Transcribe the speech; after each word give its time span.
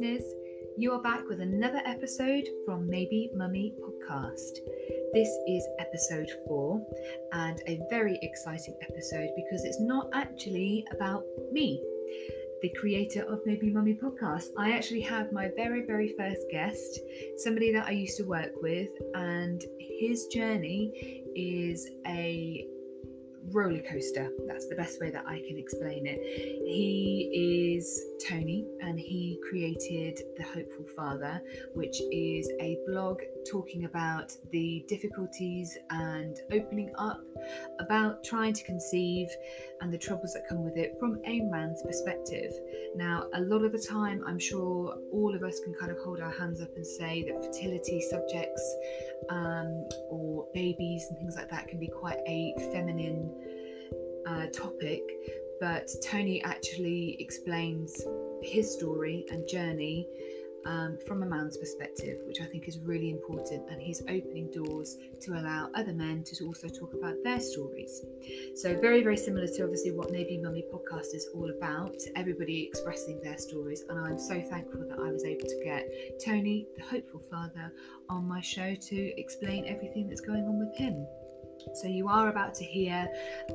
listeners. 0.00 0.24
You 0.76 0.92
are 0.92 1.02
back 1.02 1.28
with 1.28 1.40
another 1.40 1.80
episode 1.84 2.44
from 2.64 2.88
Maybe 2.88 3.30
Mummy 3.36 3.74
podcast. 3.80 4.58
This 5.12 5.28
is 5.46 5.66
episode 5.78 6.28
four 6.46 6.84
and 7.32 7.60
a 7.68 7.80
very 7.90 8.18
exciting 8.22 8.74
episode 8.82 9.28
because 9.36 9.64
it's 9.64 9.80
not 9.80 10.08
actually 10.12 10.84
about 10.90 11.22
me, 11.52 11.80
the 12.62 12.72
creator 12.80 13.22
of 13.22 13.40
Maybe 13.46 13.70
Mummy 13.70 13.94
podcast. 14.02 14.46
I 14.58 14.72
actually 14.72 15.02
have 15.02 15.32
my 15.32 15.50
very, 15.54 15.86
very 15.86 16.12
first 16.18 16.42
guest, 16.50 16.98
somebody 17.36 17.72
that 17.72 17.86
I 17.86 17.92
used 17.92 18.16
to 18.16 18.24
work 18.24 18.52
with, 18.62 18.90
and 19.14 19.62
his 19.78 20.26
journey 20.26 21.22
is 21.36 21.88
a 22.06 22.66
roller 23.50 23.82
coaster. 23.82 24.30
That's 24.46 24.66
the 24.68 24.76
best 24.76 25.00
way 25.00 25.10
that 25.10 25.24
I 25.26 25.42
can 25.46 25.58
explain 25.58 26.06
it. 26.06 26.20
He 26.20 27.76
is 27.76 28.02
Tony 28.26 28.66
and 28.80 28.98
he 28.98 29.38
created 29.48 30.20
The 30.36 30.44
Hopeful 30.44 30.86
Father, 30.96 31.40
which 31.74 32.00
is 32.10 32.50
a 32.60 32.78
blog 32.86 33.20
talking 33.50 33.84
about 33.84 34.32
the 34.50 34.84
difficulties 34.88 35.76
and 35.90 36.36
opening 36.52 36.92
up 36.98 37.20
about 37.78 38.24
trying 38.24 38.52
to 38.52 38.64
conceive 38.64 39.28
and 39.80 39.92
the 39.92 39.98
troubles 39.98 40.32
that 40.34 40.48
come 40.48 40.64
with 40.64 40.76
it 40.76 40.96
from 40.98 41.20
a 41.26 41.40
man's 41.40 41.82
perspective. 41.82 42.52
Now, 42.94 43.26
a 43.34 43.40
lot 43.40 43.64
of 43.64 43.72
the 43.72 43.78
time, 43.78 44.22
I'm 44.26 44.38
sure 44.38 44.96
all 45.12 45.34
of 45.34 45.42
us 45.42 45.60
can 45.60 45.74
kind 45.74 45.90
of 45.90 45.98
hold 45.98 46.20
our 46.20 46.30
hands 46.30 46.60
up 46.60 46.74
and 46.76 46.86
say 46.86 47.24
that 47.24 47.44
fertility 47.44 48.00
subjects 48.00 48.76
um, 49.30 49.86
or 50.10 50.46
babies 50.54 51.06
and 51.08 51.18
things 51.18 51.36
like 51.36 51.50
that 51.50 51.68
can 51.68 51.78
be 51.78 51.88
quite 51.88 52.18
a 52.26 52.54
feminine 52.72 53.30
uh, 54.26 54.46
topic, 54.46 55.02
but 55.60 55.88
Tony 56.02 56.42
actually 56.44 57.16
explains 57.20 58.02
his 58.42 58.72
story 58.72 59.26
and 59.30 59.46
journey 59.48 60.08
um, 60.66 60.98
from 61.06 61.22
a 61.22 61.26
man's 61.26 61.56
perspective, 61.56 62.18
which 62.26 62.40
I 62.40 62.44
think 62.46 62.68
is 62.68 62.78
really 62.78 63.10
important. 63.10 63.68
And 63.70 63.80
he's 63.80 64.02
opening 64.02 64.50
doors 64.50 64.98
to 65.22 65.32
allow 65.32 65.70
other 65.74 65.92
men 65.92 66.22
to 66.24 66.46
also 66.46 66.68
talk 66.68 66.94
about 66.94 67.14
their 67.24 67.40
stories. 67.40 68.04
So, 68.54 68.78
very, 68.80 69.02
very 69.02 69.16
similar 69.16 69.46
to 69.46 69.62
obviously 69.62 69.92
what 69.92 70.10
Maybe 70.10 70.38
Mummy 70.38 70.64
podcast 70.72 71.14
is 71.14 71.28
all 71.34 71.50
about 71.50 71.96
everybody 72.16 72.64
expressing 72.64 73.20
their 73.22 73.38
stories. 73.38 73.84
And 73.88 73.98
I'm 73.98 74.18
so 74.18 74.40
thankful 74.40 74.80
that 74.88 74.98
I 74.98 75.10
was 75.10 75.24
able 75.24 75.46
to 75.46 75.60
get 75.64 75.88
Tony, 76.24 76.66
the 76.76 76.82
hopeful 76.84 77.22
father, 77.30 77.72
on 78.08 78.24
my 78.24 78.40
show 78.40 78.74
to 78.74 79.20
explain 79.20 79.66
everything 79.66 80.08
that's 80.08 80.20
going 80.20 80.44
on 80.44 80.58
with 80.58 80.76
him. 80.76 81.06
So 81.72 81.88
you 81.88 82.08
are 82.08 82.28
about 82.28 82.54
to 82.54 82.64
hear 82.64 83.06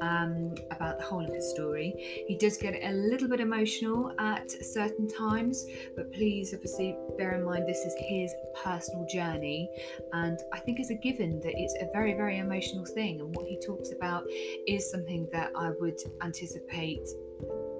um, 0.02 0.56
about 0.72 0.98
the 0.98 1.04
whole 1.04 1.26
of 1.26 1.34
his 1.34 1.50
story. 1.52 2.26
He 2.28 2.38
does 2.38 2.58
get 2.58 2.76
a 2.84 2.92
little 2.92 3.28
bit 3.28 3.40
emotional 3.40 4.14
at 4.20 4.50
certain 4.52 5.08
times, 5.08 5.66
but 5.96 6.12
please, 6.12 6.54
obviously, 6.54 6.96
bear 7.18 7.36
in 7.36 7.44
mind 7.44 7.68
this 7.68 7.80
is 7.80 7.94
his 8.00 8.34
personal 8.64 9.06
journey, 9.06 9.70
and 10.14 10.40
I 10.54 10.60
think 10.60 10.80
it's 10.80 10.90
a 10.90 10.96
given 10.96 11.40
that 11.42 11.54
it's 11.56 11.76
a 11.82 11.90
very, 11.94 12.14
very 12.14 12.40
emotional 12.40 12.86
thing. 12.86 13.22
And 13.22 13.36
what 13.36 13.48
he 13.48 13.60
talks 13.60 13.92
about 13.92 14.24
is 14.68 14.90
something 14.90 15.28
that 15.32 15.52
I 15.56 15.72
would 15.80 16.00
anticipate 16.22 17.08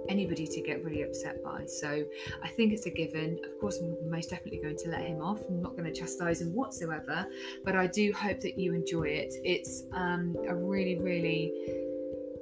anybody 0.10 0.48
to 0.48 0.62
get 0.62 0.84
really 0.84 1.04
upset 1.04 1.44
by. 1.44 1.66
So 1.66 2.04
I 2.44 2.48
think 2.50 2.74
it's 2.74 2.86
a 2.86 2.90
given. 2.90 3.40
Of 3.46 3.60
course, 3.60 3.80
I'm 3.80 4.10
most 4.10 4.30
definitely 4.30 4.60
going 4.62 4.78
to 4.78 4.90
let 4.90 5.02
him 5.02 5.22
off. 5.22 5.40
I'm 5.48 5.62
not 5.62 5.78
going 5.78 5.86
to 5.86 5.94
chastise 5.94 6.42
him 6.42 6.54
whatsoever, 6.54 7.26
but 7.64 7.76
I 7.76 7.88
do 7.88 8.12
hope 8.14 8.42
that 8.42 8.58
you 8.58 8.74
enjoy 8.74 9.08
it. 9.08 9.34
It's 9.44 9.84
um, 9.94 10.36
a 10.48 10.56
really, 10.56 10.98
really 11.00 11.54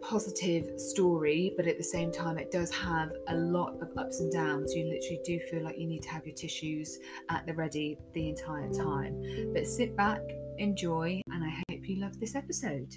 positive 0.01 0.79
story, 0.79 1.53
but 1.57 1.67
at 1.67 1.77
the 1.77 1.83
same 1.83 2.11
time, 2.11 2.37
it 2.37 2.51
does 2.51 2.71
have 2.71 3.11
a 3.27 3.35
lot 3.35 3.75
of 3.81 3.89
ups 3.97 4.21
and 4.21 4.31
downs. 4.31 4.73
You 4.73 4.85
literally 4.85 5.19
do 5.25 5.39
feel 5.51 5.63
like 5.63 5.77
you 5.77 5.87
need 5.87 6.03
to 6.03 6.09
have 6.09 6.25
your 6.25 6.35
tissues 6.35 6.99
at 7.29 7.45
the 7.45 7.53
ready 7.53 7.97
the 8.13 8.29
entire 8.29 8.71
time. 8.71 9.51
But 9.53 9.67
sit 9.67 9.95
back, 9.97 10.21
enjoy, 10.57 11.21
and 11.31 11.43
I 11.43 11.49
hope 11.69 11.87
you 11.87 11.97
love 11.97 12.19
this 12.19 12.35
episode. 12.35 12.95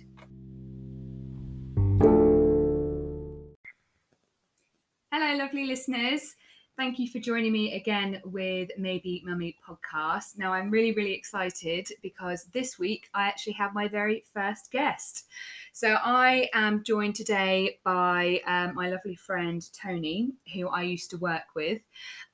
Hello, 5.31 5.45
lovely 5.45 5.65
listeners. 5.65 6.35
Thank 6.77 6.99
you 6.99 7.09
for 7.09 7.21
joining 7.21 7.53
me 7.53 7.75
again 7.75 8.21
with 8.25 8.69
Maybe 8.77 9.23
Mummy 9.25 9.57
podcast. 9.65 10.37
Now, 10.37 10.53
I'm 10.53 10.73
really, 10.73 10.91
really 10.91 11.13
excited 11.13 11.87
because 12.03 12.47
this 12.47 12.81
week 12.81 13.09
I 13.15 13.29
actually 13.29 13.53
have 13.53 13.73
my 13.73 13.87
very 13.87 14.25
first 14.35 14.73
guest. 14.73 15.27
So, 15.73 15.99
I 16.03 16.49
am 16.53 16.83
joined 16.83 17.15
today 17.15 17.79
by 17.85 18.41
um, 18.45 18.75
my 18.75 18.91
lovely 18.91 19.15
friend 19.15 19.65
Tony, 19.73 20.33
who 20.53 20.67
I 20.67 20.83
used 20.83 21.11
to 21.11 21.17
work 21.19 21.55
with, 21.55 21.81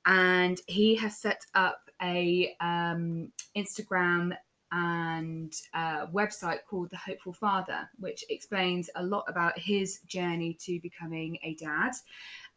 and 0.07 0.59
he 0.67 0.95
has 0.95 1.19
set 1.19 1.43
up 1.55 1.91
a 2.01 2.57
um, 2.63 3.31
Instagram 3.55 4.35
and 4.73 5.55
a 5.75 6.07
website 6.13 6.59
called 6.69 6.91
The 6.91 6.97
Hopeful 6.97 7.33
Father, 7.33 7.89
which 7.99 8.25
explains 8.29 8.91
a 8.97 9.03
lot 9.03 9.25
about 9.29 9.59
his 9.59 10.01
journey 10.07 10.57
to 10.61 10.81
becoming 10.81 11.39
a 11.43 11.55
dad 11.55 11.93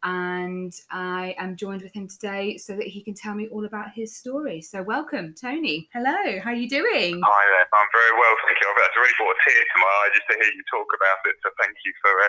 and 0.02 0.72
I 0.90 1.34
am 1.38 1.56
joined 1.56 1.82
with 1.82 1.92
him 1.92 2.08
today 2.08 2.56
so 2.56 2.74
that 2.76 2.86
he 2.86 3.02
can 3.02 3.14
tell 3.14 3.34
me 3.34 3.48
all 3.48 3.64
about 3.64 3.92
his 3.94 4.16
story. 4.16 4.60
So, 4.62 4.82
welcome, 4.82 5.34
Tony. 5.34 5.88
Hello, 5.92 6.40
how 6.40 6.50
are 6.50 6.54
you 6.54 6.68
doing? 6.68 7.20
Hi 7.22 7.42
there. 7.52 7.66
I'm 7.72 7.90
very 7.92 8.14
well, 8.18 8.34
thank 8.46 8.58
you. 8.60 8.66
I've 8.70 8.96
really 8.96 9.14
brought 9.18 9.36
a 9.36 9.50
tear 9.50 9.60
to 9.60 9.76
my 9.78 9.86
eye 9.86 10.10
just 10.14 10.26
to 10.30 10.34
hear 10.40 10.52
you 10.54 10.62
talk 10.70 10.88
about 10.96 11.20
it. 11.28 11.36
So, 11.42 11.50
thank 11.60 11.76
you 11.84 11.92
for 12.00 12.12
uh, 12.22 12.28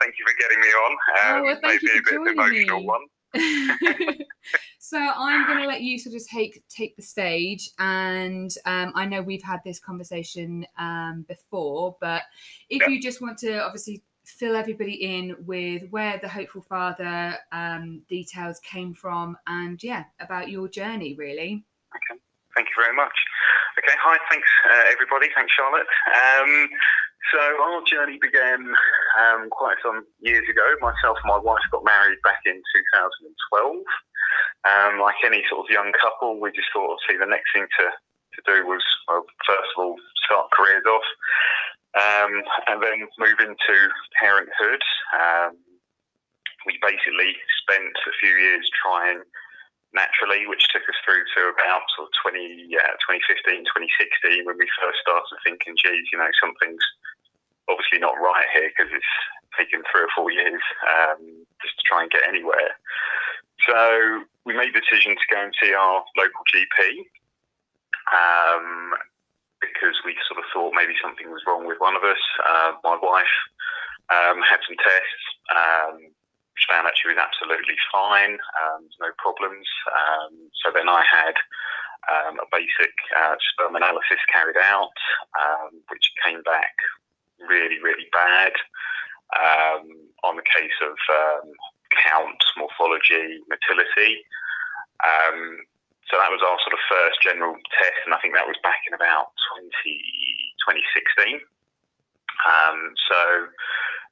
thank 0.00 0.14
you 0.18 0.24
for 0.26 0.34
getting 0.40 0.60
me 0.60 0.68
on. 0.68 0.92
Um, 0.92 1.32
oh, 1.32 1.42
well, 1.44 1.58
thank 1.62 1.82
maybe 1.82 1.94
you 1.94 2.02
for 2.02 2.16
a 2.16 2.24
bit 2.24 2.32
emotional 2.32 2.80
me. 2.80 2.86
one. 2.86 3.04
so 4.78 4.98
I'm 4.98 5.46
going 5.46 5.60
to 5.60 5.66
let 5.66 5.80
you 5.82 5.98
sort 5.98 6.14
of 6.14 6.26
take 6.26 6.62
take 6.68 6.96
the 6.96 7.02
stage, 7.02 7.70
and 7.78 8.50
um, 8.66 8.92
I 8.94 9.06
know 9.06 9.22
we've 9.22 9.42
had 9.42 9.60
this 9.64 9.78
conversation 9.78 10.66
um, 10.78 11.24
before, 11.28 11.96
but 12.00 12.22
if 12.68 12.86
you 12.88 13.00
just 13.00 13.20
want 13.20 13.38
to 13.38 13.62
obviously 13.62 14.02
fill 14.24 14.56
everybody 14.56 14.94
in 14.94 15.36
with 15.46 15.82
where 15.90 16.18
the 16.18 16.28
hopeful 16.28 16.62
father 16.62 17.36
um, 17.52 18.02
details 18.08 18.60
came 18.60 18.94
from 18.94 19.36
and 19.46 19.82
yeah 19.82 20.04
about 20.20 20.48
your 20.48 20.68
journey 20.68 21.14
really. 21.14 21.64
Okay. 21.94 22.20
Thank 22.54 22.68
you 22.68 22.82
very 22.82 22.94
much. 22.94 23.14
Okay. 23.78 23.96
Hi. 24.00 24.18
Thanks 24.30 24.48
uh, 24.70 24.84
everybody. 24.92 25.28
Thanks 25.34 25.52
charlotte. 25.54 25.86
Um, 26.12 26.68
so 27.32 27.38
our 27.38 27.82
journey 27.86 28.18
began 28.20 28.68
um, 29.18 29.48
quite 29.50 29.76
some 29.82 30.04
years 30.20 30.44
ago. 30.48 30.64
Myself 30.80 31.18
and 31.22 31.30
my 31.30 31.38
wife 31.38 31.62
got 31.70 31.84
married 31.84 32.18
back 32.24 32.40
in 32.46 32.54
2012 32.54 33.84
um, 34.64 35.00
like 35.00 35.16
any 35.24 35.42
sort 35.48 35.66
of 35.66 35.70
young 35.70 35.92
couple 36.00 36.38
we 36.40 36.50
just 36.52 36.68
thought 36.72 36.98
see 37.08 37.16
the 37.16 37.26
next 37.26 37.50
thing 37.54 37.66
to 37.78 37.84
to 38.34 38.40
do 38.46 38.66
was 38.66 38.82
well, 39.08 39.24
first 39.46 39.70
of 39.76 39.84
all 39.84 39.96
start 40.24 40.50
careers 40.52 40.84
off 40.86 41.04
um, 41.98 42.32
and 42.68 42.82
then 42.82 43.08
moving 43.18 43.54
to 43.56 43.76
parenthood. 44.18 44.82
Um, 45.12 45.56
we 46.64 46.78
basically 46.80 47.36
spent 47.66 47.92
a 48.06 48.14
few 48.20 48.34
years 48.38 48.70
trying 48.70 49.22
naturally, 49.92 50.48
which 50.48 50.64
took 50.72 50.82
us 50.88 50.96
through 51.04 51.24
to 51.36 51.52
about 51.52 51.84
sort 51.96 52.08
of 52.08 52.16
20, 52.24 52.72
uh, 52.80 52.96
2015, 53.04 53.68
2016, 53.68 54.48
when 54.48 54.56
we 54.56 54.68
first 54.80 55.04
started 55.04 55.36
thinking, 55.44 55.76
geez, 55.76 56.08
you 56.12 56.16
know, 56.16 56.32
something's 56.40 56.84
obviously 57.68 58.00
not 58.00 58.16
right 58.16 58.48
here 58.56 58.72
because 58.72 58.90
it's 58.90 59.14
taken 59.52 59.84
three 59.92 60.08
or 60.08 60.12
four 60.16 60.32
years 60.32 60.64
um, 60.88 61.20
just 61.60 61.76
to 61.76 61.84
try 61.84 62.02
and 62.02 62.10
get 62.10 62.24
anywhere. 62.24 62.72
So 63.68 64.24
we 64.44 64.56
made 64.56 64.74
the 64.74 64.80
decision 64.80 65.14
to 65.14 65.26
go 65.30 65.38
and 65.44 65.54
see 65.60 65.72
our 65.76 66.02
local 66.16 66.42
GP. 66.50 67.04
Um, 68.10 68.96
because 69.62 69.96
we 70.04 70.18
sort 70.26 70.42
of 70.42 70.46
thought 70.50 70.74
maybe 70.74 70.98
something 70.98 71.30
was 71.30 71.46
wrong 71.46 71.64
with 71.64 71.78
one 71.78 71.94
of 71.94 72.02
us. 72.02 72.20
Uh, 72.42 72.74
my 72.82 72.98
wife 72.98 73.36
um, 74.10 74.42
had 74.42 74.60
some 74.66 74.76
tests. 74.76 75.24
Um, 75.48 76.12
which 76.52 76.68
found 76.68 76.84
that 76.84 76.92
she 77.00 77.08
was 77.08 77.16
absolutely 77.16 77.80
fine, 77.88 78.36
um, 78.60 78.84
no 79.00 79.08
problems. 79.16 79.64
Um, 79.88 80.52
so 80.60 80.68
then 80.68 80.84
I 80.84 81.00
had 81.00 81.32
um, 82.12 82.36
a 82.44 82.46
basic 82.52 82.92
uh, 83.16 83.40
sperm 83.40 83.74
analysis 83.74 84.20
carried 84.28 84.60
out, 84.60 84.92
um, 85.32 85.80
which 85.88 86.12
came 86.20 86.42
back 86.42 86.76
really, 87.40 87.80
really 87.80 88.04
bad 88.12 88.52
on 90.22 90.36
the 90.36 90.44
case 90.44 90.76
of 90.84 90.94
count, 92.04 92.42
morphology, 92.56 93.40
motility. 93.48 94.24
Um, 95.02 95.58
so 96.12 96.20
that 96.20 96.28
was 96.28 96.44
our 96.44 96.60
sort 96.60 96.76
of 96.76 96.82
first 96.92 97.24
general 97.24 97.56
test, 97.72 98.04
and 98.04 98.12
I 98.12 98.20
think 98.20 98.36
that 98.36 98.44
was 98.44 98.60
back 98.60 98.84
in 98.84 98.92
about 98.92 99.32
20, 99.56 99.72
2016. 100.60 101.40
Um, 102.44 102.92
so 103.08 103.48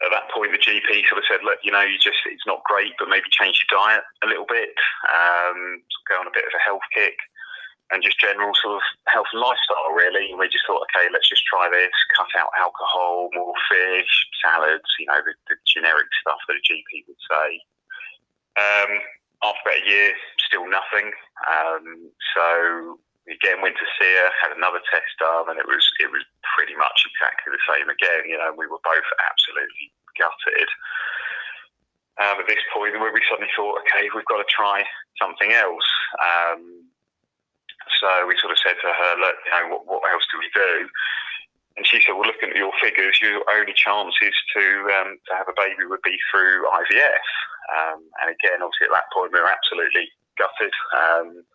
at 0.01 0.09
that 0.09 0.33
point, 0.33 0.57
the 0.57 0.65
GP 0.65 1.05
sort 1.13 1.21
of 1.21 1.29
said, 1.29 1.45
look, 1.45 1.61
you 1.61 1.69
know, 1.69 1.85
you 1.85 2.01
just, 2.01 2.25
it's 2.25 2.49
not 2.49 2.65
great, 2.65 2.97
but 2.97 3.13
maybe 3.13 3.29
change 3.29 3.61
your 3.61 3.69
diet 3.77 4.09
a 4.25 4.33
little 4.33 4.49
bit, 4.49 4.73
um, 5.13 5.85
go 6.09 6.17
on 6.17 6.25
a 6.25 6.33
bit 6.33 6.49
of 6.49 6.57
a 6.57 6.65
health 6.65 6.89
kick, 6.97 7.21
and 7.93 8.01
just 8.01 8.17
general 8.17 8.57
sort 8.57 8.81
of 8.81 8.85
health 9.13 9.29
and 9.37 9.45
lifestyle, 9.45 9.93
really. 9.93 10.33
And 10.33 10.41
we 10.41 10.49
just 10.49 10.65
thought, 10.65 10.89
okay, 10.89 11.13
let's 11.13 11.29
just 11.29 11.45
try 11.45 11.69
this, 11.69 11.93
cut 12.17 12.33
out 12.33 12.49
alcohol, 12.57 13.29
more 13.37 13.53
fish, 13.69 14.09
salads, 14.41 14.89
you 14.97 15.05
know, 15.05 15.21
the, 15.21 15.37
the 15.53 15.57
generic 15.69 16.09
stuff 16.25 16.41
that 16.49 16.57
a 16.57 16.65
GP 16.65 17.05
would 17.13 17.21
say. 17.29 17.49
Um, 18.57 19.20
after 19.43 19.63
about 19.65 19.83
a 19.83 19.89
year, 19.89 20.13
still 20.39 20.67
nothing. 20.69 21.13
Um, 21.49 22.13
so 22.37 22.99
we 23.27 23.35
again 23.37 23.63
went 23.63 23.77
to 23.77 23.89
see 23.97 24.11
her, 24.11 24.29
had 24.41 24.57
another 24.57 24.81
test 24.93 25.13
done, 25.19 25.49
and 25.49 25.59
it 25.59 25.69
was 25.69 25.85
it 26.01 26.11
was 26.13 26.25
pretty 26.57 26.77
much 26.77 27.05
exactly 27.09 27.53
the 27.53 27.65
same 27.69 27.89
again. 27.89 28.29
You 28.29 28.39
know, 28.39 28.53
we 28.57 28.69
were 28.69 28.83
both 28.85 29.09
absolutely 29.25 29.93
gutted. 30.19 30.69
Um, 32.21 32.37
at 32.37 32.49
this 32.53 32.61
point, 32.75 33.01
where 33.01 33.15
we 33.15 33.25
suddenly 33.31 33.49
thought, 33.57 33.81
okay, 33.81 34.13
we've 34.13 34.29
got 34.29 34.45
to 34.45 34.51
try 34.53 34.85
something 35.17 35.57
else. 35.57 35.89
Um, 36.21 36.85
so 37.97 38.29
we 38.29 38.37
sort 38.37 38.53
of 38.53 38.61
said 38.61 38.77
to 38.77 38.93
her, 38.93 39.13
look, 39.25 39.41
you 39.41 39.53
know, 39.57 39.65
what, 39.73 39.89
what 39.89 40.13
else 40.13 40.29
do 40.29 40.37
we 40.37 40.53
do? 40.53 40.85
And 41.81 41.87
she 41.87 42.03
said, 42.05 42.13
well, 42.13 42.29
looking 42.29 42.51
at 42.51 42.61
your 42.61 42.77
figures, 42.77 43.17
your 43.23 43.41
only 43.49 43.73
chances 43.73 44.37
to 44.53 44.65
um, 45.01 45.17
to 45.17 45.33
have 45.33 45.49
a 45.49 45.57
baby 45.57 45.89
would 45.89 46.05
be 46.05 46.19
through 46.29 46.69
IVF. 46.69 47.25
Um, 47.71 48.03
and 48.23 48.29
again, 48.35 48.63
obviously, 48.63 48.91
at 48.91 48.95
that 48.95 49.11
point, 49.15 49.31
we 49.33 49.41
were 49.41 49.51
absolutely 49.51 50.11
gutted. 50.39 50.75
Um, 50.95 51.47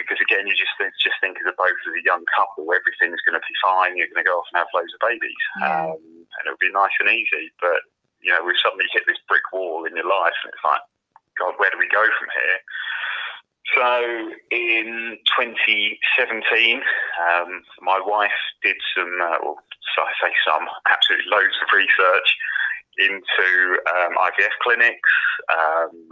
because 0.00 0.16
again, 0.24 0.48
you 0.48 0.56
just 0.56 0.72
just 0.98 1.20
think 1.20 1.36
as 1.36 1.46
a 1.46 1.54
both 1.54 1.76
as 1.84 1.94
a 1.94 2.06
young 2.06 2.24
couple, 2.32 2.72
everything's 2.72 3.20
going 3.28 3.36
to 3.36 3.44
be 3.44 3.56
fine. 3.60 3.94
You're 3.94 4.08
going 4.08 4.24
to 4.24 4.28
go 4.28 4.40
off 4.40 4.48
and 4.50 4.64
have 4.64 4.72
loads 4.72 4.92
of 4.96 5.04
babies, 5.04 5.44
um, 5.60 6.00
and 6.00 6.42
it'll 6.48 6.60
be 6.60 6.72
nice 6.72 6.96
and 6.98 7.12
easy. 7.12 7.52
But 7.60 7.84
you 8.24 8.32
know, 8.32 8.40
we 8.40 8.56
suddenly 8.62 8.88
hit 8.90 9.04
this 9.04 9.20
brick 9.28 9.44
wall 9.52 9.84
in 9.84 9.94
your 9.94 10.08
life, 10.08 10.36
and 10.42 10.50
it's 10.50 10.64
like, 10.64 10.80
God, 11.36 11.54
where 11.60 11.70
do 11.70 11.78
we 11.78 11.90
go 11.92 12.02
from 12.16 12.30
here? 12.32 12.58
So 13.74 13.88
in 14.50 15.16
2017, 15.38 16.76
um, 16.76 17.62
my 17.80 18.00
wife 18.04 18.36
did 18.62 18.76
some, 18.94 19.10
uh, 19.22 19.38
well, 19.40 19.56
so 19.96 20.02
I 20.02 20.12
say 20.20 20.32
some, 20.44 20.68
absolutely 20.90 21.30
loads 21.30 21.56
of 21.62 21.72
research 21.72 22.28
into 22.98 23.78
um, 23.88 24.12
IVF 24.18 24.54
clinics. 24.62 25.12
Um, 25.48 26.08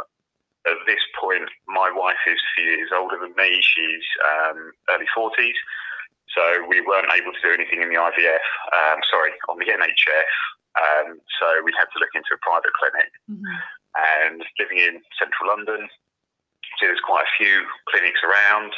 at 0.67 0.77
this 0.87 1.00
point, 1.17 1.49
my 1.67 1.91
wife 1.94 2.21
is 2.27 2.37
a 2.37 2.50
few 2.55 2.71
years 2.77 2.91
older 2.93 3.17
than 3.21 3.32
me. 3.37 3.62
She's 3.65 4.06
um, 4.21 4.73
early 4.93 5.09
40s. 5.17 5.56
So 6.37 6.67
we 6.69 6.81
weren't 6.81 7.11
able 7.11 7.32
to 7.32 7.43
do 7.43 7.50
anything 7.50 7.82
in 7.82 7.88
the 7.88 7.99
IVF, 7.99 8.47
um, 8.71 9.00
sorry, 9.11 9.32
on 9.49 9.59
the 9.59 9.67
NHS. 9.67 10.35
Um, 10.79 11.19
so 11.41 11.65
we 11.65 11.73
had 11.75 11.91
to 11.91 11.99
look 11.99 12.15
into 12.15 12.31
a 12.37 12.41
private 12.44 12.71
clinic. 12.79 13.11
Mm-hmm. 13.26 13.56
And 13.91 14.38
living 14.61 14.79
in 14.79 15.03
central 15.19 15.50
London, 15.50 15.91
so 16.79 16.87
there's 16.87 17.03
quite 17.03 17.26
a 17.26 17.35
few 17.37 17.67
clinics 17.91 18.21
around. 18.23 18.71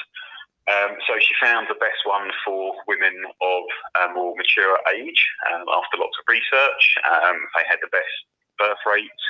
Um, 0.70 0.94
so 1.06 1.18
she 1.18 1.34
found 1.42 1.66
the 1.66 1.82
best 1.82 2.06
one 2.06 2.30
for 2.46 2.74
women 2.86 3.14
of 3.42 3.64
a 3.98 4.14
more 4.14 4.34
mature 4.36 4.78
age. 4.94 5.18
Um, 5.50 5.66
after 5.66 5.98
lots 5.98 6.14
of 6.22 6.24
research, 6.30 6.84
um, 7.02 7.34
they 7.58 7.66
had 7.66 7.82
the 7.82 7.90
best 7.90 8.14
birth 8.58 8.78
rates, 8.86 9.24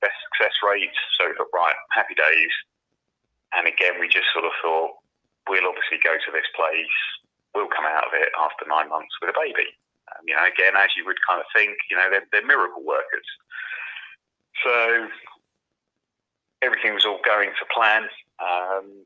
best 0.00 0.16
success 0.32 0.56
rates. 0.64 0.96
So 1.20 1.28
we 1.28 1.36
thought, 1.36 1.52
right, 1.52 1.76
happy 1.92 2.16
days. 2.16 2.52
And 3.52 3.68
again, 3.68 4.00
we 4.00 4.08
just 4.08 4.32
sort 4.32 4.48
of 4.48 4.56
thought, 4.64 4.96
we'll 5.44 5.68
obviously 5.68 6.00
go 6.00 6.16
to 6.16 6.30
this 6.32 6.48
place. 6.56 6.96
We'll 7.52 7.68
come 7.68 7.84
out 7.84 8.08
of 8.08 8.16
it 8.16 8.32
after 8.40 8.64
nine 8.64 8.88
months 8.88 9.12
with 9.20 9.28
a 9.28 9.36
baby. 9.36 9.76
Um, 10.08 10.24
you 10.24 10.32
know, 10.32 10.48
again, 10.48 10.72
as 10.72 10.96
you 10.96 11.04
would 11.04 11.20
kind 11.20 11.44
of 11.44 11.46
think, 11.52 11.76
you 11.92 12.00
know, 12.00 12.08
they're, 12.08 12.24
they're 12.32 12.48
miracle 12.48 12.80
workers. 12.80 13.28
So 14.64 15.08
everything 16.64 16.94
was 16.94 17.04
all 17.04 17.20
going 17.24 17.52
to 17.52 17.64
plan. 17.68 18.08
Um, 18.40 19.04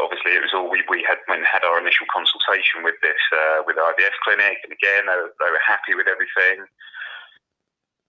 obviously, 0.00 0.32
it 0.32 0.42
was 0.42 0.54
all 0.54 0.70
we, 0.70 0.82
we 0.88 1.04
had 1.06 1.18
when 1.26 1.44
had 1.44 1.64
our 1.64 1.78
initial 1.78 2.06
consultation 2.12 2.82
with 2.82 2.96
this 3.02 3.20
uh, 3.32 3.62
with 3.66 3.76
IVF 3.76 4.16
clinic, 4.22 4.58
and 4.64 4.72
again, 4.72 5.06
they 5.06 5.16
were, 5.16 5.32
they 5.38 5.50
were 5.50 5.62
happy 5.62 5.94
with 5.94 6.06
everything. 6.08 6.66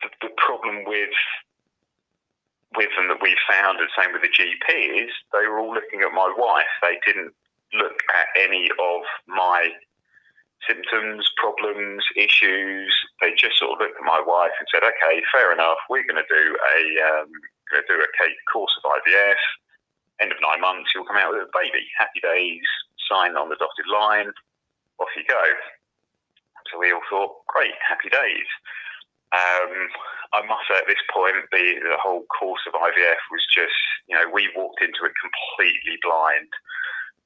The, 0.01 0.09
the 0.21 0.33
problem 0.37 0.85
with 0.85 1.15
with 2.75 2.91
them 2.97 3.07
that 3.07 3.21
we 3.21 3.35
found, 3.47 3.79
and 3.79 3.89
same 3.95 4.11
with 4.11 4.21
the 4.21 4.33
GP, 4.33 5.07
is 5.07 5.11
they 5.31 5.47
were 5.47 5.59
all 5.59 5.73
looking 5.73 6.01
at 6.01 6.11
my 6.11 6.27
wife. 6.35 6.71
They 6.81 6.99
didn't 7.05 7.31
look 7.73 7.99
at 8.15 8.27
any 8.35 8.69
of 8.79 9.01
my 9.27 9.71
symptoms, 10.67 11.29
problems, 11.37 12.03
issues. 12.15 12.91
They 13.21 13.31
just 13.37 13.59
sort 13.59 13.73
of 13.73 13.79
looked 13.79 13.99
at 13.99 14.05
my 14.05 14.21
wife 14.25 14.55
and 14.59 14.67
said, 14.71 14.83
"Okay, 14.83 15.23
fair 15.31 15.51
enough. 15.51 15.79
We're 15.89 16.07
going 16.07 16.21
to 16.21 16.29
do 16.31 16.55
a 16.55 16.79
um, 17.09 17.31
going 17.71 17.83
to 17.83 17.89
do 17.89 18.01
a 18.01 18.09
course 18.51 18.73
of 18.77 18.91
IVF. 19.01 19.41
End 20.21 20.31
of 20.31 20.39
nine 20.41 20.61
months, 20.61 20.91
you'll 20.93 21.05
come 21.05 21.17
out 21.17 21.33
with 21.33 21.43
a 21.43 21.51
baby. 21.51 21.85
Happy 21.97 22.19
days. 22.21 22.63
Sign 23.09 23.35
on 23.35 23.49
the 23.49 23.59
dotted 23.59 23.87
line. 23.91 24.31
Off 24.99 25.11
you 25.15 25.23
go." 25.27 25.43
So 26.71 26.79
we 26.79 26.91
all 26.91 27.03
thought, 27.09 27.45
"Great, 27.47 27.75
happy 27.81 28.09
days." 28.09 28.47
Um, 29.35 29.89
I 30.33 30.45
must 30.47 30.67
say 30.67 30.77
at 30.77 30.87
this 30.87 31.01
point, 31.11 31.35
the, 31.51 31.79
the 31.83 31.99
whole 31.99 32.23
course 32.27 32.61
of 32.67 32.73
IVF 32.73 33.23
was 33.31 33.43
just, 33.51 33.75
you 34.07 34.15
know, 34.15 34.27
we 34.31 34.51
walked 34.55 34.81
into 34.81 35.03
it 35.03 35.13
completely 35.15 35.99
blind. 36.03 36.51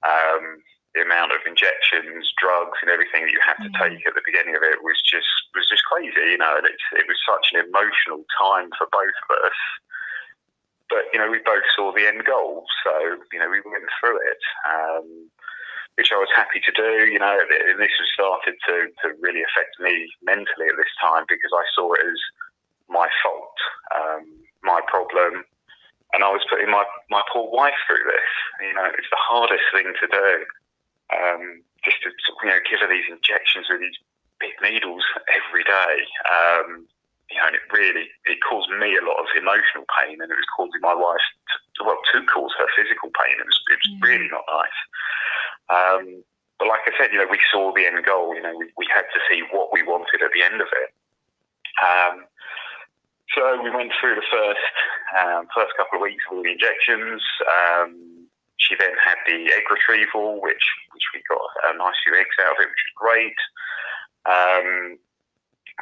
Um, 0.05 0.63
the 0.97 1.05
amount 1.05 1.31
of 1.33 1.45
injections, 1.45 2.33
drugs, 2.37 2.81
and 2.81 2.89
everything 2.89 3.25
that 3.25 3.33
you 3.33 3.41
had 3.45 3.61
to 3.61 3.69
mm. 3.69 3.77
take 3.77 4.01
at 4.09 4.17
the 4.17 4.25
beginning 4.25 4.57
of 4.57 4.65
it 4.65 4.81
was 4.81 4.97
just 5.05 5.29
was 5.53 5.69
just 5.69 5.85
crazy, 5.85 6.33
you 6.33 6.41
know. 6.41 6.57
And 6.57 6.65
it, 6.65 6.81
it 6.97 7.05
was 7.05 7.17
such 7.21 7.53
an 7.53 7.61
emotional 7.61 8.25
time 8.33 8.73
for 8.73 8.89
both 8.89 9.17
of 9.29 9.29
us. 9.45 9.59
But 10.89 11.05
you 11.13 11.19
know, 11.19 11.29
we 11.29 11.39
both 11.45 11.65
saw 11.75 11.93
the 11.93 12.07
end 12.07 12.25
goal, 12.25 12.65
so 12.83 12.91
you 13.31 13.39
know, 13.39 13.49
we 13.49 13.61
went 13.65 13.85
through 14.01 14.17
it. 14.17 14.41
Um, 14.65 15.29
which 15.99 16.15
I 16.15 16.21
was 16.21 16.31
happy 16.31 16.63
to 16.63 16.71
do. 16.71 17.11
You 17.11 17.19
know, 17.19 17.35
and 17.35 17.75
this 17.75 17.91
has 17.91 18.09
started 18.15 18.55
to, 18.71 18.87
to 19.03 19.19
really 19.19 19.43
affect 19.43 19.75
me 19.83 20.07
mentally 20.23 20.71
at 20.71 20.79
this 20.79 20.95
time 20.95 21.27
because 21.27 21.51
I 21.51 21.67
saw 21.75 21.91
it 21.91 22.07
as 22.07 22.19
my 22.87 23.07
fault, 23.19 23.57
um, 23.91 24.23
my 24.63 24.79
problem, 24.87 25.43
and 26.13 26.23
I 26.23 26.31
was 26.31 26.41
putting 26.49 26.71
my, 26.71 26.87
my 27.09 27.21
poor 27.31 27.51
wife 27.51 27.77
through 27.85 28.07
this. 28.07 28.31
You 28.63 28.73
know, 28.73 28.87
it's 28.95 29.11
the 29.11 29.19
hardest 29.19 29.67
thing 29.75 29.91
to 29.91 30.07
do. 30.07 30.29
Um, 31.11 31.67
just 31.83 31.99
to 32.03 32.09
you 32.43 32.49
know, 32.49 32.63
give 32.69 32.79
her 32.79 32.89
these 32.89 33.11
injections 33.11 33.67
with 33.69 33.81
these 33.83 33.99
big 34.39 34.55
needles 34.63 35.03
every 35.27 35.63
day. 35.63 35.95
Um, 36.31 36.87
you 37.29 37.37
know, 37.37 37.47
and 37.47 37.55
it 37.55 37.65
really 37.71 38.09
it 38.25 38.39
caused 38.41 38.69
me 38.73 38.97
a 38.97 39.05
lot 39.05 39.21
of 39.21 39.29
emotional 39.37 39.85
pain, 40.01 40.17
and 40.21 40.29
it 40.29 40.39
was 40.39 40.53
causing 40.57 40.81
my 40.81 40.93
wife 40.93 41.23
to, 41.77 41.85
well 41.85 42.01
to 42.13 42.25
cause 42.25 42.53
her 42.57 42.69
physical 42.75 43.09
pain. 43.13 43.37
It 43.37 43.45
was 43.45 43.59
it 43.69 43.79
was 43.79 43.91
really 44.01 44.29
not 44.29 44.45
nice. 44.49 44.79
Um, 45.69 46.05
but 46.57 46.67
like 46.67 46.83
I 46.89 46.93
said, 46.97 47.13
you 47.13 47.19
know, 47.19 47.29
we 47.29 47.39
saw 47.51 47.71
the 47.71 47.85
end 47.85 48.03
goal. 48.03 48.35
You 48.35 48.41
know, 48.41 48.57
we, 48.57 48.67
we 48.75 48.87
had 48.91 49.07
to 49.13 49.19
see 49.29 49.45
what 49.53 49.71
we 49.71 49.81
wanted 49.83 50.21
at 50.21 50.33
the 50.33 50.43
end 50.43 50.59
of 50.59 50.67
it. 50.67 50.89
Um, 51.79 52.25
so 53.35 53.61
we 53.61 53.69
went 53.69 53.93
through 53.99 54.15
the 54.15 54.29
first 54.29 54.65
um, 55.13 55.47
first 55.53 55.77
couple 55.77 56.01
of 56.01 56.03
weeks 56.03 56.23
with 56.29 56.43
the 56.43 56.51
injections. 56.51 57.21
Um, 57.45 58.27
she 58.57 58.75
then 58.75 58.91
had 58.99 59.17
the 59.25 59.53
egg 59.53 59.63
retrieval, 59.69 60.41
which 60.41 60.65
which 60.91 61.07
we 61.13 61.21
got 61.29 61.41
a 61.71 61.77
nice 61.77 61.95
few 62.03 62.17
eggs 62.17 62.35
out 62.41 62.57
of 62.57 62.61
it, 62.61 62.69
which 62.69 62.85
was 62.89 62.97
great. 62.97 63.39
Um, 64.25 64.97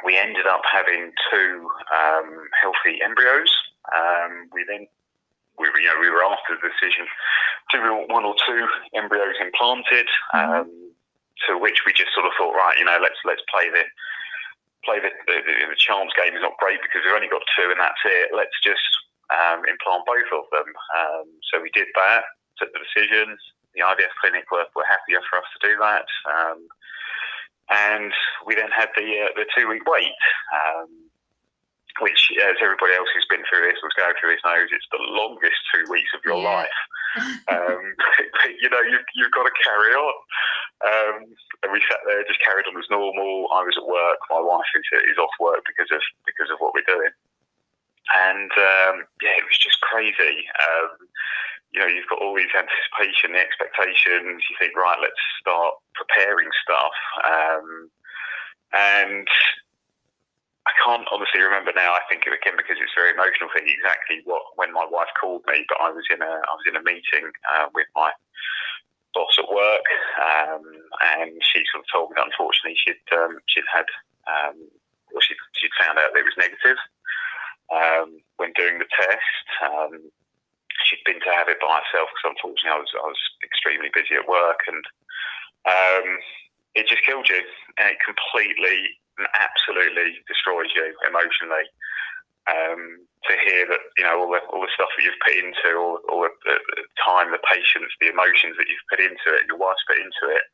we 0.04 0.16
ended 0.16 0.46
up 0.46 0.62
having 0.70 1.12
two 1.30 1.68
um, 1.94 2.48
healthy 2.60 3.00
embryos. 3.02 3.50
Um, 3.94 4.48
we 4.52 4.64
then 4.68 4.86
we 5.58 5.68
were, 5.70 5.80
you 5.80 5.88
know, 5.88 5.98
we 6.00 6.10
were 6.10 6.22
after 6.22 6.54
the 6.54 6.68
decision 6.70 7.06
to 7.74 8.06
one 8.08 8.24
or 8.24 8.34
two 8.46 8.66
embryos 8.94 9.34
implanted, 9.40 10.06
mm-hmm. 10.34 10.66
um, 10.66 10.70
to 11.46 11.58
which 11.58 11.82
we 11.84 11.92
just 11.92 12.14
sort 12.14 12.26
of 12.26 12.32
thought, 12.38 12.54
right, 12.54 12.78
you 12.78 12.84
know, 12.84 12.98
let's 13.02 13.18
let's 13.24 13.42
play 13.50 13.68
the 13.70 13.84
play 14.86 15.02
the, 15.02 15.10
the, 15.26 15.36
the 15.42 15.76
chance 15.76 16.14
game 16.14 16.34
is 16.34 16.42
not 16.42 16.56
great 16.62 16.78
because 16.80 17.02
we've 17.02 17.14
only 17.14 17.28
got 17.28 17.42
two 17.58 17.68
and 17.68 17.80
that's 17.80 18.00
it. 18.06 18.30
Let's 18.32 18.54
just 18.62 18.86
um, 19.28 19.66
implant 19.66 20.06
both 20.06 20.30
of 20.32 20.46
them. 20.54 20.68
Um, 20.94 21.26
so 21.50 21.60
we 21.60 21.70
did 21.74 21.90
that, 21.94 22.24
took 22.56 22.72
the 22.72 22.80
decision. 22.80 23.36
The 23.74 23.84
IVF 23.84 24.14
clinic 24.22 24.48
were, 24.50 24.64
were 24.74 24.88
happier 24.88 25.20
for 25.28 25.38
us 25.38 25.48
to 25.54 25.58
do 25.60 25.74
that. 25.82 26.08
Um, 27.70 27.76
and 27.76 28.12
we 28.46 28.54
then 28.54 28.70
had 28.74 28.88
the 28.96 29.04
uh, 29.04 29.32
the 29.36 29.46
two 29.56 29.68
week 29.68 29.84
wait. 29.86 30.12
Um, 30.52 31.08
which, 32.00 32.30
as 32.46 32.54
everybody 32.62 32.94
else 32.94 33.10
who's 33.10 33.26
been 33.26 33.42
through 33.50 33.66
this 33.66 33.82
was 33.82 33.90
going 33.98 34.14
through 34.20 34.30
this 34.30 34.44
knows, 34.46 34.70
it's 34.70 34.86
the 34.94 35.02
longest 35.02 35.58
two 35.74 35.82
weeks 35.90 36.10
of 36.14 36.22
your 36.24 36.38
yeah. 36.38 36.66
life. 36.66 36.80
Um, 37.48 37.96
you 38.60 38.68
know, 38.68 38.84
you, 38.84 39.00
you've 39.16 39.32
got 39.32 39.48
to 39.48 39.62
carry 39.64 39.96
on. 39.96 40.16
Um, 40.84 41.16
and 41.64 41.72
we 41.72 41.80
sat 41.88 41.98
there, 42.06 42.22
just 42.28 42.44
carried 42.44 42.68
on 42.68 42.76
as 42.76 42.86
normal. 42.92 43.48
I 43.50 43.64
was 43.64 43.74
at 43.80 43.88
work. 43.88 44.20
My 44.30 44.38
wife 44.38 44.68
is, 44.76 44.84
is 45.08 45.18
off 45.18 45.32
work 45.40 45.64
because 45.66 45.88
of 45.90 46.04
because 46.28 46.52
of 46.52 46.60
what 46.60 46.76
we're 46.76 46.86
doing. 46.86 47.10
And 48.14 48.52
um, 48.52 49.08
yeah, 49.24 49.40
it 49.40 49.48
was 49.48 49.58
just 49.58 49.80
crazy. 49.80 50.46
Um, 51.68 51.74
you 51.74 51.80
know, 51.80 51.86
you've 51.86 52.08
got 52.08 52.22
all 52.22 52.34
these 52.34 52.52
anticipation, 52.56 53.32
the 53.32 53.40
expectations. 53.40 54.42
You 54.48 54.56
think, 54.58 54.76
right, 54.76 54.98
let's 55.00 55.20
start 55.40 55.74
preparing 55.94 56.48
stuff. 56.64 56.96
Um, 57.24 57.90
and 58.72 59.28
I 60.66 60.72
can't 60.84 61.08
honestly 61.12 61.40
remember 61.40 61.72
now. 61.74 61.92
I 61.92 62.04
think 62.08 62.24
it 62.26 62.32
again 62.32 62.56
because 62.56 62.76
it's 62.80 62.92
a 62.96 63.00
very 63.00 63.12
emotional 63.12 63.48
thing 63.52 63.64
exactly 63.68 64.20
what 64.24 64.42
when 64.56 64.72
my 64.72 64.84
wife 64.84 65.08
called 65.16 65.44
me, 65.48 65.64
but 65.68 65.80
I 65.80 65.90
was 65.90 66.04
in 66.12 66.20
a 66.20 66.28
I 66.28 66.52
was 66.52 66.68
in 66.68 66.76
a 66.76 66.84
meeting 66.84 67.32
uh, 67.48 67.72
with 67.72 67.88
my 67.96 68.12
boss 69.16 69.32
at 69.40 69.48
work, 69.48 69.88
um, 70.20 70.60
and 71.16 71.32
she 71.40 71.64
sort 71.72 71.84
of 71.84 71.88
told 71.88 72.12
me 72.12 72.20
that 72.20 72.28
unfortunately 72.28 72.76
she'd 72.76 73.00
um, 73.16 73.40
she'd 73.48 73.64
had 73.72 73.88
um, 74.28 74.60
well 75.08 75.24
she 75.24 75.32
she'd 75.56 75.72
found 75.80 75.96
out 75.96 76.12
that 76.12 76.20
it 76.20 76.28
was 76.28 76.36
negative 76.36 76.76
um, 77.72 78.20
when 78.36 78.52
doing 78.52 78.76
the 78.76 78.92
test. 78.92 79.48
She'd 80.88 81.04
been 81.04 81.20
to 81.20 81.36
have 81.36 81.52
it 81.52 81.60
by 81.60 81.84
herself 81.84 82.08
because 82.10 82.32
unfortunately 82.32 82.72
I 82.72 82.80
was 82.80 82.92
I 82.96 83.06
was 83.12 83.22
extremely 83.44 83.92
busy 83.92 84.16
at 84.16 84.24
work 84.24 84.64
and 84.64 84.84
um, 85.68 86.08
it 86.72 86.88
just 86.88 87.04
killed 87.04 87.28
you 87.28 87.44
and 87.76 87.92
it 87.92 88.00
completely 88.00 88.96
and 89.20 89.28
absolutely 89.36 90.24
destroys 90.24 90.72
you 90.72 90.96
emotionally. 91.04 91.68
Um, 92.48 93.04
to 93.28 93.36
hear 93.44 93.68
that 93.68 93.82
you 94.00 94.04
know 94.08 94.24
all 94.24 94.32
the 94.32 94.40
all 94.48 94.64
the 94.64 94.72
stuff 94.72 94.88
that 94.96 95.04
you've 95.04 95.20
put 95.20 95.36
into, 95.36 95.76
all, 95.76 96.00
all 96.08 96.24
the, 96.24 96.32
the 96.48 96.56
time, 96.96 97.28
the 97.28 97.44
patience, 97.44 97.92
the 98.00 98.08
emotions 98.08 98.56
that 98.56 98.72
you've 98.72 98.88
put 98.88 99.04
into 99.04 99.36
it, 99.36 99.44
your 99.44 99.60
wife's 99.60 99.84
put 99.84 100.00
into 100.00 100.32
it, 100.32 100.48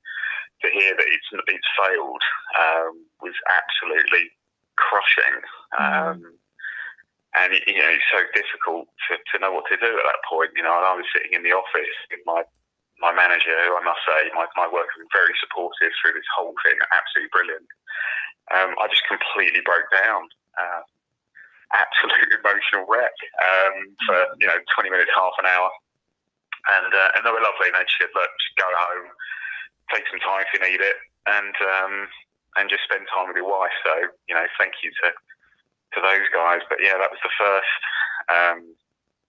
to 0.66 0.74
hear 0.74 0.90
that 0.90 1.06
it's 1.06 1.30
it's 1.30 1.70
failed 1.78 2.24
um, 2.58 2.98
was 3.22 3.38
absolutely 3.46 4.26
crushing. 4.74 5.38
Um, 5.78 6.34
and 7.34 7.52
it, 7.54 7.62
you 7.66 7.78
know, 7.78 7.90
it's 7.90 8.10
so 8.10 8.22
difficult 8.34 8.86
to, 9.10 9.18
to 9.18 9.34
know 9.42 9.50
what 9.50 9.66
to 9.70 9.76
do 9.76 9.90
at 9.90 10.06
that 10.06 10.22
point. 10.26 10.54
You 10.54 10.62
know, 10.62 10.74
and 10.74 10.86
I 10.86 10.94
was 10.94 11.06
sitting 11.10 11.34
in 11.34 11.42
the 11.42 11.54
office 11.54 11.94
with 12.10 12.22
my 12.26 12.42
my 13.02 13.10
manager, 13.10 13.54
who 13.66 13.74
I 13.74 13.82
must 13.82 14.06
say, 14.06 14.30
my, 14.38 14.46
my 14.54 14.70
work 14.70 14.86
has 14.86 15.02
been 15.02 15.10
very 15.10 15.34
supportive 15.42 15.90
through 15.98 16.14
this 16.14 16.30
whole 16.30 16.54
thing, 16.62 16.78
absolutely 16.94 17.34
brilliant. 17.34 17.66
Um, 18.54 18.78
I 18.78 18.86
just 18.86 19.02
completely 19.10 19.66
broke 19.66 19.90
down. 19.90 20.30
Uh, 20.54 20.86
absolute 21.74 22.30
emotional 22.40 22.86
wreck 22.86 23.14
um, 23.42 23.76
for 24.06 24.18
you 24.38 24.46
know 24.46 24.58
20 24.74 24.90
minutes, 24.90 25.10
half 25.14 25.34
an 25.42 25.46
hour, 25.50 25.70
and 26.78 26.90
uh, 26.94 27.10
and 27.18 27.20
they 27.26 27.32
were 27.34 27.42
lovely. 27.42 27.68
And 27.70 27.76
they 27.76 27.86
said, 27.98 28.14
"Look, 28.14 28.30
just 28.30 28.56
go 28.56 28.68
home, 28.70 29.10
take 29.90 30.06
some 30.08 30.22
time 30.22 30.46
if 30.46 30.50
you 30.54 30.62
need 30.62 30.80
it, 30.80 30.96
and 31.26 31.54
um, 31.60 31.94
and 32.56 32.70
just 32.70 32.86
spend 32.86 33.06
time 33.10 33.28
with 33.28 33.38
your 33.38 33.50
wife." 33.50 33.74
So 33.82 34.12
you 34.30 34.34
know, 34.34 34.46
thank 34.56 34.80
you 34.82 34.90
to 35.04 35.06
to 35.94 36.00
those 36.02 36.26
guys. 36.34 36.60
But 36.68 36.78
yeah, 36.82 36.98
that 36.98 37.10
was 37.10 37.22
the 37.22 37.34
first 37.38 37.74
um, 38.30 38.60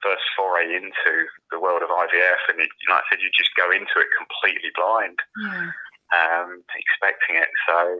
first 0.03 0.25
foray 0.37 0.75
into 0.75 1.13
the 1.51 1.59
world 1.59 1.81
of 1.81 1.89
IVF, 1.89 2.41
and 2.49 2.59
it, 2.61 2.69
like 2.89 3.01
I 3.01 3.07
said, 3.09 3.21
you 3.23 3.29
just 3.33 3.55
go 3.57 3.71
into 3.71 3.97
it 3.97 4.09
completely 4.17 4.69
blind, 4.75 5.17
Yeah. 5.41 5.71
um, 6.13 6.61
expecting 6.77 7.37
it. 7.41 7.49
So 7.67 7.99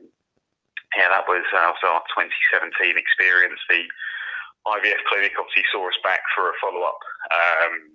yeah, 0.96 1.10
that 1.10 1.26
was, 1.28 1.44
uh, 1.52 1.74
was 1.74 1.82
our 1.84 2.04
2017 2.14 2.96
experience. 2.96 3.60
The 3.68 3.84
IVF 4.70 5.02
clinic 5.10 5.34
obviously 5.38 5.66
saw 5.74 5.88
us 5.90 5.98
back 6.04 6.22
for 6.36 6.50
a 6.50 6.54
follow 6.62 6.82
up. 6.86 7.02
Um, 7.34 7.92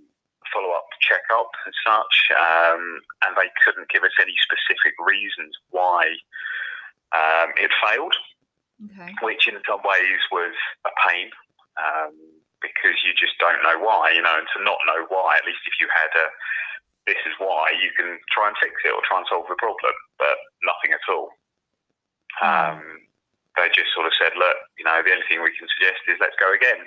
follow 0.52 0.74
up 0.74 0.90
checkup 1.00 1.46
and 1.64 1.74
such, 1.86 2.16
um, 2.34 2.98
and 3.22 3.36
they 3.38 3.46
couldn't 3.62 3.88
give 3.88 4.02
us 4.02 4.10
any 4.20 4.34
specific 4.42 4.94
reasons 4.98 5.54
why 5.70 6.10
um, 7.14 7.54
it 7.56 7.70
failed 7.78 8.14
Okay. 8.80 9.12
which 9.20 9.44
in 9.44 9.60
some 9.68 9.84
ways 9.84 10.20
was 10.32 10.56
a 10.88 10.92
pain 11.04 11.28
um, 11.76 12.16
because 12.64 12.96
you 13.04 13.12
just 13.12 13.36
don't 13.36 13.60
know 13.60 13.76
why, 13.76 14.08
you 14.16 14.24
know, 14.24 14.32
and 14.32 14.48
to 14.56 14.64
not 14.64 14.80
know 14.88 15.04
why, 15.12 15.36
at 15.36 15.44
least 15.44 15.60
if 15.68 15.76
you 15.76 15.88
had 15.92 16.08
a 16.16 16.26
this 17.08 17.20
is 17.24 17.34
why, 17.40 17.72
you 17.74 17.90
can 17.96 18.20
try 18.30 18.46
and 18.46 18.56
fix 18.60 18.76
it 18.84 18.92
or 18.92 19.00
try 19.02 19.18
and 19.18 19.26
solve 19.26 19.48
the 19.48 19.56
problem, 19.56 19.94
but 20.20 20.36
nothing 20.62 20.92
at 20.92 21.02
all. 21.08 21.32
Um, 22.38 23.02
they 23.56 23.66
just 23.74 23.90
sort 23.96 24.06
of 24.06 24.14
said, 24.14 24.36
look, 24.36 24.56
you 24.78 24.84
know, 24.84 25.00
the 25.02 25.10
only 25.10 25.26
thing 25.26 25.42
we 25.42 25.56
can 25.56 25.66
suggest 25.74 26.04
is 26.06 26.20
let's 26.20 26.38
go 26.38 26.52
again. 26.52 26.86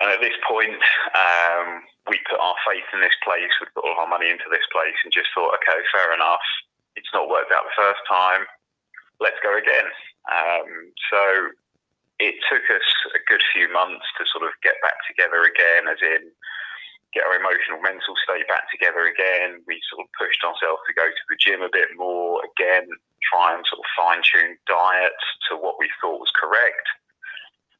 And 0.00 0.08
at 0.10 0.24
this 0.24 0.34
point, 0.46 0.80
um, 1.14 1.84
we 2.08 2.18
put 2.26 2.40
our 2.40 2.58
faith 2.66 2.86
in 2.96 3.04
this 3.04 3.14
place, 3.22 3.52
we 3.60 3.70
put 3.76 3.84
all 3.84 4.02
our 4.02 4.10
money 4.10 4.30
into 4.32 4.48
this 4.48 4.66
place, 4.72 4.96
and 5.04 5.12
just 5.12 5.30
thought, 5.36 5.54
okay, 5.60 5.78
fair 5.92 6.14
enough. 6.16 6.42
It's 6.96 7.12
not 7.12 7.28
worked 7.28 7.52
out 7.52 7.68
the 7.68 7.78
first 7.78 8.02
time. 8.08 8.48
Let's 9.20 9.38
go 9.44 9.54
again. 9.54 9.86
Um, 10.30 10.92
so 11.10 11.22
it 12.22 12.38
took 12.46 12.62
us 12.70 12.86
a 13.14 13.22
good 13.26 13.42
few 13.50 13.66
months 13.72 14.06
to 14.18 14.22
sort 14.30 14.46
of 14.46 14.54
get 14.62 14.78
back 14.82 15.02
together 15.10 15.42
again, 15.42 15.90
as 15.90 15.98
in 16.02 16.30
get 17.12 17.28
our 17.28 17.36
emotional, 17.36 17.82
mental 17.82 18.16
state 18.24 18.48
back 18.48 18.70
together 18.72 19.04
again. 19.04 19.60
We 19.68 19.82
sort 19.92 20.06
of 20.06 20.08
pushed 20.16 20.40
ourselves 20.40 20.80
to 20.88 20.96
go 20.96 21.04
to 21.04 21.24
the 21.28 21.36
gym 21.36 21.60
a 21.60 21.68
bit 21.68 21.92
more 21.96 22.40
again, 22.40 22.88
try 23.20 23.52
and 23.52 23.66
sort 23.68 23.84
of 23.84 23.88
fine 23.98 24.22
tune 24.24 24.56
diet 24.64 25.18
to 25.50 25.60
what 25.60 25.76
we 25.76 25.92
thought 26.00 26.24
was 26.24 26.32
correct. 26.32 26.86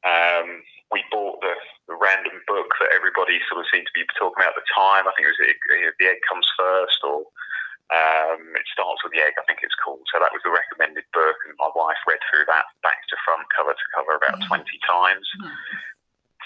Um, 0.05 0.61
we 0.93 1.01
bought 1.09 1.41
the, 1.41 1.57
the 1.89 1.97
random 1.97 2.37
book 2.45 2.69
that 2.77 2.93
everybody 2.93 3.41
sort 3.49 3.65
of 3.65 3.71
seemed 3.73 3.89
to 3.89 3.97
be 3.97 4.05
talking 4.13 4.37
about 4.37 4.53
at 4.53 4.61
the 4.61 4.69
time. 4.69 5.09
I 5.09 5.13
think 5.17 5.25
it 5.25 5.33
was 5.33 5.41
the, 5.41 5.55
the 5.97 6.09
egg 6.13 6.21
comes 6.29 6.45
first, 6.53 7.01
or 7.01 7.25
um, 7.91 8.55
it 8.55 8.65
starts 8.71 9.03
with 9.03 9.11
the 9.11 9.21
egg. 9.21 9.35
I 9.37 9.43
think 9.43 9.59
it's 9.61 9.75
called. 9.83 10.05
So 10.11 10.19
that 10.19 10.31
was 10.31 10.41
the 10.43 10.53
recommended 10.55 11.03
book, 11.13 11.35
and 11.47 11.53
my 11.59 11.69
wife 11.75 11.99
read 12.07 12.21
through 12.31 12.45
that 12.47 12.65
back 12.81 13.03
to 13.09 13.15
front, 13.25 13.43
cover 13.55 13.73
to 13.73 13.87
cover, 13.93 14.15
about 14.15 14.39
Yeah. 14.39 14.47
twenty 14.47 14.79
times, 14.87 15.27
Hmm. 15.41 15.51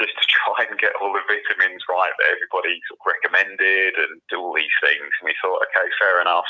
just 0.02 0.18
to 0.18 0.26
try 0.28 0.66
and 0.70 0.78
get 0.80 0.96
all 0.98 1.14
the 1.14 1.22
vitamins 1.28 1.84
right 1.90 2.14
that 2.18 2.30
everybody 2.30 2.82
sort 2.88 3.00
of 3.00 3.06
recommended, 3.06 3.98
and 3.98 4.22
do 4.30 4.42
all 4.42 4.54
these 4.54 4.78
things. 4.82 5.02
And 5.02 5.26
we 5.30 5.36
thought, 5.42 5.62
okay, 5.70 5.90
fair 6.00 6.22
enough. 6.22 6.50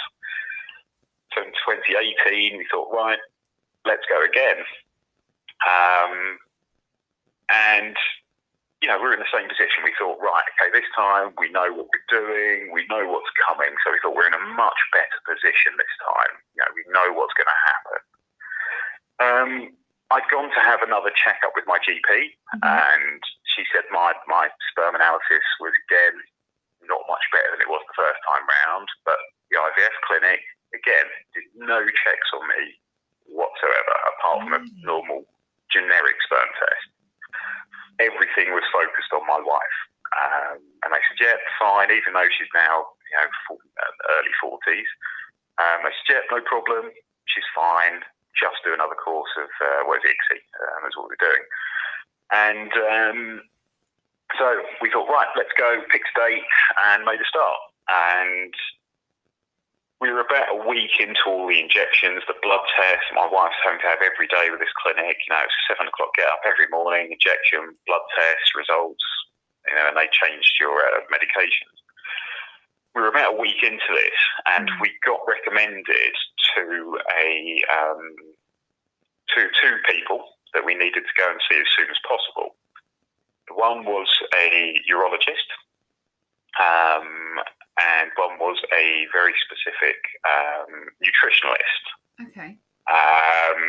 So 1.34 1.44
in 1.44 1.51
2018, 1.63 2.58
we 2.58 2.65
thought, 2.72 2.91
right, 2.91 3.20
let's 3.86 4.06
go 4.08 4.22
again. 4.24 4.63
Um, 5.67 6.39
and 7.50 7.98
you 8.81 8.88
know, 8.88 9.01
we're 9.01 9.13
in 9.13 9.24
the 9.24 9.34
same 9.34 9.50
position. 9.50 9.81
We 9.81 9.93
thought, 9.98 10.22
right, 10.22 10.46
okay, 10.53 10.69
this 10.69 10.86
time 10.93 11.34
we 11.41 11.50
know 11.50 11.65
what 11.74 11.89
we're 11.89 12.10
doing, 12.13 12.69
we 12.69 12.86
know 12.93 13.10
what's 13.10 13.29
coming. 13.50 13.74
So 13.81 13.89
we 13.89 13.98
thought 14.05 14.13
we're 14.13 14.29
in 14.29 14.38
a 14.38 14.46
much 14.53 14.77
better 14.93 15.17
position 15.25 15.74
this 15.81 15.96
time. 16.05 16.34
You 16.53 16.62
know, 16.62 16.72
we 16.77 16.84
know 16.93 17.10
what's 17.17 17.34
going 17.34 17.50
to 17.50 17.63
happen. 17.65 18.00
Um, 19.17 19.51
I'd 20.13 20.29
gone 20.29 20.53
to 20.53 20.62
have 20.62 20.86
another 20.86 21.10
checkup 21.17 21.57
with 21.57 21.65
my 21.65 21.81
GP, 21.81 22.38
Mhm. 22.53 22.63
and 22.63 23.19
she 23.43 23.65
said 23.74 23.84
my 23.89 24.13
my 24.27 24.50
sperm 24.69 24.93
analysis 24.96 25.43
was 25.60 25.74
again 25.89 26.22
not 26.86 27.01
much 27.10 27.25
better 27.34 27.50
than 27.51 27.62
it 27.62 27.67
was 27.67 27.84
the 27.88 27.98
first 27.98 28.22
time 28.29 28.46
round. 28.48 28.88
But 29.03 29.19
the 29.50 29.57
IVF 29.57 30.00
clinic 30.05 30.46
again 30.74 31.10
did 31.34 31.43
no 31.55 31.84
checks 31.89 32.29
on 32.31 32.48
me 32.48 32.79
whatsoever, 33.25 33.93
apart 34.15 34.39
from 34.43 34.53
a 34.53 34.65
normal 34.86 35.25
generic 35.69 36.22
sperm 36.22 36.48
test 36.60 36.88
everything 38.00 38.54
was 38.54 38.66
focused 38.70 39.12
on 39.13 39.25
my 39.25 39.42
wife. 39.42 39.80
Um, 40.16 40.58
and 40.86 40.89
they 40.94 41.04
said, 41.10 41.20
yeah, 41.20 41.38
fine, 41.60 41.92
even 41.92 42.16
though 42.16 42.30
she's 42.32 42.51
now, 42.56 42.88
you 43.12 43.16
know, 43.20 43.30
for, 43.46 43.58
uh, 43.60 43.94
early 44.18 44.34
40s. 44.39 44.89
Um, 45.60 45.84
they 45.84 45.94
said, 46.06 46.08
yeah, 46.10 46.24
no 46.32 46.39
problem, 46.46 46.94
she's 47.25 47.48
fine, 47.54 48.06
just 48.38 48.62
do 48.63 48.74
another 48.74 48.96
course 48.96 49.32
of, 49.38 49.50
uh, 49.62 49.82
what 49.89 50.01
is 50.01 50.13
ICSI, 50.13 50.38
um, 50.38 50.82
is 50.88 50.96
what 50.96 51.10
we're 51.10 51.22
doing. 51.22 51.44
And 52.32 52.72
um, 52.77 53.20
so 54.38 54.62
we 54.82 54.92
thought, 54.92 55.10
right, 55.10 55.27
let's 55.36 55.54
go, 55.58 55.82
picked 55.92 56.12
a 56.16 56.20
date 56.20 56.48
and 56.84 57.06
made 57.06 57.22
a 57.22 57.27
start. 57.27 57.60
And 57.88 58.54
we 60.00 60.12
were 60.12 60.22
about 60.22 60.54
a 60.54 60.68
week 60.70 61.00
into 61.00 61.20
all 61.25 61.48
the 61.48 61.60
injections, 61.60 62.22
the 62.27 62.38
blood 62.44 62.62
tests. 62.77 63.10
My 63.18 63.25
wife's 63.25 63.58
having 63.66 63.82
to 63.82 63.89
have 63.89 64.01
every 64.06 64.27
day 64.30 64.50
with 64.54 64.60
this 64.62 64.74
clinic. 64.77 65.18
You 65.25 65.34
know, 65.34 65.42
it's 65.42 65.58
seven 65.66 65.88
o'clock 65.89 66.13
get 66.16 66.30
up 66.30 66.42
every 66.46 66.70
morning, 66.70 67.10
injection, 67.12 67.74
blood 67.89 68.06
test, 68.13 68.54
results. 68.54 69.01
You 69.68 69.75
know, 69.75 69.89
and 69.89 69.98
they 69.98 70.08
changed 70.13 70.54
your 70.62 70.77
uh, 70.80 71.01
medications. 71.10 71.77
We 72.94 73.01
were 73.01 73.10
about 73.10 73.34
a 73.34 73.42
week 73.42 73.62
into 73.63 73.89
this, 73.89 74.20
and 74.46 74.70
Mm. 74.70 74.82
we 74.82 74.94
got 75.06 75.20
recommended 75.27 76.13
to 76.56 76.98
a 77.18 77.62
um, 77.70 78.16
to 79.36 79.50
two 79.62 79.75
people 79.89 80.24
that 80.54 80.63
we 80.66 80.74
needed 80.74 81.04
to 81.06 81.13
go 81.18 81.30
and 81.30 81.42
see 81.50 81.58
as 81.60 81.66
soon 81.75 81.89
as 81.89 81.98
possible. 82.08 82.56
One 83.54 83.86
was 83.86 84.08
a 84.34 84.74
urologist, 84.89 85.50
um, 86.60 87.39
and 87.77 88.10
one 88.17 88.38
was 88.41 88.57
a 88.74 89.05
very 89.13 89.34
specific 89.46 89.98
um, 90.25 90.89
nutritionalist. 91.01 91.84
Okay. 92.29 92.57
Um, 92.89 93.62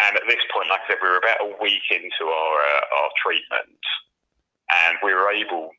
and 0.00 0.16
at 0.16 0.24
this 0.28 0.40
point, 0.54 0.70
like 0.70 0.80
I 0.86 0.94
said, 0.94 1.02
we 1.02 1.08
were 1.10 1.20
about 1.20 1.42
a 1.42 1.52
week 1.60 1.84
into 1.90 2.30
our 2.30 2.56
uh, 2.62 2.98
our 3.02 3.10
treatment, 3.20 3.82
and 4.70 4.96
we 5.02 5.12
were 5.12 5.30
able 5.30 5.74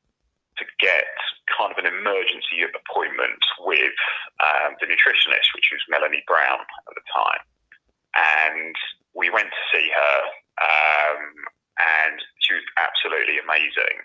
to 0.60 0.66
get 0.84 1.08
kind 1.48 1.72
of 1.72 1.80
an 1.80 1.88
emergency 1.88 2.68
appointment 2.68 3.40
with 3.64 3.96
um, 4.44 4.76
the 4.84 4.92
nutritionist, 4.92 5.56
which 5.56 5.72
was 5.72 5.82
Melanie 5.88 6.24
Brown 6.28 6.60
at 6.60 6.94
the 6.94 7.06
time. 7.08 7.44
And 8.14 8.76
we 9.16 9.32
went 9.32 9.48
to 9.48 9.64
see 9.72 9.88
her, 9.88 10.18
um, 10.60 11.24
and 11.80 12.20
she 12.44 12.54
was 12.54 12.66
absolutely 12.76 13.40
amazing. 13.40 14.04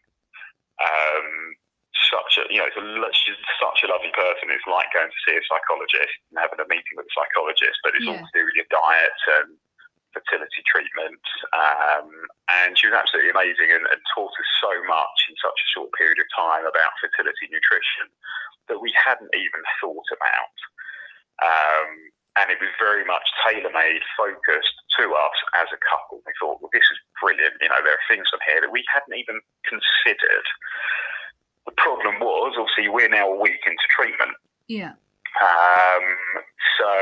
Um, 0.78 1.58
such 2.14 2.38
a 2.38 2.46
you 2.46 2.62
know, 2.62 2.70
it's 2.70 2.78
a, 2.78 2.86
she's 3.18 3.34
such 3.58 3.82
a 3.82 3.90
lovely 3.90 4.14
person. 4.14 4.54
It's 4.54 4.70
like 4.70 4.94
going 4.94 5.10
to 5.10 5.20
see 5.26 5.34
a 5.34 5.42
psychologist 5.50 6.14
and 6.30 6.38
having 6.38 6.62
a 6.62 6.68
meeting 6.70 6.94
with 6.94 7.10
a 7.10 7.14
psychologist, 7.18 7.82
but 7.82 7.98
it's 7.98 8.06
all 8.06 8.22
Yeah. 8.22 8.30
to 8.30 8.36
do 8.38 8.46
with 8.46 8.54
your 8.54 8.70
diet 8.70 9.18
and 9.42 9.58
fertility 10.14 10.62
treatment. 10.70 11.18
Um, 11.50 12.06
and 12.46 12.78
she 12.78 12.86
was 12.86 12.94
absolutely 12.94 13.34
amazing 13.34 13.74
and, 13.74 13.82
and 13.90 14.00
taught 14.14 14.30
us 14.30 14.50
so 14.62 14.70
much 14.86 15.18
in 15.26 15.34
such 15.42 15.58
a 15.58 15.70
short 15.74 15.90
period 15.98 16.22
of 16.22 16.30
time 16.30 16.62
about 16.62 16.94
fertility 17.02 17.50
nutrition 17.50 18.06
that 18.70 18.78
we 18.78 18.94
hadn't 18.94 19.34
even 19.34 19.62
thought 19.82 20.06
about. 20.14 20.56
Um, 21.42 21.90
and 22.38 22.50
it 22.50 22.58
was 22.62 22.70
very 22.78 23.04
much 23.06 23.26
tailor 23.46 23.70
made, 23.70 24.02
focused 24.18 24.74
to 24.98 25.10
us 25.14 25.38
as 25.54 25.70
a 25.70 25.82
couple. 25.86 26.22
We 26.26 26.34
thought, 26.38 26.58
well, 26.62 26.70
this 26.74 26.86
is 26.90 26.98
brilliant. 27.22 27.58
You 27.62 27.70
know, 27.70 27.82
there 27.82 27.94
are 27.94 28.10
things 28.10 28.26
on 28.34 28.42
here 28.46 28.62
that 28.62 28.74
we 28.74 28.82
hadn't 28.90 29.14
even 29.14 29.38
considered. 29.66 30.46
The 31.66 31.72
problem 31.76 32.20
was, 32.20 32.56
obviously, 32.58 32.88
we're 32.88 33.08
now 33.08 33.30
a 33.32 33.40
week 33.40 33.60
into 33.66 33.86
treatment. 33.90 34.36
Yeah. 34.68 34.92
Um, 35.40 36.06
so 36.78 36.92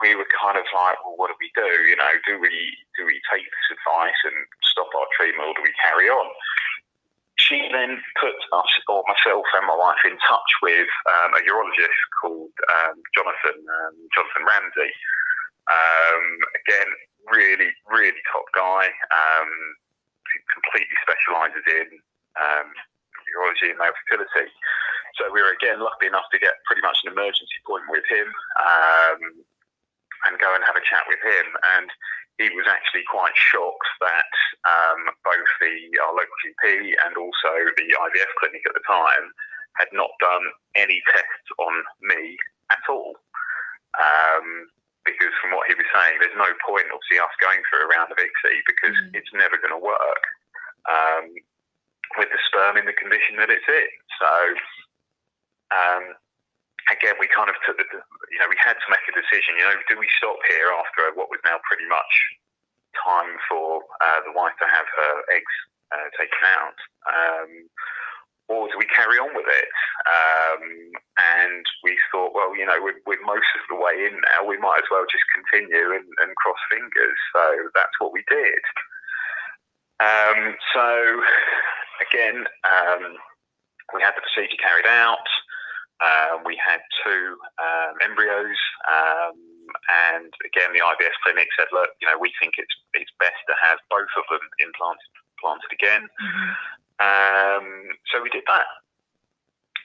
we 0.00 0.14
were 0.14 0.28
kind 0.36 0.58
of 0.58 0.66
like, 0.74 0.98
well, 1.04 1.16
what 1.16 1.30
do 1.32 1.36
we 1.40 1.50
do? 1.56 1.88
You 1.88 1.96
know, 1.96 2.12
do 2.26 2.40
we 2.40 2.52
do 2.98 3.06
we 3.06 3.16
take 3.32 3.44
this 3.44 3.68
advice 3.72 4.20
and 4.24 4.36
stop 4.62 4.90
our 4.92 5.08
treatment, 5.16 5.48
or 5.48 5.54
do 5.56 5.64
we 5.64 5.72
carry 5.80 6.08
on? 6.08 6.28
She 7.36 7.68
then 7.70 8.00
put 8.20 8.32
us, 8.32 8.72
or 8.88 9.04
myself 9.06 9.44
and 9.54 9.68
my 9.68 9.76
wife, 9.76 10.00
in 10.04 10.16
touch 10.24 10.50
with 10.62 10.88
um, 11.20 11.36
a 11.36 11.40
urologist 11.44 12.00
called 12.20 12.52
um, 12.82 12.96
Jonathan 13.14 13.60
um, 13.60 13.96
Jonathan 14.12 14.44
Ramsey. 14.44 14.92
Um, 15.66 16.24
again, 16.64 16.90
really, 17.32 17.72
really 17.88 18.20
top 18.32 18.46
guy. 18.54 18.88
Um, 19.12 19.50
completely 20.52 20.96
specialises 21.00 21.64
in 21.64 21.88
um, 22.36 22.68
urology 23.36 23.68
and 23.68 23.78
male 23.78 23.92
fertility. 24.08 24.48
So 25.20 25.28
we 25.32 25.40
were 25.40 25.52
again 25.52 25.80
lucky 25.80 26.08
enough 26.08 26.28
to 26.32 26.40
get 26.40 26.60
pretty 26.64 26.82
much 26.84 27.00
an 27.04 27.12
emergency 27.12 27.56
appointment 27.64 27.92
with 27.92 28.08
him 28.08 28.28
um, 28.60 29.20
and 30.28 30.40
go 30.40 30.52
and 30.52 30.64
have 30.64 30.76
a 30.76 30.84
chat 30.84 31.04
with 31.08 31.20
him. 31.20 31.46
And 31.76 31.88
he 32.36 32.52
was 32.52 32.68
actually 32.68 33.04
quite 33.08 33.32
shocked 33.36 33.88
that 34.04 34.32
um, 34.68 35.00
both 35.24 35.50
the 35.60 35.76
our 36.04 36.12
local 36.12 36.38
GP 36.44 36.92
and 37.08 37.16
also 37.16 37.52
the 37.80 37.88
IVF 37.96 38.32
clinic 38.40 38.64
at 38.68 38.76
the 38.76 38.84
time 38.84 39.32
had 39.80 39.88
not 39.92 40.12
done 40.20 40.44
any 40.76 41.00
tests 41.12 41.48
on 41.60 41.74
me 42.04 42.36
at 42.72 42.84
all. 42.88 43.16
Um, 43.96 44.68
because 45.08 45.32
from 45.40 45.54
what 45.54 45.70
he 45.70 45.78
was 45.78 45.86
saying, 45.94 46.18
there's 46.20 46.36
no 46.36 46.50
point 46.66 46.90
obviously 46.92 47.22
us 47.22 47.32
going 47.40 47.62
through 47.70 47.86
a 47.86 47.92
round 47.94 48.10
of 48.10 48.18
ICSI 48.18 48.58
because 48.66 48.92
mm. 48.92 49.16
it's 49.16 49.32
never 49.32 49.56
going 49.56 49.72
to 49.72 49.80
work 49.80 50.24
um, 50.90 51.30
with 52.18 52.30
the 52.30 52.40
sperm 52.46 52.76
in 52.76 52.86
the 52.86 52.96
condition 52.96 53.36
that 53.36 53.50
it's 53.50 53.66
in. 53.66 53.90
So 54.20 54.32
um, 55.74 56.04
again, 56.90 57.18
we 57.18 57.26
kind 57.26 57.50
of 57.50 57.58
took 57.66 57.78
the, 57.78 57.86
you 58.30 58.38
know, 58.38 58.48
we 58.48 58.58
had 58.58 58.78
to 58.78 58.88
make 58.90 59.04
a 59.10 59.14
decision. 59.14 59.58
You 59.58 59.66
know, 59.66 59.78
do 59.90 59.98
we 59.98 60.08
stop 60.16 60.38
here 60.46 60.70
after 60.70 61.10
what 61.18 61.30
was 61.30 61.42
now 61.42 61.58
pretty 61.66 61.86
much 61.86 62.12
time 62.96 63.36
for 63.50 63.82
uh, 64.00 64.20
the 64.24 64.34
wife 64.34 64.54
to 64.62 64.68
have 64.70 64.86
her 64.86 65.14
eggs 65.34 65.56
uh, 65.92 66.08
taken 66.14 66.42
out? 66.46 66.78
Um, 67.06 67.50
or 68.46 68.70
do 68.70 68.78
we 68.78 68.86
carry 68.86 69.18
on 69.18 69.34
with 69.34 69.50
it? 69.50 69.74
Um, 70.06 70.62
and 71.18 71.66
we 71.82 71.98
thought, 72.14 72.30
well, 72.30 72.54
you 72.54 72.62
know, 72.62 72.78
we're, 72.78 73.02
we're, 73.02 73.26
most 73.26 73.50
of 73.58 73.66
the 73.66 73.74
way 73.74 74.06
in 74.06 74.22
now. 74.22 74.46
We 74.46 74.56
might 74.56 74.86
as 74.86 74.90
well 74.90 75.02
just 75.10 75.26
continue 75.34 75.98
and, 75.98 76.06
and 76.22 76.30
cross 76.38 76.62
fingers. 76.70 77.18
So 77.34 77.42
that's 77.74 77.98
what 77.98 78.14
we 78.14 78.22
did. 78.30 78.62
Um, 79.98 80.54
so 80.70 80.86
again, 82.00 82.44
um, 82.64 83.16
we 83.94 84.02
had 84.02 84.14
the 84.16 84.24
procedure 84.24 84.58
carried 84.60 84.86
out. 84.86 85.26
Uh, 86.00 86.42
we 86.44 86.58
had 86.60 86.80
two 87.04 87.36
um, 87.56 87.96
embryos, 88.04 88.60
um, 88.84 89.36
and 90.12 90.28
again, 90.44 90.68
the 90.76 90.84
IVF 90.84 91.16
clinic 91.24 91.48
said, 91.56 91.68
"Look, 91.72 91.88
you 92.00 92.08
know, 92.08 92.18
we 92.20 92.32
think 92.36 92.54
it's 92.58 92.76
it's 92.92 93.10
best 93.18 93.40
to 93.48 93.54
have 93.62 93.78
both 93.88 94.12
of 94.16 94.24
them 94.28 94.44
implanted 94.60 95.12
planted 95.40 95.72
again." 95.72 96.04
Mm-hmm. 96.20 96.52
Um, 97.00 97.66
so 98.12 98.20
we 98.20 98.28
did 98.28 98.44
that. 98.44 98.68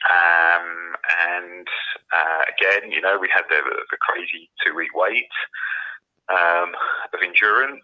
Um, 0.09 0.97
and 1.29 1.67
uh, 2.11 2.43
again, 2.49 2.91
you 2.91 3.01
know, 3.01 3.19
we 3.19 3.29
had 3.33 3.45
the, 3.49 3.61
the 3.63 3.97
crazy 4.01 4.49
two 4.65 4.73
week 4.75 4.91
wait 4.95 5.29
um, 6.29 6.71
of 7.13 7.19
endurance, 7.23 7.81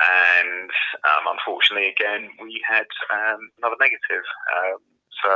and 0.00 0.70
um, 1.04 1.24
unfortunately, 1.34 1.88
again, 1.88 2.30
we 2.40 2.60
had 2.66 2.86
um, 3.12 3.50
another 3.58 3.76
negative. 3.80 4.24
Um, 4.56 4.80
so 5.22 5.32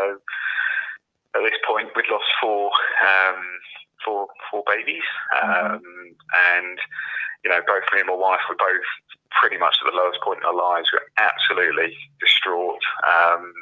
at 1.37 1.43
this 1.43 1.59
point, 1.67 1.90
we'd 1.97 2.11
lost 2.11 2.31
four, 2.40 2.71
um, 3.03 3.43
four, 4.05 4.29
four 4.51 4.62
babies, 4.67 5.07
mm-hmm. 5.35 5.77
and 5.77 6.79
you 7.45 7.51
know, 7.51 7.61
both 7.67 7.85
me 7.93 8.01
and 8.01 8.09
my 8.09 8.17
wife 8.17 8.40
were 8.49 8.57
both 8.57 8.88
pretty 9.40 9.59
much 9.59 9.77
at 9.83 9.90
the 9.90 9.97
lowest 9.97 10.21
point 10.23 10.40
in 10.40 10.49
our 10.49 10.57
lives. 10.57 10.88
We 10.93 10.99
were 10.99 11.12
absolutely 11.19 11.93
distraught. 12.21 12.81
Um, 13.05 13.53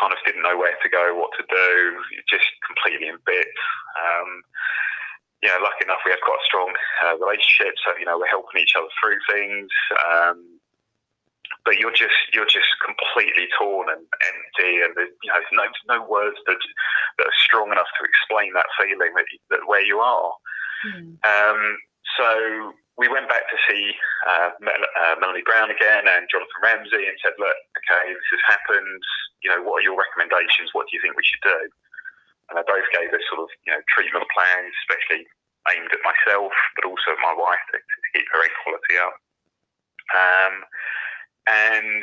kind 0.00 0.12
of 0.12 0.18
didn't 0.24 0.42
know 0.42 0.56
where 0.56 0.76
to 0.82 0.88
go, 0.88 1.14
what 1.16 1.30
to 1.36 1.44
do, 1.48 1.96
just 2.28 2.48
completely 2.66 3.08
in 3.08 3.20
bits. 3.26 3.62
You 5.42 5.50
know, 5.50 5.58
lucky 5.58 5.82
enough, 5.82 6.06
we 6.06 6.14
had 6.14 6.22
quite 6.22 6.38
a 6.38 6.46
strong 6.46 6.70
uh, 7.02 7.18
relationship, 7.18 7.74
so 7.82 7.98
you 7.98 8.06
know, 8.06 8.18
we're 8.18 8.30
helping 8.30 8.62
each 8.62 8.78
other 8.78 8.90
through 9.02 9.18
things. 9.26 9.70
Um, 10.06 10.62
but 11.64 11.78
you're 11.78 11.94
just 11.94 12.16
you're 12.32 12.48
just 12.48 12.70
completely 12.82 13.46
torn 13.58 13.90
and 13.90 14.02
empty, 14.02 14.82
and 14.82 14.94
you 14.94 15.30
know, 15.30 15.42
no 15.52 15.66
no 15.90 15.98
words 16.06 16.38
that 16.46 16.58
that 17.18 17.26
are 17.26 17.42
strong 17.44 17.70
enough 17.70 17.90
to 17.98 18.06
explain 18.06 18.54
that 18.54 18.70
feeling 18.78 19.12
that, 19.14 19.26
that 19.50 19.66
where 19.66 19.84
you 19.84 19.98
are. 19.98 20.32
Mm. 20.86 21.18
Um, 21.22 21.60
so 22.18 22.74
we 22.98 23.08
went 23.08 23.28
back 23.28 23.48
to 23.48 23.58
see 23.68 23.94
uh, 24.28 24.50
Mel- 24.60 24.92
uh, 25.00 25.16
Melanie 25.20 25.46
Brown 25.46 25.70
again 25.70 26.04
and 26.04 26.28
Jonathan 26.28 26.60
Ramsey 26.62 27.08
and 27.08 27.16
said, 27.24 27.32
look, 27.38 27.56
okay, 27.80 28.12
this 28.12 28.30
has 28.36 28.44
happened. 28.44 29.00
You 29.40 29.50
know, 29.50 29.62
what 29.64 29.80
are 29.80 29.86
your 29.86 29.96
recommendations? 29.96 30.70
What 30.76 30.86
do 30.90 30.96
you 30.96 31.02
think 31.02 31.16
we 31.16 31.24
should 31.24 31.46
do? 31.46 31.60
And 32.50 32.58
they 32.58 32.66
both 32.66 32.88
gave 32.92 33.10
us 33.14 33.24
sort 33.30 33.46
of, 33.46 33.50
you 33.64 33.72
know, 33.72 33.82
treatment 33.92 34.26
plans, 34.34 34.72
especially 34.84 35.24
aimed 35.70 35.92
at 35.94 36.02
myself, 36.02 36.52
but 36.74 36.84
also 36.84 37.14
my 37.22 37.34
wife 37.36 37.62
to, 37.70 37.78
to 37.78 37.98
keep 38.14 38.26
her 38.34 38.42
egg 38.42 38.54
quality 38.66 38.96
up. 38.98 39.14
Um, 40.12 40.54
and 41.46 42.02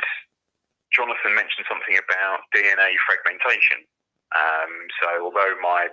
Jonathan 0.95 1.36
mentioned 1.36 1.67
something 1.69 1.99
about 1.99 2.47
DNA 2.56 2.95
fragmentation. 3.06 3.86
Um, 4.34 4.71
so 5.02 5.30
although 5.30 5.58
my 5.62 5.89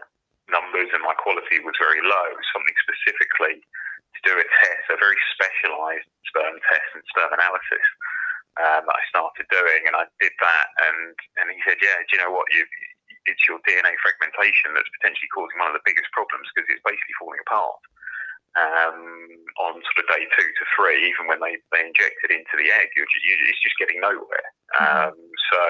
numbers 0.49 0.89
and 0.95 1.03
my 1.03 1.17
quality 1.19 1.61
was 1.61 1.77
very 1.81 2.01
low, 2.01 2.29
something 2.55 2.77
specifically 2.87 3.61
to 3.61 4.21
do 4.25 4.35
a 4.39 4.47
test, 4.63 4.85
a 4.89 4.97
very 4.97 5.19
specialised 5.35 6.09
sperm 6.31 6.57
test 6.71 6.89
and 6.97 7.05
sperm 7.13 7.33
analysis 7.35 7.87
um, 8.57 8.89
that 8.89 8.97
I 8.97 9.05
started 9.13 9.47
doing, 9.53 9.85
and 9.85 9.97
I 9.97 10.09
did 10.21 10.33
that, 10.41 10.69
and 10.89 11.13
and 11.43 11.47
he 11.53 11.61
said, 11.69 11.77
yeah, 11.85 12.01
do 12.09 12.11
you 12.17 12.21
know 12.25 12.33
what 12.33 12.49
you 12.53 12.65
it's 13.27 13.45
your 13.47 13.59
DNA 13.67 13.95
fragmentation 14.01 14.73
that's 14.75 14.91
potentially 14.99 15.31
causing 15.35 15.59
one 15.59 15.71
of 15.71 15.77
the 15.77 15.87
biggest 15.87 16.11
problems 16.15 16.47
because 16.55 16.67
it's 16.71 16.83
basically 16.87 17.17
falling 17.19 17.43
apart 17.45 17.79
um, 18.57 19.29
on 19.61 19.77
sort 19.85 20.01
of 20.01 20.09
day 20.09 20.25
two 20.33 20.49
to 20.49 20.65
three, 20.73 20.97
even 21.05 21.29
when 21.29 21.41
they, 21.45 21.61
they 21.73 21.85
inject 21.85 22.17
it 22.25 22.33
into 22.33 22.57
the 22.57 22.73
egg, 22.73 22.89
you're, 22.97 23.05
you, 23.05 23.37
it's 23.53 23.61
just 23.61 23.77
getting 23.77 24.01
nowhere. 24.01 24.49
Mm-hmm. 24.81 25.13
Um, 25.13 25.17
so 25.53 25.63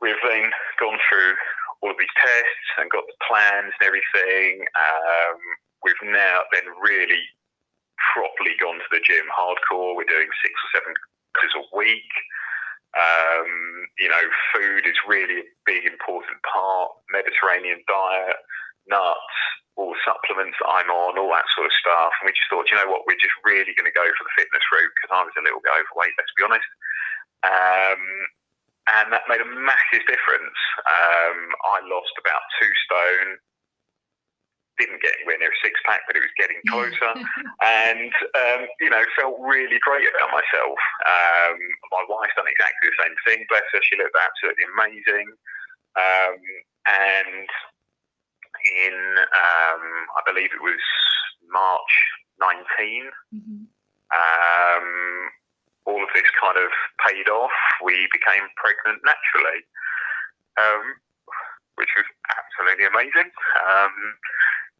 we've 0.00 0.24
then 0.24 0.48
gone 0.80 0.96
through 1.04 1.36
all 1.84 1.92
of 1.92 2.00
these 2.00 2.16
tests 2.16 2.68
and 2.80 2.88
got 2.88 3.04
the 3.04 3.18
plans 3.28 3.76
and 3.76 3.84
everything. 3.84 4.64
Um, 4.72 5.38
we've 5.84 6.00
now 6.08 6.48
then 6.48 6.64
really 6.80 7.22
properly 8.16 8.56
gone 8.56 8.80
to 8.80 8.90
the 8.90 9.04
gym 9.04 9.28
hardcore. 9.28 9.92
We're 9.92 10.08
doing 10.08 10.32
six 10.40 10.52
or 10.56 10.80
seven 10.80 10.96
classes 11.36 11.60
a 11.60 11.64
week. 11.76 12.12
Um, 12.92 13.88
you 13.96 14.08
know, 14.08 14.24
food 14.52 14.84
is 14.84 14.96
really 15.08 15.40
a 15.40 15.52
big 15.64 15.88
important 15.88 16.36
part. 16.44 16.92
Mediterranean 17.08 17.80
diet, 17.88 18.36
nuts, 18.84 19.36
all 19.76 19.96
supplements 20.04 20.60
that 20.60 20.68
I'm 20.68 20.92
on, 20.92 21.16
all 21.16 21.32
that 21.32 21.48
sort 21.56 21.68
of 21.68 21.80
stuff. 21.80 22.12
And 22.20 22.28
we 22.28 22.36
just 22.36 22.48
thought, 22.52 22.68
you 22.68 22.76
know 22.76 22.92
what, 22.92 23.08
we're 23.08 23.20
just 23.20 23.36
really 23.48 23.72
going 23.72 23.88
to 23.88 23.96
go 23.96 24.04
for 24.04 24.24
the 24.28 24.36
fitness 24.36 24.64
route 24.68 24.92
because 25.00 25.12
I 25.12 25.24
was 25.24 25.36
a 25.40 25.44
little 25.44 25.64
bit 25.64 25.72
overweight, 25.72 26.16
let's 26.20 26.36
be 26.36 26.44
honest. 26.44 26.70
Um, 27.42 28.02
and 29.00 29.06
that 29.14 29.30
made 29.30 29.40
a 29.40 29.48
massive 29.48 30.04
difference. 30.04 30.58
Um, 30.84 31.38
I 31.64 31.80
lost 31.86 32.12
about 32.18 32.42
two 32.60 32.72
stone 32.84 33.40
didn't 34.78 35.02
get 35.02 35.12
anywhere 35.20 35.38
near 35.38 35.52
a 35.52 35.62
six 35.64 35.76
pack, 35.84 36.02
but 36.06 36.16
it 36.16 36.24
was 36.24 36.40
getting 36.40 36.60
closer, 36.68 37.12
and 37.64 38.12
um, 38.36 38.60
you 38.80 38.90
know 38.90 39.02
felt 39.18 39.36
really 39.40 39.78
great 39.82 40.08
about 40.08 40.32
myself. 40.32 40.78
Um, 41.04 41.56
my 41.92 42.04
wife 42.08 42.32
done 42.36 42.48
exactly 42.48 42.88
the 42.88 43.00
same 43.02 43.16
thing. 43.26 43.38
Bless 43.48 43.66
her, 43.72 43.80
she 43.84 43.98
looked 44.00 44.16
absolutely 44.16 44.66
amazing, 44.72 45.28
um, 45.96 46.40
and 46.88 47.48
in 48.82 48.96
um, 49.20 49.84
I 50.16 50.20
believe 50.26 50.50
it 50.52 50.64
was 50.64 50.82
March 51.50 51.92
19. 52.40 53.10
Mm-hmm. 53.34 53.64
Um, 54.12 54.86
all 55.86 56.02
of 56.02 56.10
this 56.14 56.28
kind 56.38 56.58
of 56.58 56.70
paid 57.06 57.28
off. 57.28 57.54
We 57.82 58.06
became 58.12 58.46
pregnant 58.54 59.02
naturally, 59.02 59.60
um, 60.60 60.84
which 61.74 61.90
was 61.96 62.06
absolutely 62.30 62.86
amazing. 62.86 63.30
Um, 63.66 63.94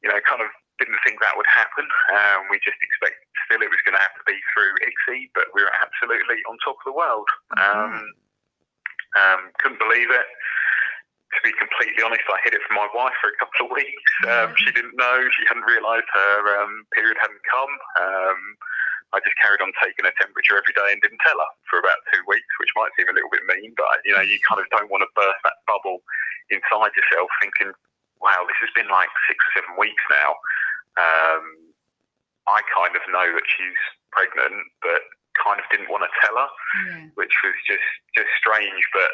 you 0.03 0.11
know, 0.11 0.19
kind 0.27 0.43
of 0.43 0.51
didn't 0.83 0.99
think 1.07 1.23
that 1.23 1.39
would 1.39 1.47
happen. 1.47 1.87
Um, 2.11 2.51
we 2.51 2.59
just 2.59 2.79
expected 2.83 3.23
still 3.47 3.63
it 3.63 3.71
was 3.71 3.83
going 3.85 3.97
to 3.99 4.03
have 4.03 4.15
to 4.19 4.25
be 4.27 4.39
through 4.51 4.73
ICSI, 4.83 5.31
but 5.35 5.51
we 5.55 5.63
were 5.63 5.75
absolutely 5.79 6.43
on 6.51 6.59
top 6.63 6.79
of 6.83 6.87
the 6.87 6.97
world. 6.97 7.29
Um, 7.61 8.11
um, 9.19 9.41
couldn't 9.61 9.83
believe 9.83 10.09
it. 10.09 10.29
To 11.33 11.41
be 11.41 11.53
completely 11.57 12.05
honest, 12.05 12.29
I 12.29 12.37
hid 12.45 12.53
it 12.53 12.61
from 12.69 12.77
my 12.77 12.89
wife 12.93 13.17
for 13.21 13.33
a 13.33 13.37
couple 13.41 13.65
of 13.65 13.73
weeks. 13.73 14.13
Um, 14.29 14.53
she 14.61 14.69
didn't 14.69 14.97
know. 15.01 15.17
She 15.33 15.49
hadn't 15.49 15.65
realised 15.65 16.09
her 16.13 16.37
um, 16.61 16.85
period 16.93 17.17
hadn't 17.17 17.41
come. 17.49 17.73
Um, 18.01 18.41
I 19.13 19.21
just 19.21 19.37
carried 19.41 19.61
on 19.65 19.73
taking 19.81 20.09
her 20.09 20.17
temperature 20.21 20.57
every 20.57 20.73
day 20.77 20.93
and 20.93 21.01
didn't 21.01 21.21
tell 21.25 21.37
her 21.37 21.51
for 21.69 21.81
about 21.81 22.01
two 22.13 22.21
weeks, 22.29 22.53
which 22.61 22.73
might 22.77 22.93
seem 22.97 23.09
a 23.09 23.17
little 23.17 23.33
bit 23.33 23.45
mean, 23.45 23.73
but 23.77 23.89
you 24.05 24.13
know, 24.13 24.25
you 24.25 24.41
kind 24.45 24.61
of 24.61 24.69
don't 24.73 24.89
want 24.89 25.05
to 25.05 25.11
burst 25.17 25.41
that 25.45 25.61
bubble 25.69 26.01
inside 26.49 26.93
yourself, 26.97 27.29
thinking, 27.41 27.73
"Wow, 28.23 28.47
this 28.47 28.59
has 28.63 28.73
been 28.73 28.89
like 28.89 29.11
six 29.27 29.39
or 29.43 29.53
seven 29.61 29.75
weeks 29.77 30.03
now." 30.09 30.39
Um, 30.97 31.45
I 32.47 32.63
kind 32.75 32.95
of 32.95 33.03
know 33.11 33.29
that 33.35 33.47
she's 33.47 33.83
pregnant, 34.11 34.67
but 34.83 35.03
kind 35.39 35.59
of 35.59 35.67
didn't 35.73 35.89
want 35.89 36.05
to 36.05 36.13
tell 36.21 36.37
her, 36.37 36.51
yeah. 36.89 37.09
which 37.17 37.33
was 37.43 37.57
just 37.65 37.89
just 38.17 38.31
strange. 38.37 38.83
But 38.93 39.13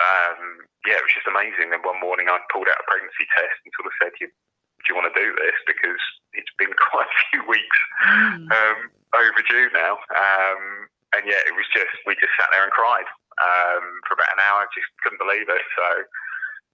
um, 0.00 0.64
yeah, 0.86 1.00
it 1.00 1.04
was 1.04 1.16
just 1.16 1.28
amazing. 1.28 1.70
Then 1.70 1.84
one 1.84 2.00
morning 2.00 2.30
I 2.30 2.40
pulled 2.52 2.70
out 2.70 2.80
a 2.80 2.86
pregnancy 2.88 3.26
test 3.36 3.56
and 3.64 3.72
sort 3.74 3.90
of 3.90 3.94
said, 4.00 4.12
"Do 4.16 4.28
you 4.28 4.96
want 4.96 5.10
to 5.10 5.16
do 5.16 5.34
this?" 5.36 5.58
Because 5.66 6.00
it's 6.36 6.54
been 6.56 6.72
quite 6.90 7.08
a 7.08 7.20
few 7.30 7.42
weeks 7.48 7.78
mm. 8.06 8.48
um, 8.48 8.78
overdue 9.16 9.68
now. 9.74 9.98
Um, 10.14 10.88
and 11.18 11.26
yeah, 11.26 11.42
it 11.42 11.54
was 11.58 11.66
just 11.74 11.90
we 12.06 12.14
just 12.22 12.34
sat 12.38 12.48
there 12.54 12.62
and 12.62 12.72
cried 12.72 13.08
um, 13.42 13.84
for 14.06 14.14
about 14.14 14.30
an 14.36 14.44
hour. 14.46 14.68
Just 14.70 14.88
couldn't 15.02 15.20
believe 15.20 15.50
it. 15.50 15.64
So 15.74 15.86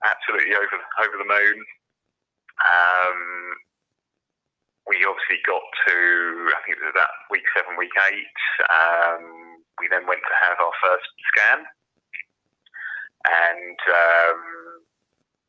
absolutely 0.05 0.53
over 0.55 0.77
over 1.01 1.17
the 1.17 1.29
moon. 1.29 1.59
Um, 2.61 3.21
we 4.89 5.03
obviously 5.05 5.41
got 5.45 5.65
to 5.89 5.97
I 6.53 6.59
think 6.65 6.79
it 6.79 6.85
was 6.85 6.95
about 6.95 7.13
week 7.31 7.47
seven, 7.57 7.77
week 7.77 7.95
eight. 8.11 8.39
Um, 8.69 9.63
we 9.81 9.89
then 9.89 10.09
went 10.09 10.25
to 10.25 10.37
have 10.41 10.57
our 10.57 10.77
first 10.81 11.09
scan, 11.33 11.61
and 13.29 13.79
um, 13.93 14.41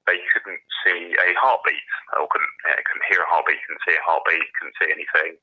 they 0.07 0.19
couldn't 0.31 0.63
see 0.83 1.15
a 1.15 1.29
heartbeat 1.39 1.89
or 2.15 2.27
couldn't 2.31 2.55
yeah, 2.67 2.79
couldn't 2.88 3.07
hear 3.12 3.23
a 3.23 3.29
heartbeat, 3.29 3.60
couldn't 3.67 3.86
see 3.88 3.95
a 3.95 4.07
heartbeat, 4.07 4.47
couldn't 4.60 4.79
see 4.79 4.91
anything, 4.91 5.39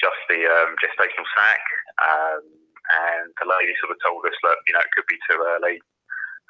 just 0.00 0.20
the 0.28 0.48
um, 0.48 0.76
gestational 0.80 1.28
sac. 1.36 1.62
Um, 2.00 2.44
and 2.82 3.30
the 3.38 3.46
lady 3.46 3.72
sort 3.78 3.94
of 3.94 3.98
told 4.02 4.26
us 4.26 4.36
that 4.42 4.58
you 4.66 4.74
know 4.74 4.82
it 4.82 4.92
could 4.92 5.06
be 5.06 5.20
too 5.30 5.38
early, 5.38 5.78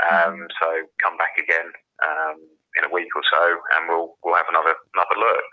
um, 0.08 0.44
mm. 0.44 0.50
so 0.58 0.68
come 1.02 1.16
back 1.20 1.36
again 1.38 1.70
um, 2.02 2.38
in 2.78 2.82
a 2.86 2.92
week 2.92 3.10
or 3.14 3.24
so, 3.26 3.42
and 3.78 3.88
we'll 3.88 4.18
we'll 4.22 4.38
have 4.38 4.50
another 4.50 4.74
another 4.94 5.18
look. 5.18 5.50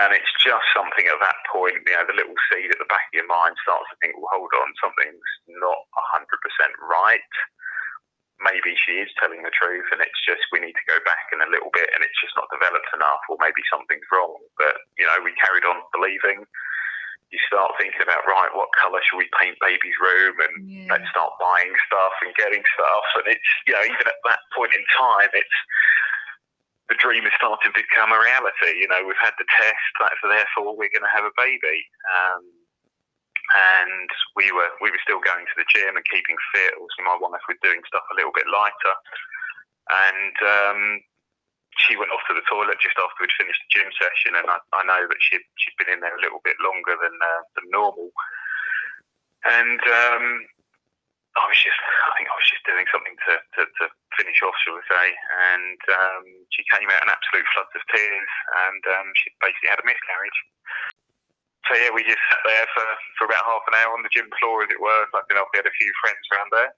And 0.00 0.16
it's 0.16 0.34
just 0.40 0.64
something 0.72 1.04
at 1.04 1.20
that 1.20 1.38
point, 1.52 1.78
you 1.84 1.92
know, 1.92 2.02
the 2.08 2.16
little 2.16 2.34
seed 2.48 2.72
at 2.72 2.80
the 2.80 2.88
back 2.88 3.12
of 3.12 3.14
your 3.14 3.28
mind 3.28 3.54
starts 3.60 3.86
to 3.92 3.96
think, 4.00 4.16
well, 4.16 4.34
hold 4.34 4.50
on, 4.56 4.72
something's 4.80 5.30
not 5.46 5.78
100% 6.16 6.26
right 6.88 7.28
maybe 8.42 8.74
she 8.74 8.98
is 8.98 9.10
telling 9.16 9.40
the 9.46 9.54
truth 9.54 9.86
and 9.94 10.02
it's 10.02 10.22
just 10.26 10.42
we 10.50 10.58
need 10.58 10.74
to 10.74 10.90
go 10.90 10.98
back 11.06 11.30
in 11.30 11.40
a 11.40 11.48
little 11.50 11.70
bit 11.70 11.88
and 11.94 12.02
it's 12.02 12.18
just 12.18 12.34
not 12.34 12.50
developed 12.50 12.90
enough 12.92 13.22
or 13.30 13.38
maybe 13.38 13.62
something's 13.70 14.06
wrong. 14.10 14.34
But, 14.58 14.82
you 14.98 15.06
know, 15.06 15.18
we 15.22 15.32
carried 15.38 15.64
on 15.64 15.78
believing. 15.94 16.44
You 17.32 17.40
start 17.48 17.72
thinking 17.80 18.04
about, 18.04 18.28
right, 18.28 18.52
what 18.52 18.68
colour 18.76 19.00
should 19.00 19.16
we 19.16 19.28
paint 19.40 19.56
baby's 19.58 19.96
room 19.96 20.36
and 20.36 20.54
yeah. 20.68 20.92
let's 20.92 21.08
start 21.08 21.32
buying 21.40 21.72
stuff 21.88 22.14
and 22.20 22.36
getting 22.36 22.60
stuff. 22.76 23.06
And 23.18 23.32
it's, 23.32 23.50
you 23.64 23.72
know, 23.72 23.84
even 23.88 24.04
at 24.04 24.20
that 24.28 24.44
point 24.52 24.76
in 24.76 24.84
time, 24.92 25.32
it's, 25.32 25.58
the 26.92 27.00
dream 27.00 27.24
is 27.24 27.32
starting 27.40 27.72
to 27.72 27.72
become 27.72 28.12
a 28.12 28.20
reality. 28.20 28.76
You 28.76 28.84
know, 28.92 29.00
we've 29.00 29.24
had 29.24 29.32
the 29.40 29.48
test, 29.48 29.92
that's 29.96 30.20
therefore 30.20 30.76
we're 30.76 30.92
going 30.92 31.08
to 31.08 31.16
have 31.16 31.24
a 31.24 31.32
baby. 31.40 31.88
Um, 32.04 32.44
and 33.52 34.08
we 34.36 34.48
were 34.52 34.70
we 34.80 34.88
were 34.88 35.02
still 35.04 35.20
going 35.20 35.44
to 35.44 35.56
the 35.58 35.68
gym 35.68 35.96
and 35.96 36.04
keeping 36.08 36.38
fit. 36.54 36.72
Also, 36.78 37.04
my 37.04 37.18
wife 37.20 37.42
was 37.48 37.60
doing 37.60 37.82
stuff 37.84 38.06
a 38.12 38.16
little 38.16 38.32
bit 38.32 38.48
lighter, 38.48 38.96
and 39.92 40.36
um, 40.40 40.80
she 41.80 41.96
went 41.96 42.12
off 42.12 42.24
to 42.28 42.36
the 42.36 42.44
toilet 42.44 42.80
just 42.80 42.98
after 43.00 43.16
we'd 43.20 43.32
finished 43.40 43.62
the 43.64 43.72
gym 43.72 43.90
session, 43.96 44.36
and 44.36 44.46
I, 44.48 44.60
I 44.76 44.82
know 44.84 45.08
that 45.08 45.20
she 45.24 45.40
she'd 45.56 45.78
been 45.80 45.92
in 45.92 46.04
there 46.04 46.16
a 46.16 46.24
little 46.24 46.44
bit 46.44 46.56
longer 46.60 46.96
than 47.00 47.14
uh, 47.16 47.42
than 47.56 47.66
normal, 47.72 48.12
and 49.48 49.80
um, 49.80 50.24
I 51.32 51.44
was 51.48 51.56
just 51.56 51.80
I 51.80 52.12
think 52.16 52.28
I 52.28 52.36
was 52.36 52.50
just 52.52 52.68
doing 52.68 52.84
something 52.92 53.16
to, 53.16 53.32
to, 53.40 53.62
to 53.64 53.84
finish 54.20 54.40
off, 54.44 54.56
shall 54.60 54.76
we 54.76 54.84
say, 54.84 55.16
and 55.56 55.80
um, 55.96 56.24
she 56.52 56.60
came 56.68 56.92
out 56.92 57.00
in 57.00 57.08
absolute 57.08 57.48
floods 57.56 57.72
of 57.72 57.84
tears, 57.88 58.32
and 58.68 58.82
um, 58.92 59.08
she 59.16 59.32
basically 59.40 59.72
had 59.72 59.80
a 59.80 59.88
miscarriage. 59.88 60.40
So 61.70 61.78
yeah, 61.78 61.94
we 61.94 62.04
just 62.04 62.20
sat 62.28 62.42
there 62.44 62.68
for, 62.74 62.84
for 63.16 63.24
about 63.30 63.46
half 63.48 63.64
an 63.70 63.78
hour 63.80 63.94
on 63.94 64.02
the 64.02 64.12
gym 64.12 64.28
floor, 64.42 64.66
as 64.66 64.70
it 64.74 64.82
were. 64.82 65.06
You 65.30 65.38
know, 65.38 65.46
we 65.54 65.62
had 65.62 65.70
a 65.70 65.78
few 65.78 65.88
friends 66.02 66.20
around 66.28 66.50
there, 66.52 66.74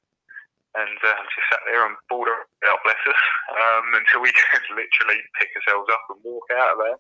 and 0.75 0.99
uh, 1.07 1.23
just 1.31 1.47
sat 1.51 1.63
there 1.71 1.87
and 1.87 1.95
bawled 2.11 2.29
out, 2.29 2.83
bless 2.83 2.99
us, 3.07 3.23
um, 3.55 3.87
until 3.99 4.23
we 4.23 4.33
could 4.51 4.67
literally 4.75 5.21
pick 5.39 5.55
ourselves 5.55 5.89
up 5.93 6.03
and 6.11 6.21
walk 6.27 6.47
out 6.55 6.75
of 6.75 6.79
there 6.83 6.99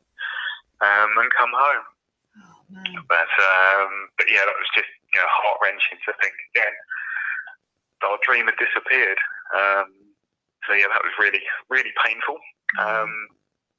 um, 0.82 1.10
and 1.18 1.30
come 1.34 1.52
home. 1.52 1.86
Oh, 2.34 3.02
but 3.06 3.30
um, 3.30 4.10
but 4.18 4.26
yeah, 4.26 4.42
that 4.42 4.58
was 4.58 4.70
just 4.74 4.90
you 5.14 5.18
know 5.22 5.28
heart 5.30 5.62
wrenching 5.62 5.98
to 6.06 6.12
think 6.18 6.34
again. 6.54 6.74
Our 8.02 8.20
dream 8.20 8.44
had 8.50 8.60
disappeared. 8.60 9.16
Um, 9.56 9.88
so 10.68 10.76
yeah, 10.76 10.90
that 10.90 11.04
was 11.06 11.14
really 11.16 11.42
really 11.70 11.94
painful. 12.02 12.36
Um, 12.82 13.30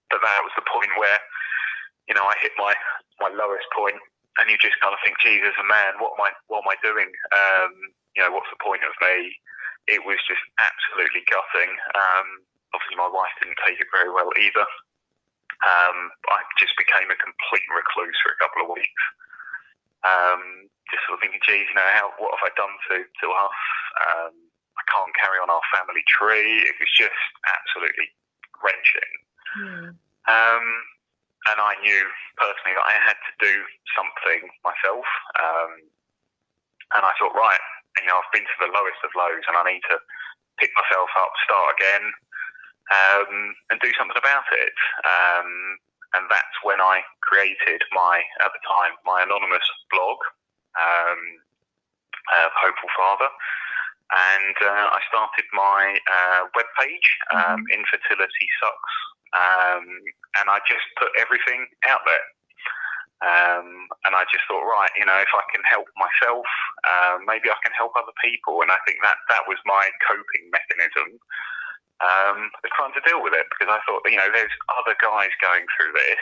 but 0.10 0.24
that 0.24 0.42
was 0.42 0.56
the 0.56 0.66
point 0.72 0.90
where 0.96 1.20
you 2.08 2.16
know 2.16 2.24
I 2.24 2.40
hit 2.40 2.56
my 2.56 2.74
my 3.20 3.30
lowest 3.32 3.68
point, 3.76 4.00
and 4.40 4.52
you 4.52 4.58
just 4.60 4.80
kind 4.84 4.92
of 4.92 5.00
think, 5.04 5.20
Jesus, 5.24 5.56
a 5.56 5.68
man, 5.68 5.96
what 6.00 6.16
am 6.20 6.28
I, 6.28 6.32
what 6.52 6.64
am 6.64 6.72
I 6.72 6.78
doing? 6.84 7.08
Um, 7.32 7.72
you 8.16 8.24
know, 8.24 8.32
what's 8.32 8.52
the 8.52 8.60
point 8.60 8.84
of 8.84 8.96
me? 9.00 9.36
It 9.88 10.02
was 10.02 10.18
just 10.26 10.42
absolutely 10.58 11.22
gutting. 11.30 11.72
Um, 11.94 12.28
obviously, 12.74 12.98
my 12.98 13.10
wife 13.10 13.34
didn't 13.42 13.62
take 13.62 13.78
it 13.78 13.90
very 13.94 14.10
well 14.10 14.30
either. 14.38 14.66
Um, 15.64 16.12
I 16.30 16.44
just 16.60 16.76
became 16.76 17.08
a 17.08 17.18
complete 17.18 17.66
recluse 17.72 18.18
for 18.20 18.34
a 18.34 18.40
couple 18.42 18.66
of 18.66 18.74
weeks. 18.74 19.04
Um, 20.04 20.68
just 20.92 21.06
sort 21.08 21.18
of 21.18 21.22
thinking, 21.22 21.42
geez, 21.42 21.66
you 21.70 21.78
know, 21.78 21.92
how, 21.96 22.14
what 22.22 22.36
have 22.38 22.46
I 22.46 22.52
done 22.54 22.76
to, 22.92 22.96
to 23.02 23.28
us? 23.34 23.60
Um, 24.06 24.34
I 24.78 24.84
can't 24.92 25.16
carry 25.18 25.40
on 25.42 25.50
our 25.50 25.64
family 25.74 26.04
tree. 26.06 26.62
It 26.62 26.76
was 26.78 26.92
just 26.94 27.24
absolutely 27.48 28.12
wrenching. 28.62 29.12
Mm. 29.58 29.88
Um, 30.28 30.66
and 31.50 31.58
I 31.62 31.78
knew 31.82 32.04
personally 32.38 32.76
that 32.76 32.90
I 32.90 32.98
had 33.02 33.18
to 33.18 33.34
do 33.38 33.54
something 33.94 34.50
myself. 34.66 35.08
Um, 35.40 35.72
and 36.94 37.02
I 37.02 37.14
thought, 37.18 37.34
right, 37.34 37.62
you 38.02 38.08
know, 38.08 38.20
I've 38.20 38.34
been 38.36 38.46
to 38.46 38.60
the 38.60 38.72
lowest 38.74 39.02
of 39.04 39.16
lows, 39.16 39.46
and 39.48 39.56
I 39.56 39.64
need 39.68 39.84
to 39.92 39.98
pick 40.60 40.72
myself 40.76 41.12
up, 41.20 41.32
start 41.44 41.76
again, 41.80 42.06
um, 42.92 43.32
and 43.72 43.78
do 43.80 43.92
something 43.98 44.18
about 44.18 44.48
it. 44.56 44.78
Um, 45.04 45.50
and 46.16 46.24
that's 46.32 46.58
when 46.64 46.80
I 46.80 47.04
created 47.24 47.84
my, 47.92 48.24
at 48.40 48.52
the 48.56 48.64
time, 48.64 48.96
my 49.04 49.24
anonymous 49.24 49.68
blog, 49.92 50.20
um, 50.80 51.22
uh, 52.32 52.50
Hopeful 52.56 52.92
Father. 52.96 53.32
And 54.06 54.56
uh, 54.62 54.96
I 54.96 55.00
started 55.10 55.48
my 55.52 55.98
uh, 56.08 56.42
webpage, 56.56 57.10
um, 57.36 57.66
mm-hmm. 57.66 57.84
Infertility 57.84 58.48
Sucks 58.62 58.96
um, 59.36 59.86
and 60.40 60.46
I 60.48 60.60
just 60.68 60.86
put 60.96 61.12
everything 61.20 61.68
out 61.88 62.04
there. 62.08 62.26
Um, 63.24 63.88
and 64.04 64.12
I 64.12 64.28
just 64.28 64.44
thought, 64.46 64.68
right, 64.68 64.92
you 65.00 65.08
know, 65.08 65.16
if 65.16 65.32
I 65.32 65.44
can 65.56 65.64
help 65.64 65.88
myself, 65.96 66.46
uh, 66.84 67.16
maybe 67.24 67.48
I 67.48 67.58
can 67.64 67.72
help 67.72 67.96
other 67.96 68.14
people. 68.20 68.60
And 68.60 68.70
I 68.70 68.80
think 68.84 69.00
that 69.08 69.16
that 69.32 69.48
was 69.48 69.58
my 69.64 69.88
coping 70.04 70.52
mechanism 70.52 71.16
um, 72.04 72.52
trying 72.76 72.92
to 72.92 73.06
deal 73.08 73.24
with 73.24 73.32
it 73.32 73.48
because 73.56 73.72
I 73.72 73.80
thought, 73.88 74.04
you 74.04 74.20
know, 74.20 74.28
there's 74.28 74.52
other 74.76 75.00
guys 75.00 75.32
going 75.40 75.64
through 75.76 75.96
this 75.96 76.20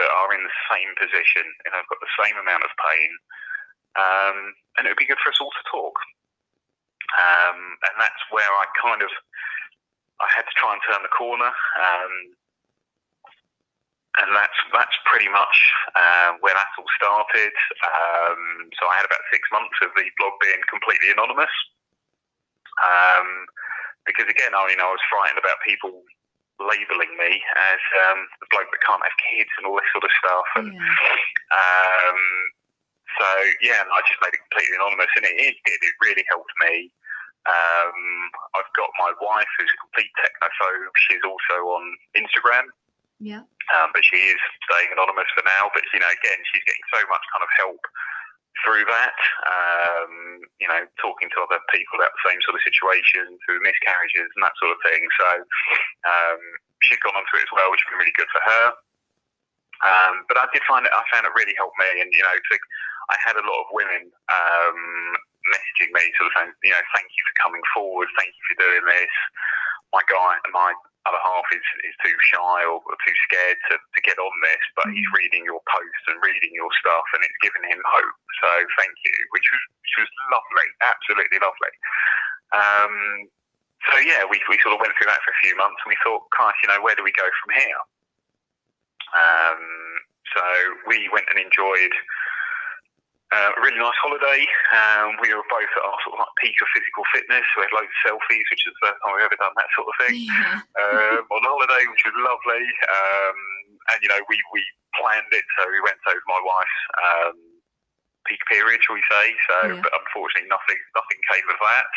that 0.00 0.08
are 0.08 0.32
in 0.32 0.40
the 0.40 0.58
same 0.72 0.88
position 0.96 1.44
and 1.68 1.76
I've 1.76 1.90
got 1.92 2.00
the 2.00 2.16
same 2.16 2.36
amount 2.40 2.64
of 2.64 2.72
pain. 2.80 3.12
Um, 3.92 4.36
and 4.80 4.88
it 4.88 4.96
would 4.96 5.04
be 5.04 5.10
good 5.10 5.20
for 5.20 5.36
us 5.36 5.42
all 5.42 5.52
to 5.52 5.68
talk. 5.68 5.96
Um, 7.20 7.76
and 7.92 7.96
that's 8.00 8.24
where 8.32 8.48
I 8.48 8.64
kind 8.80 9.04
of 9.04 9.12
I 10.22 10.28
had 10.32 10.48
to 10.48 10.56
try 10.56 10.72
and 10.72 10.80
turn 10.86 11.02
the 11.04 11.12
corner. 11.12 11.50
Um, 11.50 12.14
and 14.20 14.28
that's 14.36 14.58
that's 14.76 14.96
pretty 15.08 15.28
much 15.32 15.56
uh, 15.96 16.36
where 16.44 16.52
that 16.52 16.68
all 16.76 16.90
started. 16.96 17.54
Um, 17.80 18.68
so 18.76 18.84
I 18.88 19.00
had 19.00 19.08
about 19.08 19.24
six 19.32 19.48
months 19.48 19.76
of 19.80 19.88
the 19.96 20.04
blog 20.20 20.36
being 20.44 20.60
completely 20.68 21.08
anonymous, 21.08 21.52
um, 22.84 23.48
because 24.04 24.28
again, 24.28 24.52
I 24.52 24.68
mean, 24.68 24.80
I 24.80 24.90
was 24.92 25.00
frightened 25.08 25.40
about 25.40 25.64
people 25.64 26.04
labeling 26.60 27.16
me 27.16 27.40
as 27.72 27.80
um, 28.06 28.28
the 28.44 28.48
bloke 28.52 28.68
that 28.68 28.84
can't 28.84 29.02
have 29.02 29.16
kids 29.32 29.50
and 29.56 29.64
all 29.64 29.80
this 29.80 29.88
sort 29.96 30.04
of 30.04 30.12
stuff. 30.20 30.48
And 30.60 30.68
yeah. 30.76 31.56
um, 31.56 32.20
so 33.16 33.28
yeah, 33.64 33.80
and 33.80 33.90
I 33.90 34.00
just 34.04 34.20
made 34.20 34.36
it 34.36 34.44
completely 34.48 34.76
anonymous, 34.76 35.12
and 35.16 35.24
it, 35.24 35.36
it 35.40 35.56
did. 35.64 35.80
It 35.80 35.96
really 36.04 36.24
helped 36.28 36.52
me. 36.68 36.92
Um, 37.42 37.98
I've 38.54 38.70
got 38.78 38.92
my 39.02 39.10
wife 39.18 39.50
who's 39.58 39.72
a 39.72 39.80
complete 39.82 40.12
technophobe. 40.20 40.94
She's 41.08 41.24
also 41.26 41.74
on 41.74 41.84
Instagram. 42.14 42.70
Yeah. 43.22 43.46
Um, 43.78 43.94
but 43.94 44.02
she 44.02 44.18
is 44.18 44.40
staying 44.66 44.90
anonymous 44.90 45.30
for 45.38 45.46
now. 45.46 45.70
But 45.70 45.86
you 45.94 46.02
know, 46.02 46.10
again, 46.10 46.42
she's 46.50 46.66
getting 46.66 46.86
so 46.90 47.06
much 47.06 47.22
kind 47.30 47.46
of 47.46 47.50
help 47.54 47.82
through 48.66 48.82
that. 48.90 49.14
Um, 49.46 50.42
you 50.58 50.66
know, 50.66 50.82
talking 50.98 51.30
to 51.30 51.38
other 51.46 51.62
people 51.70 52.02
about 52.02 52.10
the 52.18 52.26
same 52.26 52.42
sort 52.42 52.58
of 52.58 52.66
situation, 52.66 53.38
through 53.46 53.62
miscarriages 53.62 54.26
and 54.34 54.42
that 54.42 54.58
sort 54.58 54.74
of 54.74 54.82
thing. 54.82 55.06
So 55.22 55.28
um, 56.10 56.40
she's 56.82 56.98
gone 57.06 57.14
onto 57.14 57.38
it 57.38 57.46
as 57.46 57.52
well, 57.54 57.70
which 57.70 57.86
has 57.86 57.88
been 57.94 58.02
really 58.02 58.18
good 58.18 58.30
for 58.34 58.42
her. 58.42 58.66
Um, 59.82 60.26
but 60.26 60.38
I 60.38 60.50
did 60.50 60.66
find 60.66 60.82
it. 60.82 60.94
I 60.94 61.06
found 61.14 61.26
it 61.26 61.34
really 61.38 61.54
helped 61.54 61.78
me, 61.78 62.02
and 62.02 62.10
you 62.10 62.22
know, 62.26 62.34
to, 62.34 62.54
I 63.10 63.16
had 63.22 63.38
a 63.38 63.46
lot 63.46 63.66
of 63.66 63.74
women 63.74 64.10
um, 64.30 64.78
messaging 65.50 65.90
me, 65.94 66.10
sort 66.18 66.30
of 66.30 66.34
saying, 66.38 66.54
you 66.62 66.74
know, 66.74 66.84
thank 66.94 67.06
you 67.14 67.22
for 67.26 67.34
coming 67.42 67.64
forward, 67.74 68.06
thank 68.14 68.30
you 68.30 68.44
for 68.50 68.56
doing 68.62 68.84
this. 68.86 69.14
My 69.92 70.02
guy, 70.08 70.32
my 70.52 70.72
other 71.04 71.20
half 71.22 71.46
is, 71.52 71.66
is 71.84 71.96
too 72.04 72.14
shy 72.32 72.58
or, 72.64 72.78
or 72.78 72.96
too 73.02 73.16
scared 73.28 73.58
to, 73.70 73.74
to 73.76 74.00
get 74.06 74.16
on 74.18 74.34
this, 74.46 74.64
but 74.78 74.86
he's 74.94 75.02
Mm-hmm. 75.02 75.18
reading 75.18 75.42
your 75.44 75.60
posts 75.68 76.04
and 76.08 76.16
reading 76.22 76.54
your 76.54 76.70
stuff, 76.78 77.04
and 77.14 77.22
it's 77.26 77.40
given 77.42 77.62
him 77.68 77.80
hope. 77.84 78.18
So 78.40 78.50
thank 78.78 78.94
you, 79.04 79.16
which 79.34 79.46
was 79.50 79.62
which 79.82 79.96
was 80.06 80.10
lovely, 80.30 80.68
absolutely 80.80 81.38
lovely. 81.42 81.74
Um, 82.54 82.94
so 83.90 83.98
yeah, 84.06 84.22
we, 84.30 84.38
we 84.48 84.56
sort 84.62 84.78
of 84.78 84.80
went 84.80 84.94
through 84.94 85.10
that 85.10 85.20
for 85.26 85.34
a 85.34 85.42
few 85.42 85.58
months, 85.58 85.82
and 85.82 85.90
we 85.90 85.98
thought, 86.06 86.22
Christ, 86.30 86.56
you 86.62 86.70
know, 86.70 86.80
where 86.80 86.94
do 86.94 87.02
we 87.02 87.12
go 87.12 87.26
from 87.26 87.50
here? 87.58 87.80
Um, 89.12 89.62
so 90.32 90.44
we 90.86 91.10
went 91.12 91.26
and 91.34 91.42
enjoyed 91.42 91.92
uh, 93.32 93.50
a 93.56 93.60
really 93.64 93.80
nice 93.80 93.96
holiday. 94.04 94.44
Um, 94.76 95.16
we 95.24 95.32
were 95.32 95.44
both 95.48 95.72
at 95.72 95.82
our 95.82 95.98
sort 96.04 96.14
of 96.16 96.20
like 96.20 96.34
peak 96.44 96.56
of 96.60 96.68
physical 96.76 97.04
fitness. 97.16 97.44
We 97.56 97.64
had 97.64 97.72
loads 97.72 97.88
of 97.88 98.00
selfies, 98.04 98.46
which 98.52 98.62
is 98.68 98.72
the 98.76 98.82
first 98.92 98.98
time 99.00 99.16
we've 99.16 99.24
ever 99.24 99.40
done 99.40 99.56
that 99.56 99.72
sort 99.72 99.88
of 99.88 99.96
thing. 100.04 100.16
Yeah. 100.28 100.60
Um, 100.82 101.24
on 101.28 101.44
holiday, 101.44 101.84
which 101.88 102.00
was 102.04 102.16
lovely. 102.16 102.64
Um, 102.88 103.38
and 103.92 103.98
you 104.00 104.08
know, 104.08 104.20
we, 104.28 104.36
we 104.56 104.60
planned 104.96 105.28
it, 105.32 105.44
so 105.56 105.68
we 105.68 105.80
went 105.84 106.00
over 106.08 106.24
my 106.28 106.40
wife's 106.40 106.80
um, 107.00 107.36
peak 108.26 108.40
period, 108.48 108.80
shall 108.84 108.96
we 108.96 109.04
say? 109.08 109.26
So, 109.48 109.56
Yeah. 109.68 109.80
but 109.84 109.92
unfortunately, 109.92 110.48
nothing 110.48 110.80
nothing 110.96 111.20
came 111.28 111.44
of 111.48 111.60
that. 111.60 111.88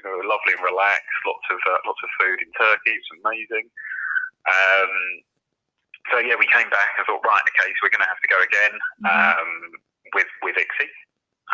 You 0.00 0.02
know, 0.08 0.16
lovely 0.28 0.56
and 0.56 0.64
relaxed. 0.64 1.20
Lots 1.28 1.46
of 1.52 1.60
uh, 1.68 1.80
lots 1.88 2.00
of 2.04 2.10
food 2.20 2.40
in 2.40 2.50
Turkey. 2.56 2.96
It's 2.96 3.12
amazing. 3.20 3.68
Um, 4.48 4.92
so 6.12 6.18
yeah, 6.22 6.36
we 6.38 6.46
came 6.48 6.68
back 6.70 6.90
and 6.96 7.04
thought, 7.06 7.24
right, 7.26 7.42
okay, 7.52 7.68
so 7.74 7.80
we're 7.82 7.90
going 7.94 8.04
to 8.06 8.10
have 8.12 8.22
to 8.22 8.30
go 8.32 8.38
again 8.40 8.74
Mhm. 9.02 9.10
um, 9.12 9.52
with 10.14 10.30
with 10.42 10.56
ICSI. 10.56 10.90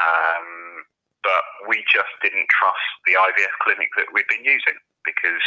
Um, 0.01 0.85
but 1.23 1.45
we 1.71 1.85
just 1.87 2.11
didn't 2.23 2.49
trust 2.51 2.91
the 3.07 3.15
IVF 3.15 3.55
clinic 3.63 3.91
that 3.97 4.11
we'd 4.11 4.27
been 4.27 4.45
using 4.45 4.75
because 5.07 5.45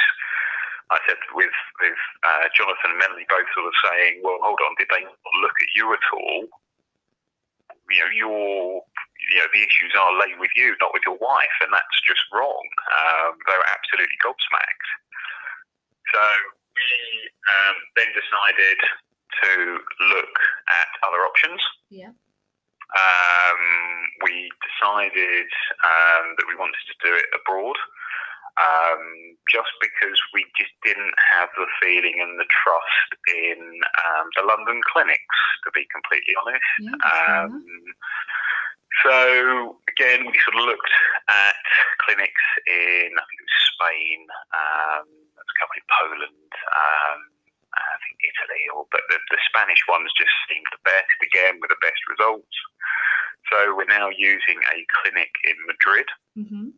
I 0.92 1.02
said 1.10 1.20
with 1.34 1.56
with 1.82 2.00
uh, 2.24 2.46
Jonathan 2.56 2.96
and 2.96 3.00
Melanie 3.02 3.28
both 3.28 3.50
sort 3.52 3.68
of 3.68 3.76
saying, 3.84 4.22
well, 4.24 4.40
hold 4.42 4.60
on, 4.64 4.78
did 4.78 4.88
they 4.94 5.04
not 5.04 5.36
look 5.42 5.58
at 5.60 5.70
you 5.76 5.92
at 5.92 6.06
all? 6.14 6.48
You 7.92 8.02
know, 8.02 8.12
your 8.14 8.86
you 9.34 9.38
know 9.42 9.50
the 9.52 9.64
issues 9.66 9.94
are 9.98 10.14
lay 10.16 10.34
with 10.38 10.54
you, 10.56 10.78
not 10.80 10.94
with 10.94 11.04
your 11.06 11.18
wife, 11.18 11.58
and 11.62 11.74
that's 11.74 12.00
just 12.08 12.22
wrong. 12.32 12.66
Um, 13.02 13.36
they 13.50 13.58
were 13.58 13.72
absolutely 13.74 14.18
gobsmacked. 14.22 14.90
So 16.14 16.22
we 16.22 16.90
um, 17.50 17.76
then 17.98 18.10
decided 18.14 18.80
to 19.42 19.52
look 20.14 20.36
at 20.70 20.90
other 21.04 21.26
options. 21.26 21.62
Yeah. 21.90 22.14
Um, 22.94 23.62
we 24.24 24.52
decided 24.62 25.50
um, 25.82 26.26
that 26.38 26.48
we 26.48 26.56
wanted 26.56 26.80
to 26.86 26.96
do 27.02 27.12
it 27.18 27.26
abroad, 27.34 27.76
um, 28.62 29.04
just 29.52 29.74
because 29.82 30.20
we 30.34 30.46
just 30.56 30.72
didn't 30.86 31.16
have 31.34 31.50
the 31.58 31.68
feeling 31.82 32.22
and 32.22 32.40
the 32.40 32.48
trust 32.48 33.10
in 33.34 33.60
um, 34.06 34.26
the 34.38 34.46
London 34.48 34.80
clinics, 34.86 35.40
to 35.66 35.72
be 35.74 35.84
completely 35.92 36.36
honest. 36.46 36.72
Yeah. 36.80 36.96
Um, 37.04 37.66
so 39.04 39.76
again, 39.92 40.24
we 40.24 40.38
sort 40.40 40.56
of 40.56 40.64
looked 40.64 40.96
at 41.28 41.60
clinics 42.08 42.46
in 42.70 43.12
I 43.12 43.24
think 43.28 43.40
it 43.44 43.50
was 43.50 43.66
Spain, 43.76 44.20
um, 44.56 45.06
there's 45.36 45.52
a 45.52 45.58
couple 45.60 45.76
in 45.76 45.88
Poland, 45.92 46.52
um, 46.72 47.20
I 47.76 47.96
think 48.04 48.18
Italy, 48.24 48.64
or 48.74 48.88
but 48.92 49.04
the, 49.10 49.20
the 49.32 49.42
Spanish 49.52 49.82
ones 49.88 50.12
just 50.16 50.34
seemed 50.48 50.68
the 50.72 50.82
best 50.88 51.18
again 51.24 51.60
with 51.60 51.70
the 51.70 51.82
best 51.84 52.00
results. 52.10 52.56
So 53.52 53.76
we're 53.76 53.92
now 53.92 54.10
using 54.10 54.58
a 54.74 54.78
clinic 55.02 55.32
in 55.46 55.58
Madrid. 55.68 56.08
Mhm. 56.38 56.74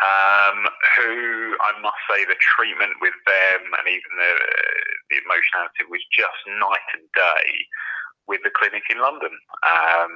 Um, 0.00 0.58
who 0.96 1.56
I 1.60 1.76
must 1.84 2.00
say 2.08 2.24
the 2.24 2.38
treatment 2.40 2.96
with 3.04 3.12
them 3.28 3.60
and 3.76 3.84
even 3.84 4.12
the 4.16 4.32
the 5.12 5.18
emotionality 5.20 5.84
was 5.90 6.00
just 6.08 6.40
night 6.46 6.88
and 6.94 7.04
day 7.12 7.48
with 8.26 8.40
the 8.44 8.54
clinic 8.54 8.84
in 8.88 9.02
London. 9.02 9.34
Um, 9.66 10.14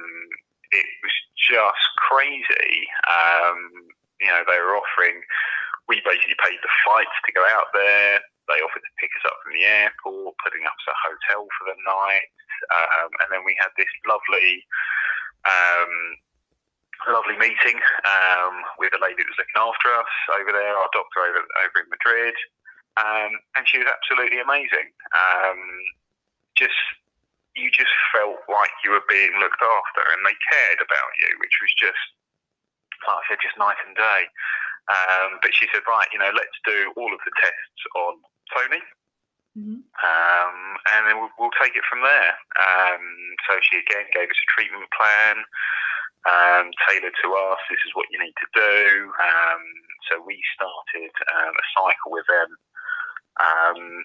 it 0.71 0.87
was 1.03 1.15
just 1.37 1.85
crazy. 2.09 2.87
Um, 3.05 3.59
you 4.19 4.27
know, 4.27 4.41
they 4.47 4.57
were 4.57 4.79
offering. 4.79 5.21
We 5.87 6.01
basically 6.01 6.37
paid 6.41 6.57
the 6.61 6.73
flights 6.85 7.17
to 7.25 7.31
go 7.35 7.43
out 7.53 7.69
there. 7.73 8.21
They 8.49 8.61
offered 8.61 8.85
to 8.85 8.99
pick 9.01 9.13
us 9.17 9.25
up 9.25 9.37
from 9.41 9.57
the 9.57 9.65
airport, 9.65 10.37
putting 10.41 10.65
up 10.65 10.77
a 10.77 10.95
hotel 11.01 11.49
for 11.57 11.65
the 11.69 11.77
night, 11.81 12.29
um, 12.69 13.09
and 13.25 13.27
then 13.33 13.41
we 13.41 13.57
had 13.57 13.73
this 13.73 13.89
lovely 14.05 14.61
um, 15.45 15.93
lovely 17.09 17.37
meeting 17.37 17.77
um, 18.05 18.53
with 18.77 18.93
a 18.93 19.01
lady 19.01 19.21
that 19.21 19.29
was 19.29 19.41
looking 19.41 19.61
after 19.61 19.89
us 19.97 20.13
over 20.37 20.51
there, 20.53 20.73
our 20.77 20.89
doctor 20.93 21.25
over 21.25 21.41
over 21.41 21.77
in 21.81 21.89
Madrid, 21.89 22.37
um, 23.01 23.31
and 23.57 23.65
she 23.65 23.81
was 23.81 23.89
absolutely 23.89 24.41
amazing. 24.41 24.93
Um, 25.13 25.59
just 26.57 26.77
you 27.57 27.71
just 27.71 27.93
felt 28.11 28.41
like 28.51 28.73
you 28.83 28.91
were 28.91 29.05
being 29.09 29.33
looked 29.41 29.61
after, 29.61 30.03
and 30.13 30.21
they 30.21 30.37
cared 30.53 30.81
about 30.81 31.11
you, 31.17 31.33
which 31.41 31.55
was 31.61 31.73
just 31.77 32.05
like 33.03 33.21
I 33.21 33.23
said, 33.29 33.43
just 33.43 33.59
night 33.59 33.79
and 33.85 33.95
day. 33.95 34.21
Um, 34.85 35.39
but 35.41 35.49
she 35.53 35.65
said, 35.73 35.81
right, 35.87 36.07
you 36.13 36.19
know, 36.19 36.29
let's 36.33 36.57
do 36.65 36.93
all 36.95 37.09
of 37.13 37.19
the 37.25 37.33
tests 37.41 37.81
on 37.95 38.13
Tony 38.53 38.81
Mhm. 39.57 39.79
um, 39.87 40.57
and 40.93 41.07
then 41.07 41.15
we'll, 41.15 41.31
we'll 41.39 41.55
take 41.61 41.75
it 41.79 41.85
from 41.89 42.03
there. 42.03 42.35
Um, 42.59 43.03
so 43.47 43.55
she 43.63 43.79
again 43.79 44.03
gave 44.11 44.27
us 44.29 44.35
a 44.35 44.51
treatment 44.51 44.83
plan 44.91 45.45
um, 46.27 46.71
tailored 46.89 47.15
to 47.23 47.27
us. 47.33 47.59
This 47.69 47.79
is 47.87 47.95
what 47.95 48.11
you 48.11 48.19
need 48.19 48.35
to 48.35 48.49
do. 48.51 49.13
Um, 49.15 49.63
so 50.11 50.19
we 50.19 50.43
started 50.53 51.13
um, 51.39 51.55
a 51.55 51.65
cycle 51.71 52.11
with 52.11 52.27
them 52.27 52.51
um, 53.39 54.03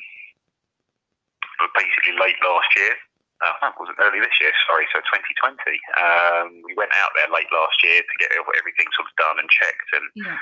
basically 1.74 2.14
late 2.14 2.38
last 2.46 2.70
year. 2.76 2.94
Uh, 3.40 3.56
that 3.64 3.74
wasn't 3.80 3.96
early 3.98 4.20
this 4.20 4.36
year, 4.38 4.52
sorry, 4.68 4.84
so 4.92 5.00
2020. 5.00 5.56
Um, 5.96 6.60
we 6.62 6.76
went 6.76 6.92
out 7.00 7.08
there 7.16 7.26
late 7.32 7.48
last 7.50 7.80
year 7.82 8.04
to 8.04 8.14
get 8.20 8.30
everything 8.36 8.86
sort 8.92 9.08
of 9.08 9.16
done 9.16 9.40
and 9.40 9.48
checked 9.48 9.90
and 9.96 10.06
Yeah. 10.14 10.36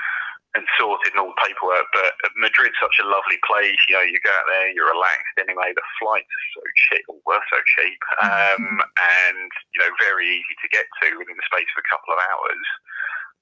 And 0.57 0.65
sorted 0.81 1.13
and 1.13 1.21
all 1.21 1.33
the 1.33 1.43
paperwork. 1.45 1.85
But 1.93 2.17
Madrid's 2.37 2.77
such 2.81 2.97
a 2.97 3.07
lovely 3.07 3.37
place. 3.45 3.77
You 3.85 3.99
know, 3.99 4.05
you 4.05 4.17
go 4.25 4.33
out 4.33 4.47
there, 4.49 4.73
you're 4.73 4.89
relaxed 4.89 5.37
anyway. 5.37 5.73
The 5.73 5.85
flights 6.01 6.29
are 6.29 6.49
so 6.57 6.63
cheap, 6.89 7.05
or 7.05 7.21
were 7.25 7.45
so 7.53 7.59
cheap, 7.77 8.01
um, 8.25 8.81
and 8.81 9.49
you 9.75 9.79
know, 9.83 9.91
very 10.01 10.25
easy 10.25 10.55
to 10.61 10.73
get 10.73 10.89
to 11.03 11.17
within 11.17 11.37
the 11.37 11.49
space 11.49 11.69
of 11.73 11.81
a 11.81 11.89
couple 11.89 12.17
of 12.17 12.19
hours. 12.21 12.65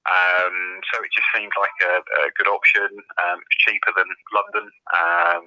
Um, 0.08 0.80
so 0.88 1.04
it 1.04 1.12
just 1.12 1.28
seemed 1.36 1.52
like 1.60 1.74
a, 1.84 2.00
a 2.00 2.32
good 2.36 2.48
option. 2.48 2.88
Um, 3.20 3.38
it's 3.44 3.60
cheaper 3.60 3.92
than 3.92 4.08
London. 4.32 4.66
Um, 4.96 5.44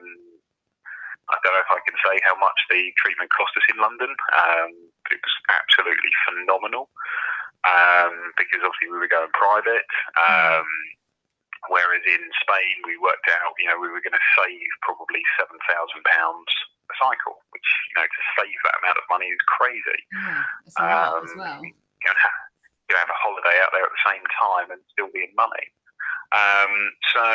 I 1.31 1.39
don't 1.41 1.55
know 1.55 1.65
if 1.65 1.71
I 1.71 1.81
can 1.87 1.97
say 2.03 2.19
how 2.27 2.35
much 2.37 2.59
the 2.69 2.91
treatment 2.99 3.31
cost 3.33 3.55
us 3.57 3.65
in 3.71 3.79
London. 3.79 4.11
Um, 4.35 4.69
but 5.05 5.17
it 5.17 5.23
was 5.23 5.37
absolutely 5.49 6.11
phenomenal 6.27 6.91
um, 7.65 8.35
because 8.37 8.61
obviously 8.61 8.91
we 8.91 9.01
were 9.01 9.11
going 9.11 9.31
private. 9.33 9.87
Whereas 11.69 12.01
in 12.09 12.23
Spain, 12.41 12.75
we 12.89 12.97
worked 12.97 13.29
out, 13.29 13.53
you 13.61 13.69
know, 13.69 13.77
we 13.77 13.91
were 13.93 14.01
going 14.01 14.17
to 14.17 14.27
save 14.33 14.69
probably 14.81 15.21
seven 15.37 15.61
thousand 15.69 16.01
pounds 16.09 16.49
a 16.89 16.95
cycle, 16.97 17.37
which 17.53 17.69
you 17.91 18.01
know 18.01 18.07
to 18.09 18.21
save 18.41 18.57
that 18.65 18.81
amount 18.81 18.97
of 18.97 19.05
money 19.13 19.29
is 19.29 19.41
crazy. 19.45 20.01
Yeah. 20.11 20.41
It's 20.65 20.75
a 20.79 20.83
lot 20.83 21.21
as 21.23 21.31
Um, 21.31 21.37
well. 21.37 21.59
You 21.61 22.09
know, 22.09 22.17
you 22.89 22.95
have 22.97 23.07
a 23.13 23.19
holiday 23.21 23.55
out 23.61 23.69
there 23.71 23.85
at 23.85 23.93
the 23.93 24.05
same 24.09 24.25
time 24.41 24.67
and 24.73 24.81
still 24.91 25.07
be 25.13 25.23
in 25.23 25.31
money. 25.37 25.65
Um, 26.33 26.73
so 27.13 27.27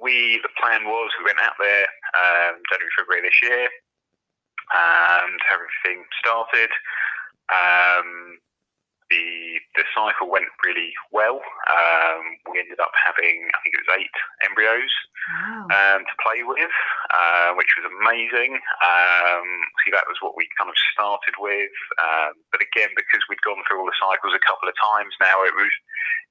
we, 0.00 0.38
the 0.40 0.52
plan 0.60 0.84
was 0.86 1.10
we 1.18 1.24
went 1.26 1.40
out 1.42 1.58
there 1.58 1.84
um, 2.14 2.62
January, 2.70 2.92
February 2.96 3.22
this 3.26 3.40
year, 3.42 3.68
and 4.72 5.38
everything 5.52 6.04
started. 6.20 6.70
Um, 7.50 8.38
the 9.10 9.60
the 9.76 9.84
cycle 9.94 10.28
went 10.28 10.48
really 10.64 10.92
well. 11.12 11.40
Um, 11.70 12.22
we 12.52 12.60
ended 12.60 12.80
up 12.80 12.92
having, 12.98 13.46
I 13.54 13.58
think 13.62 13.72
it 13.76 13.82
was 13.86 13.94
eight 13.98 14.16
embryos 14.44 14.92
Wow. 15.28 15.68
um, 15.68 16.00
to 16.08 16.14
play 16.24 16.40
with, 16.42 16.72
uh, 17.12 17.52
which 17.54 17.68
was 17.76 17.84
amazing. 18.00 18.56
Um, 18.80 19.46
see, 19.84 19.92
that 19.92 20.08
was 20.08 20.16
what 20.24 20.36
we 20.36 20.48
kind 20.56 20.70
of 20.72 20.76
started 20.92 21.36
with. 21.36 21.72
Um, 22.00 22.32
but 22.52 22.64
again, 22.64 22.88
because 22.96 23.20
we'd 23.28 23.42
gone 23.44 23.60
through 23.68 23.80
all 23.84 23.88
the 23.90 24.00
cycles 24.00 24.32
a 24.32 24.40
couple 24.44 24.68
of 24.68 24.74
times 24.80 25.12
now, 25.20 25.44
it 25.44 25.52
was 25.56 25.72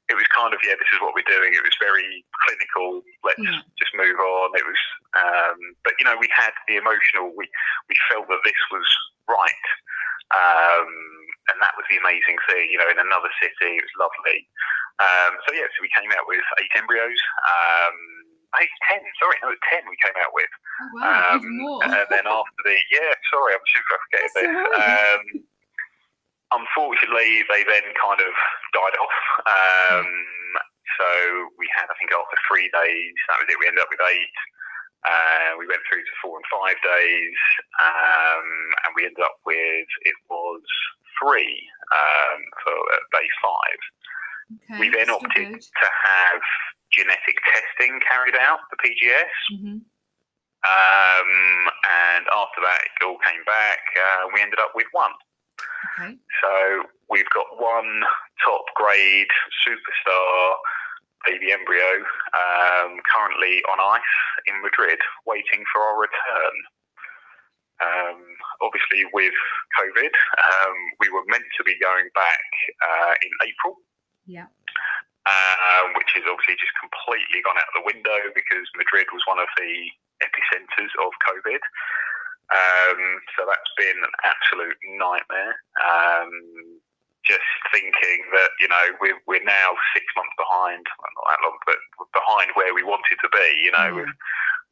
it 0.10 0.16
was 0.16 0.26
kind 0.32 0.54
of 0.56 0.60
yeah, 0.64 0.76
this 0.80 0.88
is 0.96 1.02
what 1.04 1.12
we're 1.14 1.28
doing. 1.28 1.52
It 1.54 1.62
was 1.66 1.76
very 1.84 2.24
clinical. 2.46 3.04
Let's 3.28 3.44
Yeah. 3.44 3.60
just 3.78 3.92
move 3.96 4.18
on. 4.18 4.56
It 4.56 4.66
was, 4.66 4.82
um, 5.20 5.58
but 5.84 5.94
you 6.00 6.06
know, 6.08 6.16
we 6.18 6.30
had 6.34 6.54
the 6.68 6.78
emotional. 6.78 7.34
We 7.36 7.46
we 7.90 7.96
felt 8.10 8.28
that 8.30 8.42
this 8.46 8.62
was 8.72 8.88
right. 9.28 9.66
Um, 10.36 10.90
and 11.48 11.58
that 11.64 11.76
was 11.80 11.88
the 11.88 12.00
amazing 12.00 12.36
thing, 12.52 12.68
you 12.68 12.78
know, 12.78 12.92
in 12.92 13.00
another 13.00 13.32
city, 13.40 13.80
it 13.80 13.86
was 13.88 13.96
lovely. 13.96 14.44
Um, 15.00 15.40
so 15.48 15.56
yeah, 15.56 15.70
so 15.72 15.80
we 15.80 15.92
came 15.96 16.12
out 16.12 16.28
with 16.28 16.44
eight 16.60 16.74
embryos. 16.76 17.22
Um, 17.48 17.96
eight, 18.60 18.74
ten, 18.92 19.00
sorry, 19.22 19.38
no, 19.40 19.56
ten 19.72 19.88
we 19.88 19.96
came 20.04 20.18
out 20.20 20.36
with. 20.36 20.52
Oh, 20.52 20.90
wow. 21.00 21.40
Um, 21.40 21.44
more. 21.64 21.80
and 21.84 22.08
then 22.12 22.26
after 22.28 22.62
the, 22.66 22.76
yeah, 22.92 23.12
sorry, 23.32 23.56
I'm 23.56 23.68
super 23.72 23.96
That's 24.12 24.34
this. 24.36 24.50
Um, 24.52 25.24
unfortunately, 26.52 27.44
they 27.48 27.64
then 27.64 27.86
kind 27.96 28.20
of 28.20 28.34
died 28.76 28.96
off. 29.00 29.20
Um, 29.48 30.10
so 30.98 31.08
we 31.62 31.68
had, 31.76 31.88
I 31.88 31.96
think, 32.00 32.12
after 32.12 32.38
three 32.48 32.68
days, 32.74 33.16
that 33.30 33.38
was 33.40 33.48
it. 33.48 33.60
We 33.60 33.68
ended 33.68 33.84
up 33.84 33.92
with 33.92 34.04
eight. 34.12 34.38
Uh, 35.08 35.56
we 35.58 35.68
went 35.68 35.80
through 35.88 36.04
to 36.04 36.16
four 36.22 36.36
and 36.36 36.48
five 36.52 36.76
days, 36.84 37.38
um, 37.80 38.48
and 38.84 38.92
we 38.96 39.06
ended 39.08 39.24
up 39.24 39.40
with 39.46 39.88
it 40.04 40.18
was 40.30 40.62
three 41.22 41.64
um, 41.96 42.40
for 42.64 42.76
uh, 42.76 43.00
day 43.16 43.28
five. 43.40 43.82
Okay, 44.52 44.80
we 44.80 44.90
then 44.90 45.10
opted 45.10 45.32
good. 45.54 45.62
to 45.62 45.88
have 45.88 46.42
genetic 46.92 47.38
testing 47.52 48.00
carried 48.04 48.36
out, 48.36 48.60
the 48.72 48.78
PGS. 48.84 49.36
Mhm. 49.56 49.82
Um, 50.68 51.70
and 51.88 52.28
after 52.28 52.60
that, 52.62 52.82
it 52.84 53.06
all 53.06 53.20
came 53.24 53.44
back. 53.46 53.80
Uh, 53.96 54.28
we 54.34 54.42
ended 54.42 54.60
up 54.60 54.72
with 54.76 54.88
one. 54.92 55.14
Okay. 56.00 56.18
So 56.42 56.84
we've 57.10 57.30
got 57.34 57.46
one 57.60 58.04
top 58.44 58.66
grade 58.76 59.32
superstar 59.66 60.56
baby 61.26 61.52
embryo 61.52 62.04
um, 62.38 63.00
currently 63.10 63.62
on 63.72 63.80
ice 63.82 64.14
in 64.46 64.62
Madrid, 64.62 65.00
waiting 65.26 65.64
for 65.74 65.82
our 65.82 65.98
return. 66.00 66.56
Um, 67.78 68.20
obviously, 68.62 69.06
with 69.14 69.38
COVID, 69.78 70.14
um, 70.42 70.78
we 71.00 71.10
were 71.14 71.26
meant 71.30 71.46
to 71.58 71.64
be 71.64 71.78
going 71.78 72.10
back 72.18 72.42
uh, 72.82 73.14
in 73.22 73.30
April 73.46 73.78
Yeah. 74.26 74.50
um, 75.30 75.94
which 75.94 76.10
is 76.18 76.26
obviously 76.26 76.58
just 76.58 76.74
completely 76.82 77.42
gone 77.46 77.58
out 77.58 77.70
of 77.70 77.78
the 77.78 77.86
window 77.86 78.18
because 78.34 78.66
Madrid 78.78 79.06
was 79.14 79.22
one 79.30 79.38
of 79.38 79.50
the 79.62 79.74
epicenters 80.26 80.90
of 80.98 81.14
COVID. 81.30 81.62
Um, 82.50 83.00
so 83.38 83.46
that's 83.46 83.74
been 83.78 84.00
an 84.02 84.14
absolute 84.24 84.80
nightmare. 84.98 85.54
Um, 85.84 86.32
just 87.28 87.52
thinking 87.70 88.20
that 88.34 88.52
you 88.60 88.68
know 88.72 88.96
we're 89.04 89.20
we're 89.28 89.44
now 89.44 89.76
six 89.94 90.08
months 90.16 90.34
behind, 90.40 90.88
well, 90.98 91.12
not 91.14 91.28
that 91.36 91.44
long, 91.44 91.58
but 91.68 91.80
behind 92.16 92.56
where 92.56 92.74
we 92.74 92.88
wanted 92.88 93.20
to 93.20 93.30
be. 93.30 93.48
You 93.62 93.72
know, 93.76 94.02
with 94.02 94.12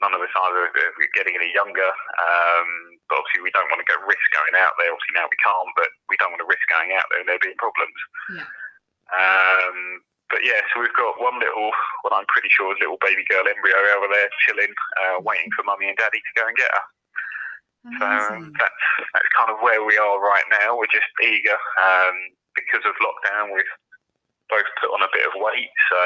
none 0.04 0.16
of 0.16 0.24
us 0.24 0.32
either 0.32 0.72
uh, 0.72 0.92
getting 1.16 1.36
any 1.36 1.52
younger. 1.56 1.88
Um, 1.88 2.68
but 3.08 3.22
obviously 3.22 3.46
we 3.46 3.54
don't 3.54 3.70
want 3.72 3.80
to 3.80 3.88
go 3.88 3.96
risk 4.04 4.28
going 4.34 4.56
out 4.60 4.76
there. 4.76 4.92
Obviously 4.92 5.16
now 5.16 5.30
we 5.30 5.40
can't, 5.40 5.72
but 5.78 5.92
we 6.12 6.20
don't 6.20 6.36
want 6.36 6.44
to 6.44 6.50
risk 6.50 6.66
going 6.68 6.92
out 6.92 7.08
there 7.12 7.24
and 7.24 7.30
there 7.30 7.40
being 7.40 7.60
problems. 7.60 8.00
Yeah. 8.34 8.50
Um, 9.14 10.02
but 10.34 10.42
yeah, 10.42 10.66
so 10.74 10.82
we've 10.82 11.00
got 11.00 11.22
one 11.22 11.38
little, 11.38 11.70
what 12.02 12.12
I'm 12.12 12.26
pretty 12.28 12.50
sure 12.50 12.74
is 12.74 12.82
little 12.82 13.00
baby 13.00 13.24
girl 13.30 13.46
embryo 13.46 13.78
over 13.94 14.10
there 14.10 14.28
chilling, 14.44 14.74
uh, 15.00 15.22
waiting 15.22 15.54
for 15.54 15.64
mummy 15.64 15.88
and 15.88 15.98
daddy 16.02 16.18
to 16.18 16.34
go 16.34 16.50
and 16.50 16.58
get 16.58 16.74
her. 16.74 16.86
So 18.02 18.02
um, 18.02 18.50
that's 18.58 18.82
that's 19.14 19.30
kind 19.38 19.54
of 19.54 19.62
where 19.62 19.86
we 19.86 19.94
are 20.02 20.18
right 20.18 20.50
now. 20.50 20.74
We're 20.74 20.90
just 20.90 21.06
eager 21.22 21.54
um, 21.54 22.18
because 22.56 22.84
of 22.88 22.96
lockdown. 23.04 23.54
We've 23.54 23.76
both 24.50 24.68
put 24.82 24.94
on 24.94 25.02
a 25.02 25.12
bit 25.14 25.26
of 25.26 25.34
weight. 25.38 25.70
So 25.92 26.02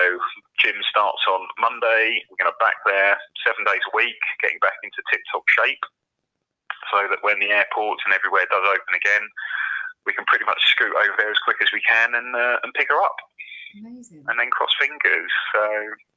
gym 0.64 0.78
starts 0.90 1.24
on 1.30 1.48
Monday. 1.60 2.24
We're 2.28 2.40
going 2.40 2.52
to 2.52 2.60
back 2.64 2.80
there 2.86 3.18
seven 3.46 3.64
days 3.68 3.84
a 3.84 3.94
week, 3.96 4.20
getting 4.42 4.60
back 4.64 4.80
into 4.84 5.00
tip-top 5.12 5.44
shape, 5.52 5.84
so 6.92 7.08
that 7.12 7.20
when 7.22 7.40
the 7.40 7.52
airports 7.52 8.04
and 8.08 8.16
everywhere 8.16 8.48
does 8.48 8.64
open 8.64 8.94
again, 8.96 9.24
we 10.06 10.14
can 10.16 10.26
pretty 10.26 10.46
much 10.46 10.60
scoot 10.72 10.96
over 10.96 11.16
there 11.20 11.30
as 11.32 11.40
quick 11.44 11.60
as 11.62 11.70
we 11.76 11.82
can 11.84 12.16
and 12.16 12.32
uh, 12.36 12.58
and 12.64 12.74
pick 12.74 12.88
her 12.90 12.98
up 13.04 13.16
Amazing. 13.78 14.24
and 14.28 14.40
then 14.40 14.50
cross 14.50 14.72
fingers. 14.80 15.30
So 15.54 15.62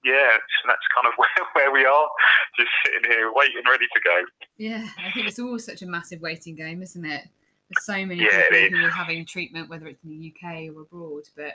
yeah, 0.07 0.39
so 0.39 0.71
that's 0.71 0.87
kind 0.95 1.11
of 1.11 1.13
where, 1.21 1.43
where 1.53 1.71
we 1.75 1.85
are, 1.85 2.09
just 2.57 2.71
sitting 2.87 3.11
here 3.11 3.31
waiting, 3.35 3.67
ready 3.69 3.87
to 3.91 4.01
go. 4.01 4.17
Yeah, 4.57 4.87
I 5.03 5.11
think 5.11 5.27
it's 5.27 5.39
all 5.39 5.59
such 5.59 5.83
a 5.83 5.87
massive 5.87 6.21
waiting 6.23 6.55
game, 6.55 6.83
isn't 6.83 7.05
it? 7.05 7.27
There's 7.75 7.87
so 7.87 8.07
many 8.07 8.23
Yeah, 8.23 8.43
people 8.51 8.79
who 8.79 8.87
are 8.87 8.91
having 8.91 9.25
treatment, 9.25 9.69
whether 9.69 9.87
it's 9.87 10.03
in 10.05 10.11
the 10.11 10.35
UK 10.35 10.75
or 10.75 10.83
abroad, 10.83 11.23
but 11.37 11.55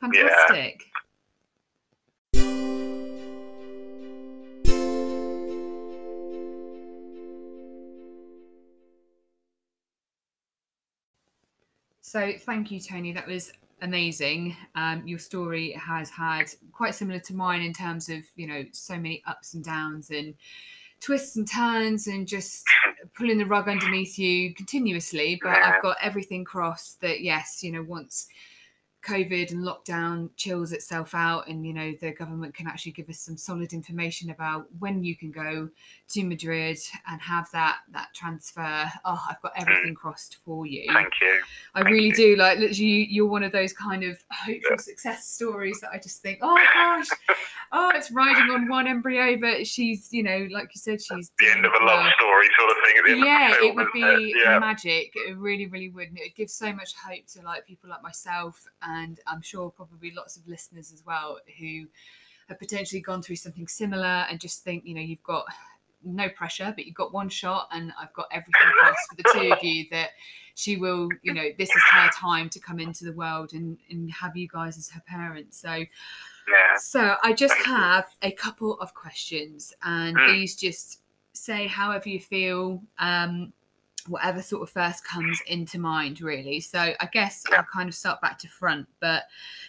fantastic. 0.00 0.84
So 12.02 12.32
thank 12.38 12.70
you, 12.70 12.80
Tony. 12.80 13.12
That 13.12 13.26
was 13.26 13.52
amazing. 13.82 14.56
Um, 14.74 15.06
your 15.06 15.18
story 15.18 15.72
has 15.72 16.08
had 16.08 16.44
quite 16.72 16.94
similar 16.94 17.18
to 17.20 17.34
mine 17.34 17.62
in 17.62 17.72
terms 17.72 18.08
of 18.08 18.20
you 18.36 18.46
know 18.46 18.64
so 18.72 18.96
many 18.96 19.22
ups 19.26 19.54
and 19.54 19.64
downs 19.64 20.10
and 20.10 20.34
twists 21.00 21.36
and 21.36 21.50
turns 21.50 22.06
and 22.06 22.26
just 22.26 22.64
pulling 23.14 23.38
the 23.38 23.46
rug 23.46 23.68
underneath 23.68 24.18
you 24.18 24.54
continuously. 24.54 25.38
But 25.42 25.58
I've 25.58 25.82
got 25.82 25.96
everything 26.02 26.44
crossed 26.44 27.00
that 27.00 27.20
yes, 27.20 27.62
you 27.62 27.72
know 27.72 27.82
once 27.82 28.28
COVID 29.08 29.52
and 29.52 29.64
lockdown 29.64 30.28
chills 30.36 30.72
itself 30.72 31.14
out, 31.14 31.48
and 31.48 31.66
you 31.66 31.72
know 31.72 31.94
the 32.00 32.12
government 32.12 32.54
can 32.54 32.66
actually 32.66 32.92
give 32.92 33.08
us 33.08 33.18
some 33.18 33.36
solid 33.36 33.72
information 33.72 34.30
about 34.30 34.66
when 34.78 35.02
you 35.02 35.16
can 35.16 35.30
go 35.30 35.68
to 36.08 36.24
Madrid 36.24 36.78
and 37.08 37.20
have 37.20 37.48
that 37.52 37.78
that 37.92 38.08
transfer. 38.14 38.84
Oh, 39.04 39.24
I've 39.28 39.40
got 39.40 39.54
mm. 39.54 39.62
everything 39.62 39.94
crossed 39.94 40.38
for 40.44 40.66
you. 40.66 40.92
Thank 40.92 41.12
you. 41.22 41.40
I 41.74 41.80
really 41.80 42.10
do 42.10 42.36
like 42.36 42.58
literally 42.58 43.06
you're 43.10 43.26
one 43.26 43.42
of 43.42 43.52
those 43.52 43.72
kind 43.72 44.04
of 44.04 44.18
hopeful 44.30 44.78
success 44.78 45.26
stories 45.26 45.80
that 45.80 45.90
I 45.92 45.98
just 45.98 46.20
think, 46.20 46.40
oh 46.42 46.58
gosh, 46.74 47.08
oh 47.72 47.90
it's 47.94 48.10
riding 48.10 48.50
on 48.50 48.68
one 48.68 48.86
embryo, 48.86 49.36
but 49.40 49.66
she's 49.66 50.12
you 50.12 50.22
know 50.22 50.46
like 50.50 50.68
you 50.74 50.80
said 50.80 51.00
she's 51.00 51.32
The 51.38 51.50
end 51.50 51.64
of 51.64 51.72
a 51.80 51.84
love 51.84 52.12
story, 52.18 52.48
sort 52.58 52.70
of 52.70 52.76
thing. 52.84 52.94
At 52.98 53.04
the 53.04 53.12
end 53.12 53.20
Yeah, 53.24 53.52
of 53.52 53.60
the 53.60 53.66
it 53.66 53.74
would 53.74 53.92
be 53.92 54.02
it? 54.02 54.36
Yeah. 54.44 54.58
magic. 54.58 55.12
It 55.14 55.36
really, 55.36 55.66
really 55.66 55.88
would. 55.90 56.08
And 56.08 56.18
it 56.18 56.22
would 56.26 56.34
give 56.34 56.50
so 56.50 56.72
much 56.72 56.94
hope 56.94 57.26
to 57.34 57.42
like 57.42 57.66
people 57.66 57.88
like 57.90 58.02
myself, 58.02 58.64
and 58.82 58.97
I'm 59.26 59.42
sure 59.42 59.70
probably 59.70 60.10
lots 60.12 60.36
of 60.36 60.46
listeners 60.46 60.92
as 60.92 61.02
well 61.04 61.38
who 61.58 61.86
have 62.48 62.58
potentially 62.58 63.00
gone 63.00 63.22
through 63.22 63.36
something 63.36 63.68
similar 63.68 64.26
and 64.28 64.40
just 64.40 64.64
think, 64.64 64.84
you 64.86 64.94
know, 64.94 65.00
you've 65.00 65.22
got 65.22 65.44
no 66.02 66.28
pressure, 66.28 66.72
but 66.76 66.86
you've 66.86 66.94
got 66.94 67.12
one 67.12 67.28
shot, 67.28 67.68
and 67.72 67.92
I've 68.00 68.12
got 68.14 68.26
everything 68.30 68.70
crossed 68.78 69.08
for 69.10 69.16
the 69.16 69.24
two 69.32 69.52
of 69.52 69.62
you 69.62 69.84
that 69.90 70.10
she 70.54 70.76
will, 70.76 71.08
you 71.22 71.34
know, 71.34 71.48
this 71.58 71.68
is 71.68 71.82
her 71.92 72.08
time 72.10 72.48
to 72.50 72.60
come 72.60 72.80
into 72.80 73.04
the 73.04 73.12
world 73.12 73.52
and 73.52 73.78
and 73.90 74.10
have 74.12 74.36
you 74.36 74.48
guys 74.48 74.78
as 74.78 74.88
her 74.90 75.02
parents. 75.06 75.60
So. 75.60 75.74
Yeah. 75.74 76.76
So 76.78 77.16
I 77.22 77.34
just 77.34 77.58
have 77.66 78.06
a 78.22 78.32
couple 78.32 78.80
of 78.80 78.94
questions, 78.94 79.74
and 79.82 80.16
Mm. 80.16 80.26
these 80.32 80.56
just 80.56 81.02
say 81.34 81.66
however 81.66 82.08
you 82.08 82.20
feel, 82.20 82.82
um, 82.98 83.52
whatever 84.08 84.42
sort 84.42 84.62
of 84.62 84.70
first 84.70 85.04
comes 85.04 85.40
into 85.46 85.78
mind, 85.78 86.20
really. 86.20 86.60
So 86.60 86.78
I 86.78 87.08
guess. 87.12 87.44
I'll 87.52 87.64
kind 87.72 87.88
of 87.88 87.94
start 87.94 88.20
back 88.20 88.38
to 88.40 88.48
front. 88.48 88.86
But 89.00 89.24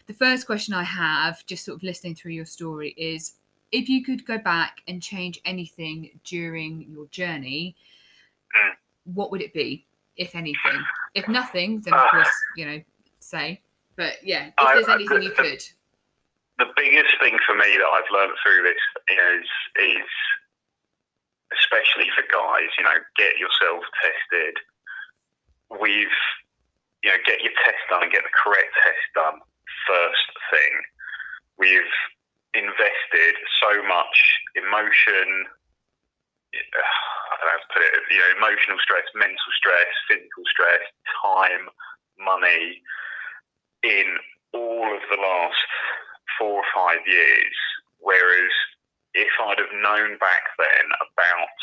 the 0.08 0.14
first 0.14 0.46
question 0.46 0.74
I 0.74 0.84
have, 0.84 1.46
just 1.46 1.66
sort 1.66 1.78
of 1.78 1.84
listening 1.84 2.16
through 2.16 2.32
your 2.34 2.46
story, 2.46 2.90
is 2.98 3.34
if 3.72 3.88
you 3.90 4.04
could 4.04 4.26
go 4.26 4.38
back 4.38 4.82
and 4.88 5.02
change 5.02 5.40
anything 5.46 6.20
during 6.24 6.90
your 6.90 7.06
journey, 7.08 7.76
Mm. 8.56 8.76
what 9.04 9.30
would 9.32 9.42
it 9.42 9.54
be, 9.54 9.86
if 10.18 10.34
anything? 10.36 10.84
If 11.14 11.28
nothing, 11.28 11.82
then 11.82 11.94
of 11.94 12.00
Ah. 12.00 12.10
course, 12.10 12.32
you 12.56 12.66
know, 12.66 12.84
say. 13.20 13.62
But 13.96 14.24
yeah, 14.24 14.48
if 14.48 14.54
I- 14.58 14.74
there's 14.76 14.88
I- 14.90 14.96
anything 14.96 15.22
you 15.22 15.32
could. 15.32 15.62
The 16.58 16.74
biggest 16.76 17.14
thing 17.20 17.38
for 17.46 17.54
me 17.56 17.78
that 17.78 17.86
I've 17.94 18.10
learned 18.12 18.34
through 18.44 18.64
this 18.64 18.82
is 19.08 19.46
is 19.78 20.08
especially 21.56 22.10
for 22.14 22.26
guys, 22.30 22.70
you 22.78 22.84
know, 22.84 23.00
get 23.18 23.38
yourself 23.42 23.84
tested. 24.02 24.56
We've 25.70 26.20
you 27.04 27.10
know, 27.10 27.20
get 27.24 27.40
your 27.42 27.56
test 27.64 27.80
done 27.90 28.04
and 28.04 28.12
get 28.12 28.24
the 28.24 28.36
correct 28.36 28.76
test 28.84 29.04
done 29.16 29.40
first 29.88 30.28
thing. 30.52 30.74
We've 31.58 31.96
invested 32.54 33.36
so 33.62 33.84
much 33.88 34.16
emotion, 34.56 35.48
I 36.52 37.34
don't 37.40 37.48
know 37.48 37.56
how 37.56 37.62
to 37.64 37.72
put 37.72 37.84
it, 37.88 37.94
you 38.12 38.20
know, 38.20 38.32
emotional 38.36 38.80
stress, 38.84 39.06
mental 39.16 39.52
stress, 39.56 39.88
physical 40.10 40.44
stress, 40.50 40.84
time, 41.24 41.72
money 42.20 42.82
in 43.84 44.08
all 44.52 44.92
of 44.92 45.04
the 45.08 45.20
last 45.22 45.70
four 46.38 46.60
or 46.60 46.70
five 46.76 47.00
years. 47.08 47.56
Whereas 48.00 48.52
if 49.20 49.34
I'd 49.44 49.60
have 49.60 49.76
known 49.84 50.16
back 50.24 50.48
then 50.56 50.86
about 50.96 51.60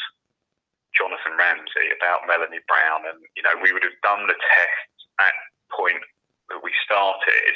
Jonathan 0.93 1.37
Ramsey, 1.41 1.89
about 1.97 2.29
Melanie 2.29 2.65
Brown, 2.69 3.09
and 3.09 3.21
you 3.33 3.43
know, 3.45 3.57
we 3.61 3.73
would 3.73 3.85
have 3.85 3.97
done 4.05 4.29
the 4.29 4.37
test 4.37 4.93
at 5.21 5.33
the 5.33 5.69
point 5.73 6.05
that 6.53 6.61
we 6.61 6.73
started, 6.85 7.55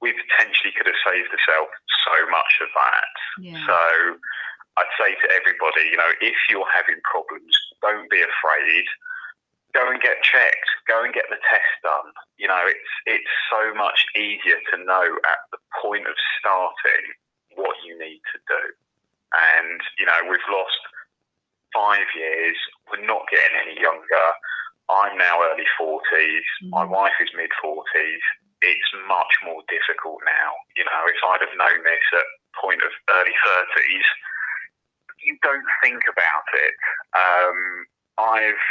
we 0.00 0.12
potentially 0.12 0.72
could 0.72 0.88
have 0.88 1.00
saved 1.04 1.32
ourselves 1.32 1.72
so 2.04 2.16
much 2.28 2.52
of 2.60 2.70
that. 2.76 3.14
Yeah. 3.40 3.60
So 3.64 3.80
I'd 4.76 4.96
say 5.00 5.16
to 5.16 5.26
everybody, 5.32 5.88
you 5.88 5.96
know, 5.96 6.12
if 6.20 6.36
you're 6.52 6.68
having 6.72 7.00
problems, 7.04 7.52
don't 7.80 8.08
be 8.12 8.20
afraid. 8.20 8.86
Go 9.72 9.88
and 9.92 10.00
get 10.00 10.24
checked. 10.24 10.68
Go 10.88 11.04
and 11.04 11.12
get 11.12 11.28
the 11.28 11.40
test 11.48 11.72
done. 11.84 12.12
You 12.36 12.48
know, 12.48 12.64
it's 12.64 12.92
it's 13.04 13.34
so 13.52 13.72
much 13.76 14.04
easier 14.16 14.60
to 14.72 14.76
know 14.84 15.08
at 15.28 15.40
the 15.52 15.60
point 15.80 16.08
of 16.08 16.16
starting 16.40 17.04
what 17.56 17.76
you 17.84 17.96
need 17.98 18.20
to 18.32 18.38
do. 18.48 18.62
And 19.34 19.80
you 19.98 20.06
know, 20.06 20.20
we've 20.30 20.50
lost 20.52 20.80
five 21.74 22.06
years. 22.14 22.56
We're 22.90 23.06
not 23.06 23.26
getting 23.30 23.56
any 23.66 23.76
younger. 23.80 24.26
I'm 24.88 25.18
now 25.18 25.42
early 25.42 25.66
40s. 25.74 26.00
Mm-hmm. 26.08 26.70
My 26.70 26.84
wife 26.86 27.16
is 27.20 27.30
mid 27.34 27.50
40s. 27.58 28.24
It's 28.62 28.92
much 29.08 29.32
more 29.44 29.60
difficult 29.68 30.22
now. 30.24 30.50
You 30.78 30.86
know, 30.86 31.02
if 31.10 31.20
I'd 31.20 31.44
have 31.44 31.58
known 31.58 31.84
this 31.84 32.06
at 32.14 32.26
point 32.56 32.80
of 32.80 32.92
early 33.10 33.34
30s, 33.34 34.08
you 35.26 35.36
don't 35.42 35.66
think 35.82 36.06
about 36.08 36.46
it. 36.54 36.74
Um, 37.12 37.58
I've, 38.16 38.66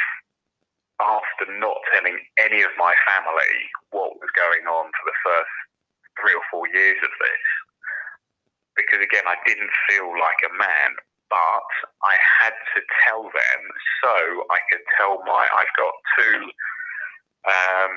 after 0.97 1.45
not 1.59 1.77
telling 1.93 2.17
any 2.39 2.63
of 2.63 2.71
my 2.79 2.95
family 3.05 3.55
what 3.91 4.17
was 4.17 4.31
going 4.33 4.65
on 4.65 4.89
for 4.95 5.05
the 5.05 5.19
first 5.21 5.55
three 6.17 6.33
or 6.33 6.45
four 6.49 6.65
years 6.71 6.97
of 7.03 7.11
this, 7.19 7.45
because 8.75 9.01
again, 9.01 9.25
I 9.27 9.39
didn't 9.47 9.71
feel 9.89 10.07
like 10.15 10.39
a 10.45 10.53
man, 10.55 10.91
but 11.29 11.67
I 12.03 12.15
had 12.19 12.55
to 12.75 12.79
tell 13.07 13.23
them 13.23 13.61
so 14.03 14.13
I 14.51 14.59
could 14.69 14.83
tell 14.99 15.19
my 15.25 15.47
I've 15.49 15.75
got 15.75 15.93
two 16.19 16.39
um, 17.45 17.95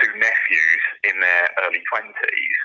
two 0.00 0.12
nephews 0.16 0.84
in 1.04 1.20
their 1.20 1.48
early 1.64 1.82
twenties, 1.90 2.58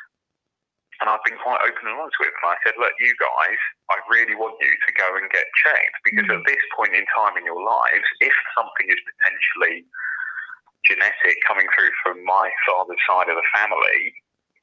and 1.02 1.10
I've 1.10 1.24
been 1.26 1.40
quite 1.42 1.62
open 1.62 1.88
and 1.88 1.98
honest 1.98 2.18
with 2.20 2.34
them. 2.34 2.46
I 2.52 2.58
said, 2.66 2.76
look, 2.80 2.94
you 3.00 3.14
guys, 3.18 3.60
I 3.94 3.98
really 4.10 4.36
want 4.36 4.58
you 4.62 4.74
to 4.74 4.92
go 4.98 5.08
and 5.18 5.30
get 5.30 5.46
checked 5.64 5.98
because 6.04 6.26
mm-hmm. 6.26 6.42
at 6.42 6.50
this 6.50 6.64
point 6.74 6.98
in 6.98 7.06
time 7.14 7.38
in 7.38 7.46
your 7.46 7.62
lives, 7.62 8.08
if 8.22 8.34
something 8.58 8.88
is 8.90 9.02
potentially 9.06 9.86
genetic 10.86 11.38
coming 11.44 11.68
through 11.76 11.92
from 12.02 12.24
my 12.24 12.50
father's 12.64 13.02
side 13.06 13.30
of 13.30 13.36
the 13.36 13.50
family, 13.54 14.16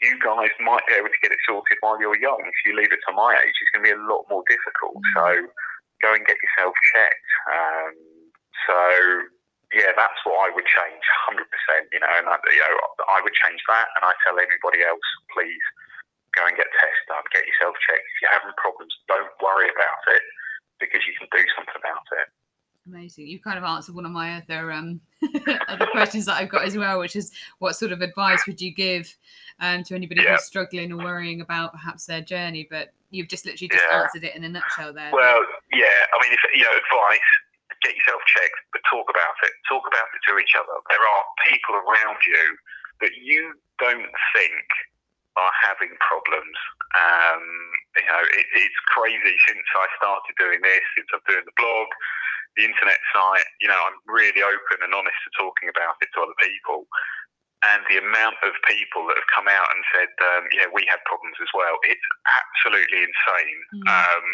you 0.03 0.19
guys 0.23 0.51
might 0.61 0.83
be 0.89 0.95
able 0.95 1.13
to 1.13 1.23
get 1.23 1.33
it 1.33 1.41
sorted 1.47 1.79
while 1.81 2.01
you're 2.01 2.19
young. 2.19 2.43
If 2.43 2.59
you 2.67 2.75
leave 2.75 2.93
it 2.93 3.03
to 3.09 3.13
my 3.15 3.37
age, 3.39 3.55
it's 3.55 3.71
going 3.71 3.85
to 3.85 3.89
be 3.91 3.97
a 3.97 4.07
lot 4.07 4.27
more 4.31 4.43
difficult. 4.51 4.99
Mm. 4.99 5.13
So 5.15 5.27
go 6.03 6.11
and 6.15 6.25
get 6.27 6.37
yourself 6.41 6.75
checked. 6.95 7.31
Um, 7.49 7.95
so 8.67 8.79
yeah, 9.75 9.91
that's 9.97 10.21
what 10.23 10.39
I 10.47 10.55
would 10.55 10.67
change, 10.67 11.05
hundred 11.27 11.51
percent. 11.51 11.91
You 11.91 11.99
know, 11.99 12.11
and 12.11 12.31
I, 12.31 12.37
you 12.53 12.63
know, 12.63 12.75
I 13.11 13.19
would 13.25 13.35
change 13.35 13.59
that, 13.67 13.91
and 13.99 14.03
I 14.07 14.13
tell 14.23 14.39
everybody 14.39 14.87
else, 14.87 15.09
please 15.35 15.65
go 16.35 16.47
and 16.47 16.55
get 16.55 16.71
tested 16.79 17.07
done, 17.11 17.27
get 17.35 17.47
yourself 17.47 17.75
checked. 17.83 18.07
If 18.07 18.17
you're 18.23 18.35
having 18.35 18.55
problems, 18.59 18.95
don't 19.07 19.31
worry 19.43 19.71
about 19.71 20.03
it 20.15 20.25
because 20.83 21.03
you 21.07 21.15
can 21.19 21.31
do 21.31 21.43
something 21.55 21.79
about 21.79 22.07
it. 22.23 22.29
Amazing. 22.87 23.27
You 23.29 23.41
kind 23.41 23.57
of 23.57 23.65
answered 23.65 23.95
one 23.95 24.05
of 24.05 24.13
my 24.13 24.37
other 24.37 24.71
um, 24.71 25.01
other 25.69 25.87
questions 25.91 26.27
that 26.27 26.37
I've 26.37 26.51
got 26.51 26.67
as 26.67 26.77
well, 26.77 27.01
which 27.01 27.17
is 27.17 27.33
what 27.59 27.77
sort 27.77 27.93
of 27.93 28.03
advice 28.03 28.47
would 28.47 28.61
you 28.61 28.75
give 28.75 29.17
um, 29.61 29.83
to 29.85 29.95
anybody 29.95 30.23
yeah. 30.23 30.33
who's 30.33 30.45
struggling 30.45 30.93
or 30.93 30.99
worrying 30.99 31.41
about 31.41 31.73
perhaps 31.73 32.07
their 32.07 32.21
journey? 32.21 32.67
But 32.71 32.93
you've 33.11 33.29
just 33.29 33.47
literally 33.47 33.69
just 33.69 33.85
yeah. 33.91 34.03
answered 34.03 34.25
it 34.25 34.37
in 34.37 34.45
a 34.45 34.49
nutshell 34.49 34.93
there. 34.93 35.11
Well, 35.13 35.41
yeah. 35.73 35.99
I 36.13 36.17
mean, 36.23 36.33
if, 36.33 36.41
you 36.55 36.65
know, 36.65 36.75
advice: 36.75 37.31
get 37.83 37.95
yourself 37.95 38.23
checked, 38.27 38.61
but 38.73 38.83
talk 38.91 39.07
about 39.11 39.37
it. 39.43 39.53
Talk 39.69 39.85
about 39.87 40.09
it 40.15 40.23
to 40.31 40.39
each 40.39 40.55
other. 40.59 40.75
There 40.91 41.05
are 41.05 41.23
people 41.47 41.75
around 41.85 42.19
you 42.27 42.45
that 43.01 43.15
you 43.21 43.55
don't 43.79 44.11
think 44.35 44.67
are 45.35 45.55
having 45.67 45.91
problems. 45.99 46.59
Um, 46.95 47.43
you 47.99 48.07
know, 48.07 48.23
it, 48.23 48.47
it's 48.55 48.81
crazy 48.95 49.35
since 49.51 49.67
I 49.75 49.87
started 49.99 50.35
doing 50.39 50.63
this, 50.63 50.83
since 50.95 51.11
I'm 51.11 51.27
doing 51.27 51.43
the 51.43 51.59
blog 51.59 51.91
the 52.57 52.65
internet 52.65 53.03
site, 53.11 53.49
you 53.59 53.69
know, 53.69 53.79
I'm 53.79 53.99
really 54.07 54.43
open 54.43 54.79
and 54.83 54.95
honest 54.95 55.19
to 55.27 55.31
talking 55.35 55.69
about 55.71 55.99
it 55.99 56.11
to 56.15 56.23
other 56.23 56.39
people. 56.39 56.87
And 57.73 57.81
the 57.89 57.97
amount 57.97 58.37
of 58.45 58.53
people 58.69 59.09
that 59.09 59.17
have 59.17 59.31
come 59.33 59.49
out 59.49 59.69
and 59.73 59.81
said, 59.89 60.13
um, 60.21 60.45
yeah, 60.53 60.69
we 60.69 60.85
had 60.85 61.01
problems 61.09 61.39
as 61.41 61.49
well, 61.57 61.81
it's 61.89 62.09
absolutely 62.29 63.09
insane. 63.09 63.61
Mm. 63.81 63.87
Um, 63.89 64.27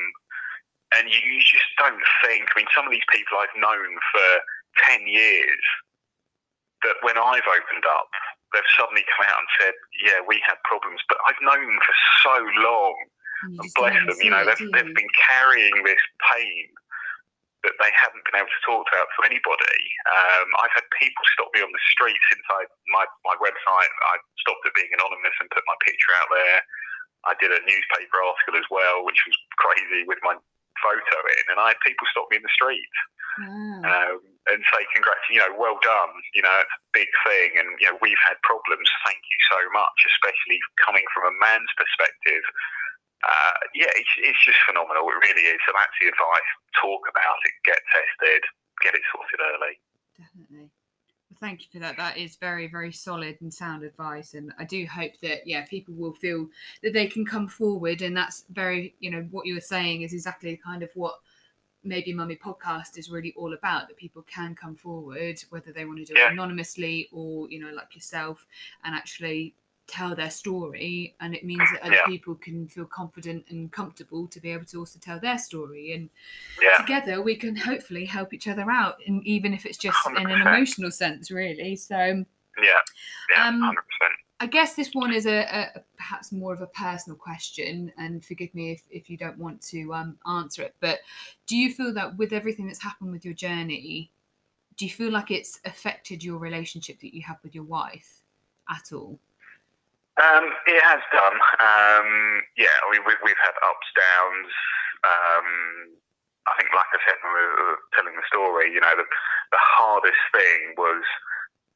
and 0.98 1.04
you, 1.06 1.20
you 1.22 1.38
just 1.46 1.70
don't 1.78 2.02
think, 2.26 2.50
I 2.50 2.54
mean, 2.58 2.70
some 2.74 2.88
of 2.88 2.92
these 2.92 3.06
people 3.06 3.38
I've 3.38 3.54
known 3.54 3.90
for 4.10 4.28
10 4.90 5.06
years, 5.06 5.62
that 6.82 6.98
when 7.06 7.14
I've 7.14 7.46
opened 7.46 7.86
up, 7.86 8.10
they've 8.50 8.74
suddenly 8.74 9.06
come 9.14 9.30
out 9.30 9.38
and 9.38 9.50
said, 9.62 9.74
yeah, 10.02 10.18
we 10.26 10.42
had 10.42 10.58
problems. 10.66 10.98
But 11.06 11.22
I've 11.30 11.38
known 11.38 11.62
them 11.62 11.82
for 11.86 11.96
so 12.26 12.36
long. 12.66 12.96
And 13.40 13.70
bless 13.78 13.96
them, 13.96 14.20
you 14.20 14.28
know, 14.28 14.44
they've, 14.44 14.68
they've 14.74 14.94
been 14.94 15.14
carrying 15.16 15.72
this 15.86 16.02
pain 16.28 16.66
that 17.64 17.76
they 17.76 17.92
haven't 17.92 18.24
been 18.24 18.40
able 18.40 18.48
to 18.48 18.64
talk 18.64 18.88
about 18.88 19.08
to 19.16 19.20
anybody. 19.28 19.80
Um, 20.08 20.48
I've 20.64 20.72
had 20.72 20.86
people 20.96 21.24
stop 21.36 21.52
me 21.52 21.60
on 21.60 21.72
the 21.72 21.84
street 21.92 22.18
since 22.32 22.44
I 22.48 22.64
my 22.96 23.04
my 23.28 23.36
website. 23.40 23.92
I 24.12 24.16
stopped 24.40 24.64
it 24.64 24.76
being 24.76 24.92
anonymous 24.96 25.36
and 25.40 25.52
put 25.52 25.64
my 25.68 25.76
picture 25.84 26.16
out 26.16 26.30
there. 26.32 26.60
I 27.28 27.36
did 27.36 27.52
a 27.52 27.60
newspaper 27.68 28.16
article 28.16 28.56
as 28.56 28.68
well, 28.72 29.04
which 29.04 29.20
was 29.28 29.36
crazy 29.60 30.08
with 30.08 30.16
my 30.24 30.40
photo 30.80 31.18
in, 31.36 31.44
and 31.52 31.58
I 31.60 31.76
had 31.76 31.80
people 31.84 32.08
stop 32.08 32.32
me 32.32 32.40
in 32.40 32.44
the 32.44 32.56
street 32.56 32.88
wow. 33.38 33.84
um, 33.84 34.20
and 34.48 34.60
say, 34.72 34.82
"Congrats, 34.96 35.28
you 35.28 35.40
know, 35.44 35.52
well 35.54 35.76
done. 35.84 36.12
You 36.32 36.42
know, 36.42 36.56
it's 36.64 36.72
a 36.72 36.82
big 36.96 37.10
thing, 37.28 37.60
and 37.60 37.68
you 37.76 37.92
know, 37.92 38.00
we've 38.00 38.24
had 38.24 38.40
problems. 38.40 38.88
Thank 39.04 39.20
you 39.20 39.38
so 39.52 39.60
much, 39.76 39.98
especially 40.16 40.58
coming 40.80 41.04
from 41.12 41.28
a 41.28 41.34
man's 41.38 41.70
perspective." 41.76 42.44
Uh, 43.22 43.58
yeah, 43.74 43.92
it's, 43.94 44.14
it's 44.18 44.44
just 44.44 44.58
phenomenal. 44.66 45.04
It 45.08 45.20
really 45.28 45.46
is. 45.48 45.60
So 45.66 45.72
that's 45.76 45.92
the 46.00 46.08
advice. 46.08 46.50
Talk 46.80 47.02
about 47.08 47.38
it, 47.44 47.54
get 47.64 47.80
tested, 47.92 48.42
get 48.82 48.94
it 48.94 49.02
sorted 49.12 49.40
early. 49.40 49.74
Definitely. 50.16 50.70
Well, 51.28 51.38
thank 51.38 51.60
you 51.60 51.66
for 51.72 51.78
that. 51.80 51.96
That 51.96 52.16
is 52.16 52.36
very, 52.36 52.66
very 52.66 52.92
solid 52.92 53.36
and 53.40 53.52
sound 53.52 53.84
advice. 53.84 54.34
And 54.34 54.52
I 54.58 54.64
do 54.64 54.86
hope 54.86 55.12
that, 55.22 55.46
yeah, 55.46 55.64
people 55.66 55.94
will 55.94 56.14
feel 56.14 56.48
that 56.82 56.92
they 56.92 57.06
can 57.06 57.24
come 57.26 57.46
forward. 57.46 58.02
And 58.02 58.16
that's 58.16 58.44
very, 58.50 58.94
you 59.00 59.10
know, 59.10 59.26
what 59.30 59.46
you 59.46 59.54
were 59.54 59.60
saying 59.60 60.02
is 60.02 60.12
exactly 60.12 60.56
kind 60.56 60.82
of 60.82 60.90
what 60.94 61.16
maybe 61.82 62.12
mummy 62.12 62.36
podcast 62.36 62.98
is 62.98 63.10
really 63.10 63.32
all 63.36 63.54
about 63.54 63.88
that 63.88 63.96
people 63.96 64.22
can 64.22 64.54
come 64.54 64.76
forward 64.76 65.42
whether 65.48 65.72
they 65.72 65.86
want 65.86 65.98
to 65.98 66.04
do 66.04 66.12
yeah. 66.14 66.26
it 66.26 66.32
anonymously 66.32 67.08
or 67.10 67.48
you 67.48 67.58
know 67.58 67.72
like 67.74 67.94
yourself 67.94 68.46
and 68.84 68.94
actually 68.94 69.54
tell 69.90 70.14
their 70.14 70.30
story 70.30 71.14
and 71.20 71.34
it 71.34 71.44
means 71.44 71.68
that 71.72 71.82
other 71.82 71.94
yeah. 71.94 72.06
people 72.06 72.34
can 72.36 72.68
feel 72.68 72.84
confident 72.86 73.44
and 73.50 73.72
comfortable 73.72 74.26
to 74.28 74.40
be 74.40 74.50
able 74.50 74.64
to 74.64 74.78
also 74.78 74.98
tell 75.00 75.18
their 75.18 75.38
story 75.38 75.92
and 75.92 76.08
yeah. 76.62 76.76
together 76.76 77.20
we 77.20 77.34
can 77.34 77.56
hopefully 77.56 78.04
help 78.04 78.32
each 78.32 78.46
other 78.46 78.70
out 78.70 78.96
and 79.06 79.26
even 79.26 79.52
if 79.52 79.66
it's 79.66 79.78
just 79.78 79.98
100%. 80.06 80.20
in 80.20 80.30
an 80.30 80.40
emotional 80.40 80.90
sense 80.90 81.30
really 81.30 81.74
so 81.74 81.96
yeah 82.62 82.80
yeah 83.34 83.48
um, 83.48 83.60
100% 83.62 83.74
I 84.42 84.46
guess 84.46 84.74
this 84.74 84.94
one 84.94 85.12
is 85.12 85.26
a, 85.26 85.40
a, 85.40 85.80
perhaps 85.98 86.32
more 86.32 86.54
of 86.54 86.62
a 86.62 86.66
personal 86.68 87.14
question, 87.14 87.92
and 87.98 88.24
forgive 88.24 88.54
me 88.54 88.72
if, 88.72 88.82
if 88.90 89.10
you 89.10 89.18
don't 89.18 89.36
want 89.36 89.60
to 89.64 89.92
um, 89.92 90.16
answer 90.26 90.62
it. 90.62 90.74
But 90.80 91.00
do 91.46 91.58
you 91.58 91.70
feel 91.70 91.92
that 91.92 92.16
with 92.16 92.32
everything 92.32 92.66
that's 92.66 92.82
happened 92.82 93.12
with 93.12 93.22
your 93.22 93.34
journey, 93.34 94.10
do 94.78 94.86
you 94.86 94.90
feel 94.90 95.12
like 95.12 95.30
it's 95.30 95.60
affected 95.66 96.24
your 96.24 96.38
relationship 96.38 97.00
that 97.00 97.14
you 97.14 97.20
have 97.20 97.36
with 97.42 97.54
your 97.54 97.64
wife 97.64 98.22
at 98.70 98.94
all? 98.94 99.18
Um, 100.20 100.52
it 100.68 100.80
has 100.84 101.00
done. 101.16 101.36
Um, 101.64 102.44
yeah, 102.60 102.76
mean, 102.92 103.08
we, 103.08 103.16
we've 103.24 103.40
had 103.40 103.56
ups, 103.64 103.88
downs. 103.96 104.52
Um, 105.00 105.48
I 106.44 106.52
think, 106.60 106.68
like 106.76 106.92
I 106.92 107.00
said 107.08 107.16
when 107.24 107.32
we 107.32 107.44
were 107.56 107.80
telling 107.96 108.12
the 108.12 108.26
story, 108.28 108.68
you 108.68 108.84
know, 108.84 108.92
the, 108.92 109.08
the 109.08 109.62
hardest 109.80 110.20
thing 110.36 110.76
was 110.76 111.04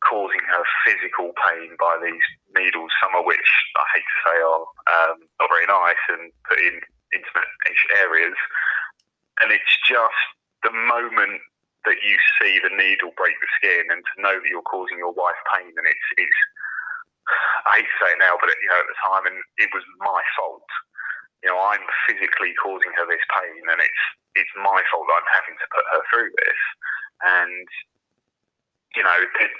causing 0.05 0.45
her 0.53 0.65
physical 0.85 1.33
pain 1.49 1.73
by 1.81 1.97
these 2.05 2.27
needles, 2.53 2.93
some 3.01 3.17
of 3.17 3.25
which 3.25 3.49
I 3.81 3.85
hate 3.97 4.05
to 4.05 4.19
say 4.29 4.37
are 4.45 4.65
um, 4.93 5.17
not 5.41 5.49
very 5.49 5.65
nice 5.65 6.05
and 6.13 6.29
put 6.45 6.61
in 6.61 6.85
intimate 7.17 7.49
areas. 7.97 8.37
And 9.41 9.57
it's 9.57 9.77
just 9.89 10.21
the 10.69 10.75
moment 10.75 11.41
that 11.89 12.01
you 12.05 12.17
see 12.41 12.61
the 12.61 12.77
needle 12.77 13.17
break 13.17 13.37
the 13.41 13.49
skin 13.57 13.89
and 13.89 14.05
to 14.05 14.15
know 14.21 14.37
that 14.37 14.49
you're 14.49 14.65
causing 14.69 15.01
your 15.01 15.13
wife 15.13 15.39
pain 15.53 15.69
and 15.69 15.87
it's, 15.89 16.09
it's 16.17 16.41
I 17.67 17.81
hate 17.81 17.89
to 17.89 17.97
say 18.01 18.11
it 18.13 18.21
now, 18.21 18.37
but 18.37 18.53
you 18.53 18.69
know, 18.69 18.81
at 18.81 18.89
the 18.89 19.01
time, 19.01 19.25
and 19.29 19.39
it 19.57 19.71
was 19.73 19.85
my 20.01 20.21
fault. 20.37 20.69
You 21.43 21.53
know, 21.53 21.61
I'm 21.61 21.85
physically 22.09 22.57
causing 22.61 22.93
her 22.97 23.07
this 23.09 23.25
pain, 23.33 23.65
and 23.69 23.81
it's 23.81 24.05
it's 24.37 24.55
my 24.57 24.81
fault 24.91 25.07
that 25.09 25.21
I'm 25.21 25.35
having 25.37 25.57
to 25.57 25.69
put 25.73 25.87
her 25.93 26.03
through 26.11 26.31
this. 26.37 26.61
And 27.25 27.69
you 28.97 29.03
know, 29.03 29.19
did, 29.39 29.53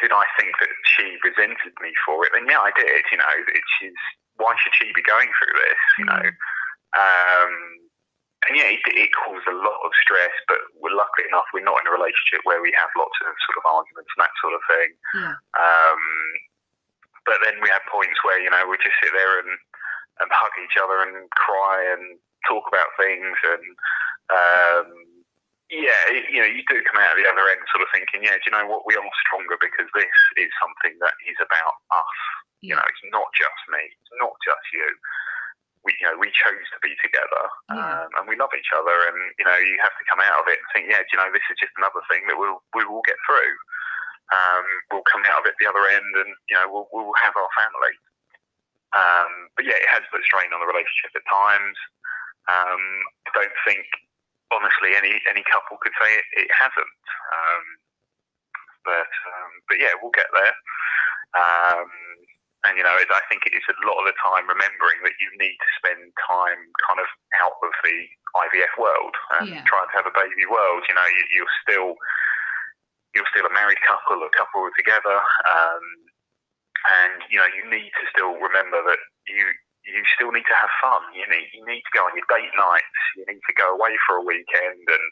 did 0.00 0.12
I 0.14 0.24
think 0.38 0.54
that 0.60 0.72
she 0.86 1.18
resented 1.24 1.74
me 1.82 1.92
for 2.06 2.24
it? 2.26 2.32
Then 2.34 2.46
yeah, 2.46 2.62
I 2.62 2.72
did. 2.76 3.04
You 3.10 3.18
know, 3.18 3.34
it, 3.48 3.64
she's 3.78 3.98
why 4.38 4.54
should 4.62 4.74
she 4.76 4.90
be 4.94 5.02
going 5.02 5.30
through 5.38 5.54
this? 5.54 5.82
You 5.98 6.06
know, 6.06 6.26
um, 6.94 7.52
and 8.46 8.54
yeah, 8.54 8.70
it, 8.70 8.82
it 8.86 9.10
caused 9.12 9.46
a 9.50 9.56
lot 9.56 9.80
of 9.82 9.90
stress. 9.98 10.32
But 10.46 10.62
we're 10.78 10.94
lucky 10.94 11.26
enough 11.26 11.50
we're 11.50 11.66
not 11.66 11.82
in 11.82 11.90
a 11.90 11.94
relationship 11.94 12.46
where 12.46 12.62
we 12.62 12.70
have 12.78 12.90
lots 12.94 13.18
of 13.26 13.34
sort 13.44 13.58
of 13.58 13.64
arguments 13.66 14.10
and 14.14 14.22
that 14.22 14.34
sort 14.38 14.54
of 14.54 14.62
thing. 14.70 14.90
Yeah. 15.18 15.34
Um, 15.58 16.02
but 17.28 17.38
then 17.44 17.60
we 17.60 17.68
had 17.68 17.84
points 17.92 18.16
where 18.24 18.40
you 18.40 18.48
know 18.48 18.64
we 18.66 18.80
just 18.80 18.96
sit 19.04 19.12
there 19.12 19.38
and 19.44 19.52
and 20.24 20.28
hug 20.34 20.54
each 20.64 20.74
other 20.80 21.04
and 21.04 21.28
cry 21.36 21.84
and 21.94 22.18
talk 22.48 22.64
about 22.66 22.88
things 22.98 23.36
and 23.46 23.64
um, 24.32 24.88
yeah, 25.68 26.00
you 26.32 26.40
know, 26.40 26.48
you 26.48 26.64
do 26.64 26.80
come 26.88 26.96
out 27.00 27.12
of 27.12 27.20
the 27.20 27.28
other 27.28 27.44
end 27.52 27.60
sort 27.68 27.84
of 27.84 27.92
thinking, 27.92 28.24
yeah, 28.24 28.40
do 28.40 28.48
you 28.48 28.52
know 28.56 28.64
what? 28.64 28.88
We 28.88 28.96
are 28.96 29.04
stronger 29.28 29.56
because 29.60 29.84
this 29.92 30.16
is 30.40 30.48
something 30.64 30.96
that 31.04 31.12
is 31.28 31.36
about 31.44 31.76
us. 31.92 32.16
You 32.64 32.72
know, 32.72 32.84
it's 32.88 33.04
not 33.12 33.28
just 33.36 33.60
me, 33.68 33.84
it's 33.84 34.16
not 34.16 34.32
just 34.40 34.64
you. 34.72 34.88
we 35.84 35.92
you 36.00 36.08
know 36.08 36.16
we 36.18 36.32
chose 36.34 36.66
to 36.74 36.78
be 36.82 36.96
together, 37.04 37.44
Yeah. 37.70 38.04
um, 38.04 38.08
and 38.18 38.24
we 38.28 38.36
love 38.40 38.50
each 38.56 38.72
other. 38.74 38.96
And 39.12 39.18
you 39.38 39.44
know 39.44 39.56
you 39.60 39.76
have 39.84 39.94
to 39.96 40.08
come 40.08 40.20
out 40.24 40.40
of 40.42 40.48
it 40.50 40.58
and 40.58 40.68
think, 40.72 40.84
yeah, 40.90 41.04
do 41.04 41.10
you 41.12 41.18
know 41.20 41.30
this 41.32 41.44
is 41.52 41.60
just 41.60 41.76
another 41.78 42.00
thing 42.10 42.24
that 42.28 42.36
we'll 42.40 42.60
we 42.74 42.82
will 42.88 43.04
get 43.06 43.20
through. 43.28 43.54
Um, 44.28 44.64
we'll 44.92 45.08
come 45.08 45.24
out 45.24 45.40
of 45.40 45.46
it 45.48 45.56
the 45.56 45.68
other 45.68 45.88
end, 45.88 46.12
and 46.20 46.30
you 46.48 46.56
know 46.56 46.68
we'll 46.68 46.88
we'll 46.92 47.16
have 47.22 47.32
our 47.36 47.48
family. 47.56 47.94
Um, 48.96 49.52
but 49.56 49.64
yeah, 49.68 49.76
it 49.76 49.88
has 49.88 50.04
put 50.12 50.24
strain 50.24 50.52
on 50.52 50.60
the 50.60 50.68
relationship 50.68 51.12
at 51.16 51.24
times. 51.28 51.76
Um, 52.48 52.82
I 53.28 53.30
don't 53.36 53.56
think, 53.68 53.84
honestly, 54.48 54.96
any 54.96 55.20
any 55.28 55.44
couple 55.48 55.76
could 55.80 55.92
say 56.00 56.08
it, 56.16 56.48
it 56.48 56.50
hasn't. 56.52 57.04
Um, 57.32 57.64
but 58.84 59.12
um, 59.28 59.50
but 59.68 59.76
yeah, 59.80 59.92
we'll 60.00 60.14
get 60.16 60.32
there. 60.32 60.56
Um, 61.36 61.88
and 62.64 62.76
you 62.76 62.84
know, 62.84 62.96
it, 62.96 63.08
I 63.12 63.20
think 63.28 63.44
it 63.44 63.52
is 63.56 63.64
a 63.68 63.76
lot 63.86 64.00
of 64.00 64.08
the 64.08 64.16
time 64.18 64.48
remembering 64.48 65.00
that 65.04 65.16
you 65.20 65.28
need 65.36 65.56
to 65.56 65.70
spend 65.78 66.00
time 66.24 66.60
kind 66.88 66.98
of 67.00 67.08
out 67.44 67.56
of 67.60 67.72
the 67.84 67.96
IVF 68.48 68.74
world 68.80 69.14
and 69.40 69.52
Yeah. 69.52 69.64
trying 69.68 69.88
to 69.92 69.96
have 69.96 70.08
a 70.08 70.16
baby 70.16 70.48
world. 70.48 70.82
You 70.88 70.96
know, 70.96 71.06
you, 71.06 71.22
you're 71.38 71.56
still 71.64 71.94
you're 73.14 73.28
still 73.32 73.48
a 73.48 73.54
married 73.54 73.80
couple, 73.86 74.20
a 74.20 74.30
couple 74.36 74.68
together, 74.76 75.18
um, 75.48 75.84
and 77.02 77.24
you 77.32 77.38
know 77.40 77.48
you 77.48 77.64
need 77.68 77.90
to 77.96 78.04
still 78.12 78.36
remember 78.36 78.80
that 78.84 79.00
you 79.26 79.44
you 79.88 80.04
still 80.12 80.32
need 80.32 80.46
to 80.48 80.58
have 80.58 80.72
fun. 80.82 81.00
You 81.16 81.24
need 81.28 81.48
you 81.56 81.64
need 81.64 81.82
to 81.82 81.94
go 81.96 82.04
on 82.04 82.16
your 82.16 82.28
date 82.28 82.52
nights. 82.56 82.98
You 83.16 83.24
need 83.28 83.42
to 83.44 83.54
go 83.56 83.72
away 83.72 83.96
for 84.04 84.20
a 84.20 84.26
weekend, 84.26 84.84
and 84.84 85.06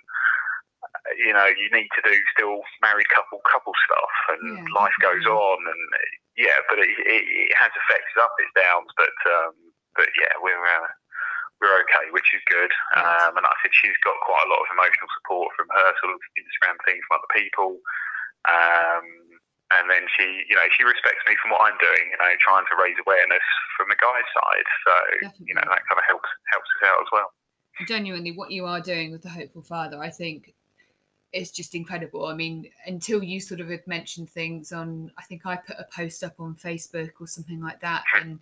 uh, 0.84 1.12
you 1.16 1.32
know 1.32 1.49
you 1.49 1.68
need 1.72 1.88
to 1.97 2.03
do 2.05 2.14
still 2.36 2.61
married 2.84 3.09
couple 3.11 3.40
couple 3.49 3.72
stuff, 3.88 4.14
and 4.36 4.44
Yeah, 4.44 4.64
life 4.76 4.97
goes 5.01 5.24
on. 5.24 5.59
And 5.64 5.82
yeah, 6.36 6.61
but 6.68 6.78
it, 6.78 6.92
it, 7.09 7.24
it 7.24 7.57
has 7.57 7.72
effects, 7.72 8.12
it's 8.12 8.20
up, 8.20 8.36
it's 8.38 8.53
downs. 8.53 8.92
But 8.97 9.16
um, 9.24 9.55
but 9.97 10.09
yeah, 10.20 10.36
we're. 10.40 10.61
Uh, 10.61 10.92
we're 11.61 11.78
okay, 11.86 12.12
which 12.12 12.28
is 12.36 12.42
good. 12.52 12.72
Um, 12.96 13.36
and 13.36 13.44
like 13.44 13.57
I 13.57 13.59
said 13.64 13.72
she's 13.72 13.96
got 14.04 14.16
quite 14.24 14.44
a 14.44 14.50
lot 14.52 14.61
of 14.61 14.68
emotional 14.76 15.09
support 15.20 15.52
from 15.57 15.68
her 15.72 15.90
sort 16.04 16.12
of 16.12 16.20
Instagram 16.36 16.76
thing 16.84 17.00
from 17.07 17.20
other 17.20 17.32
people. 17.32 17.80
Um, 18.46 19.07
and 19.74 19.90
then 19.90 20.07
she, 20.14 20.46
you 20.46 20.54
know, 20.54 20.68
she 20.78 20.86
respects 20.86 21.24
me 21.26 21.34
from 21.42 21.50
what 21.50 21.66
I'm 21.66 21.78
doing, 21.82 22.14
you 22.14 22.18
know, 22.22 22.30
trying 22.38 22.62
to 22.70 22.74
raise 22.78 22.94
awareness 23.02 23.42
from 23.74 23.90
the 23.90 23.98
guy's 23.98 24.28
side. 24.30 24.68
So, 24.86 24.94
you 25.42 25.54
know, 25.59 25.66
that 25.66 25.82
kind 25.90 25.98
of 25.98 26.07
helps 26.07 26.30
helps 26.52 26.70
us 26.78 26.86
out 26.86 27.00
as 27.02 27.11
well. 27.11 27.30
genuinely 27.86 28.32
what 28.32 28.50
you 28.50 28.64
are 28.64 28.80
doing 28.80 29.11
with 29.12 29.22
the 29.22 29.28
hopeful 29.28 29.62
father 29.62 29.98
i 29.98 30.09
think 30.09 30.54
is 31.32 31.50
just 31.50 31.74
incredible 31.74 32.26
i 32.26 32.34
mean 32.34 32.70
until 32.86 33.22
you 33.22 33.40
sort 33.40 33.61
of 33.61 33.68
had 33.68 33.86
mentioned 33.86 34.30
things 34.30 34.72
on 34.72 35.11
i 35.18 35.22
think 35.24 35.44
i 35.44 35.57
put 35.57 35.76
a 35.78 35.86
post 35.94 36.24
up 36.24 36.34
on 36.38 36.54
facebook 36.54 37.11
or 37.20 37.26
something 37.26 37.61
like 37.61 37.80
that 37.80 38.02
and 38.20 38.38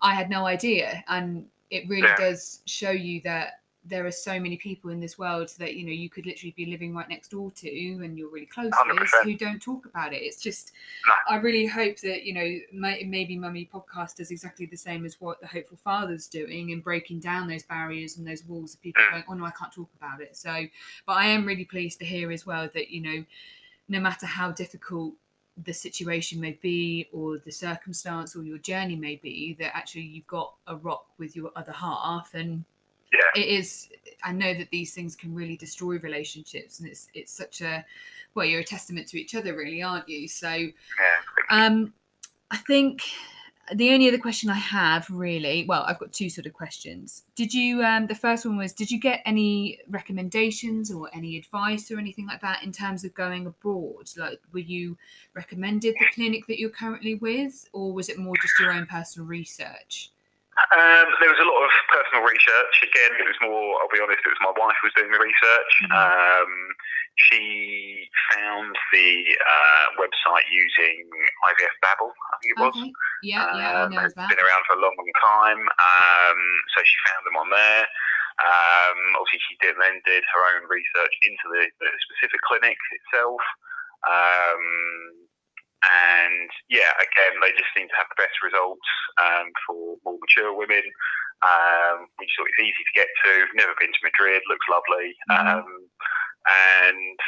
i 0.00 0.14
had 0.14 0.28
no 0.28 0.46
idea 0.46 1.04
and 1.08 1.46
it 1.72 1.88
really 1.88 2.02
Yeah. 2.08 2.16
does 2.16 2.60
show 2.66 2.90
you 2.90 3.20
that 3.22 3.60
there 3.84 4.06
are 4.06 4.12
so 4.12 4.38
many 4.38 4.56
people 4.56 4.90
in 4.90 5.00
this 5.00 5.18
world 5.18 5.48
that 5.58 5.74
you 5.74 5.84
know 5.84 5.90
you 5.90 6.08
could 6.08 6.24
literally 6.24 6.54
be 6.56 6.66
living 6.66 6.94
right 6.94 7.08
next 7.08 7.28
door 7.32 7.50
to 7.50 7.68
and 8.04 8.16
you're 8.16 8.30
really 8.30 8.46
close 8.46 8.70
with 8.86 8.96
100%. 8.96 9.24
who 9.24 9.34
don't 9.34 9.60
talk 9.60 9.86
about 9.86 10.12
it 10.12 10.22
it's 10.22 10.40
just 10.40 10.70
No. 11.08 11.34
i 11.34 11.36
really 11.40 11.66
hope 11.66 11.98
that 12.02 12.22
you 12.22 12.32
know 12.32 12.48
may, 12.72 13.02
maybe 13.02 13.36
mummy 13.36 13.68
podcast 13.74 14.16
does 14.18 14.30
exactly 14.30 14.66
the 14.66 14.76
same 14.76 15.04
as 15.04 15.20
what 15.20 15.40
the 15.40 15.48
hopeful 15.48 15.78
father's 15.82 16.28
doing 16.28 16.70
and 16.70 16.84
breaking 16.84 17.18
down 17.18 17.48
those 17.48 17.64
barriers 17.64 18.18
and 18.18 18.24
those 18.24 18.44
walls 18.44 18.74
of 18.74 18.82
people 18.82 19.02
Mm. 19.02 19.10
going 19.10 19.24
oh 19.30 19.34
no 19.34 19.44
i 19.46 19.50
can't 19.50 19.72
talk 19.72 19.90
about 19.96 20.20
it 20.20 20.36
so 20.36 20.64
but 21.06 21.14
i 21.14 21.26
am 21.26 21.44
really 21.44 21.64
pleased 21.64 21.98
to 21.98 22.04
hear 22.04 22.30
as 22.30 22.46
well 22.46 22.68
that 22.74 22.90
you 22.90 23.00
know 23.00 23.24
no 23.88 23.98
matter 23.98 24.26
how 24.26 24.52
difficult 24.52 25.12
the 25.64 25.72
situation 25.72 26.40
may 26.40 26.58
be 26.62 27.08
or 27.12 27.38
the 27.38 27.50
circumstance 27.52 28.34
or 28.34 28.42
your 28.42 28.58
journey 28.58 28.96
may 28.96 29.16
be 29.16 29.54
that 29.58 29.76
actually 29.76 30.02
you've 30.02 30.26
got 30.26 30.54
a 30.66 30.76
rock 30.76 31.06
with 31.18 31.36
your 31.36 31.50
other 31.56 31.72
half 31.72 32.32
and 32.34 32.64
Yeah. 33.12 33.42
it 33.42 33.48
is 33.48 33.88
i 34.24 34.32
know 34.32 34.54
that 34.54 34.70
these 34.70 34.94
things 34.94 35.14
can 35.14 35.34
really 35.34 35.56
destroy 35.56 35.98
relationships 35.98 36.80
and 36.80 36.88
it's 36.88 37.08
it's 37.12 37.32
such 37.32 37.60
a 37.60 37.84
well 38.34 38.46
you're 38.46 38.60
a 38.60 38.64
testament 38.64 39.06
to 39.08 39.20
each 39.20 39.34
other 39.34 39.54
really 39.54 39.82
aren't 39.82 40.08
you 40.08 40.26
so 40.26 40.48
Yeah. 40.54 40.72
um 41.50 41.92
i 42.50 42.56
think 42.56 43.02
the 43.74 43.90
only 43.90 44.08
other 44.08 44.18
question 44.18 44.50
i 44.50 44.54
have 44.54 45.08
really 45.08 45.64
well 45.68 45.84
i've 45.86 45.98
got 45.98 46.12
two 46.12 46.28
sort 46.28 46.46
of 46.46 46.52
questions 46.52 47.22
did 47.36 47.54
you 47.54 47.82
um 47.84 48.06
the 48.08 48.14
first 48.14 48.44
one 48.44 48.56
was 48.56 48.72
did 48.72 48.90
you 48.90 48.98
get 48.98 49.22
any 49.24 49.78
recommendations 49.88 50.90
or 50.90 51.08
any 51.14 51.36
advice 51.36 51.90
or 51.90 51.98
anything 51.98 52.26
like 52.26 52.40
that 52.40 52.62
in 52.64 52.72
terms 52.72 53.04
of 53.04 53.14
going 53.14 53.46
abroad 53.46 54.10
like 54.16 54.40
were 54.52 54.58
you 54.58 54.96
recommended 55.34 55.94
the 55.98 56.06
clinic 56.14 56.46
that 56.48 56.58
you're 56.58 56.70
currently 56.70 57.14
with 57.16 57.68
or 57.72 57.92
was 57.92 58.08
it 58.08 58.18
more 58.18 58.34
just 58.42 58.58
your 58.58 58.72
own 58.72 58.84
personal 58.86 59.26
research 59.26 60.10
Um, 60.72 61.06
there 61.20 61.30
was 61.32 61.40
a 61.40 61.48
lot 61.48 61.64
of 61.64 61.72
personal 61.88 62.22
research. 62.28 62.74
Again, 62.84 63.12
it 63.18 63.24
was 63.24 63.38
more, 63.40 63.80
I'll 63.80 63.88
be 63.88 64.00
honest, 64.04 64.20
it 64.20 64.28
was 64.36 64.42
my 64.44 64.52
wife 64.52 64.76
who 64.82 64.86
was 64.86 64.92
doing 65.00 65.10
the 65.10 65.18
research. 65.18 65.72
Mhm. 65.88 65.96
Um, 65.96 66.52
she 67.30 68.08
found 68.32 68.74
the 68.92 69.10
uh, 69.38 69.84
website 70.00 70.46
using 70.50 71.06
IVF 71.50 71.74
Babble, 71.82 72.12
I 72.12 72.34
think 72.40 72.50
it 72.56 72.60
was. 72.60 72.74
okay 72.76 72.92
yeah 73.22 73.46
yeah 73.54 73.70
i 73.70 73.82
Um, 73.86 73.90
know 73.94 74.00
has 74.02 74.14
that 74.18 74.28
been 74.28 74.38
around 74.42 74.62
for 74.66 74.74
a 74.74 74.82
long, 74.82 74.94
long 74.98 75.12
time. 75.22 75.60
Um, 75.62 76.38
so 76.74 76.82
she 76.82 76.96
found 77.06 77.22
them 77.26 77.36
on 77.38 77.48
there. 77.50 77.84
Um, 78.42 78.98
obviously, 79.20 79.40
she 79.46 79.54
did, 79.62 79.76
then 79.78 80.00
did 80.08 80.24
her 80.34 80.42
own 80.56 80.66
research 80.66 81.14
into 81.22 81.46
the, 81.54 81.62
the 81.78 81.90
specific 82.10 82.40
clinic 82.48 82.78
itself. 82.98 83.38
Um, 84.08 84.64
and 85.82 86.48
yeah, 86.70 86.90
again, 86.98 87.34
they 87.42 87.50
just 87.58 87.70
seem 87.76 87.86
to 87.90 87.98
have 87.98 88.06
the 88.10 88.18
best 88.22 88.34
results 88.42 88.86
um, 89.22 89.50
for 89.66 89.98
more 90.06 90.18
mature 90.18 90.54
women. 90.54 90.82
Um, 91.42 92.06
just 92.22 92.34
thought 92.38 92.46
it's 92.54 92.62
easy 92.62 92.82
to 92.86 92.94
get 92.98 93.10
to. 93.26 93.32
Never 93.58 93.74
been 93.78 93.90
to 93.90 94.02
Madrid. 94.06 94.42
Looks 94.46 94.66
lovely. 94.70 95.14
Mhm. 95.30 95.58
Um, 95.58 95.68
and 96.46 97.18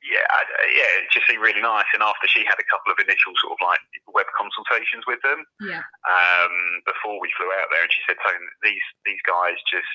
yeah, 0.00 0.24
I, 0.32 0.40
yeah, 0.72 0.90
it 1.04 1.12
just 1.12 1.28
seemed 1.28 1.44
really 1.44 1.60
nice. 1.60 1.88
And 1.92 2.00
after 2.00 2.24
she 2.24 2.40
had 2.48 2.56
a 2.56 2.70
couple 2.72 2.88
of 2.88 2.98
initial 3.00 3.36
sort 3.36 3.56
of 3.56 3.60
like 3.60 3.80
web 4.08 4.28
consultations 4.32 5.04
with 5.04 5.20
them 5.20 5.44
yeah 5.60 5.84
um, 6.08 6.54
before 6.88 7.20
we 7.20 7.28
flew 7.36 7.52
out 7.60 7.68
there, 7.68 7.84
and 7.84 7.92
she 7.92 8.04
said, 8.08 8.16
"Tone, 8.24 8.44
these 8.64 8.84
these 9.04 9.20
guys 9.28 9.60
just 9.68 9.90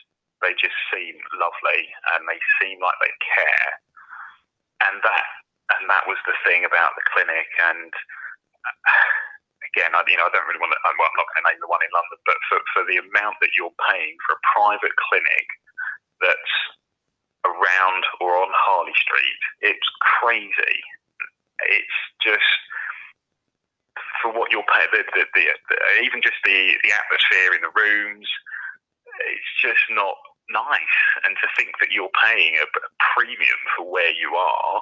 they 0.45 0.53
just 0.61 0.77
seem 0.93 1.17
lovely, 1.41 1.89
and 2.13 2.29
they 2.29 2.37
seem 2.61 2.77
like 2.81 2.97
they 3.01 3.13
care." 3.17 3.69
And 4.85 5.01
that 5.01 5.25
and 5.73 5.89
that 5.89 6.05
was 6.05 6.21
the 6.29 6.37
thing 6.45 6.61
about 6.67 6.93
the 6.93 7.05
clinic. 7.09 7.49
And 7.65 7.89
uh, 7.89 9.09
again, 9.73 9.97
I, 9.97 10.05
you 10.05 10.21
know, 10.21 10.29
I 10.29 10.33
don't 10.37 10.45
really 10.45 10.61
want 10.61 10.77
to. 10.77 10.81
Well, 10.85 11.09
I'm 11.09 11.17
not 11.17 11.29
going 11.33 11.41
to 11.41 11.47
name 11.49 11.61
the 11.65 11.71
one 11.71 11.81
in 11.81 11.89
London, 11.89 12.21
but 12.29 12.37
for 12.45 12.61
for 12.77 12.83
the 12.85 13.01
amount 13.01 13.41
that 13.41 13.57
you're 13.57 13.73
paying 13.89 14.13
for 14.29 14.37
a 14.37 14.45
private 14.53 14.93
clinic 15.09 15.49
that's 16.21 16.53
around 17.45 18.03
or 18.21 18.35
on 18.41 18.49
Harley 18.51 18.95
Street, 18.97 19.41
it's 19.61 19.89
crazy. 20.19 20.77
It's 21.69 21.97
just 22.25 22.51
for 24.21 24.33
what 24.33 24.51
you're 24.51 24.67
paying. 24.73 24.89
The, 24.91 25.03
the, 25.13 25.23
the, 25.33 25.43
the, 25.69 25.77
even 26.03 26.21
just 26.21 26.39
the 26.43 26.75
the 26.83 26.91
atmosphere 26.91 27.53
in 27.55 27.61
the 27.63 27.73
rooms, 27.77 28.27
it's 29.31 29.51
just 29.61 29.85
not 29.91 30.17
nice. 30.49 30.97
And 31.23 31.35
to 31.41 31.47
think 31.57 31.73
that 31.79 31.91
you're 31.91 32.13
paying 32.21 32.57
a, 32.59 32.65
a 32.67 32.89
premium 33.15 33.59
for 33.77 33.89
where 33.89 34.11
you 34.13 34.35
are. 34.35 34.81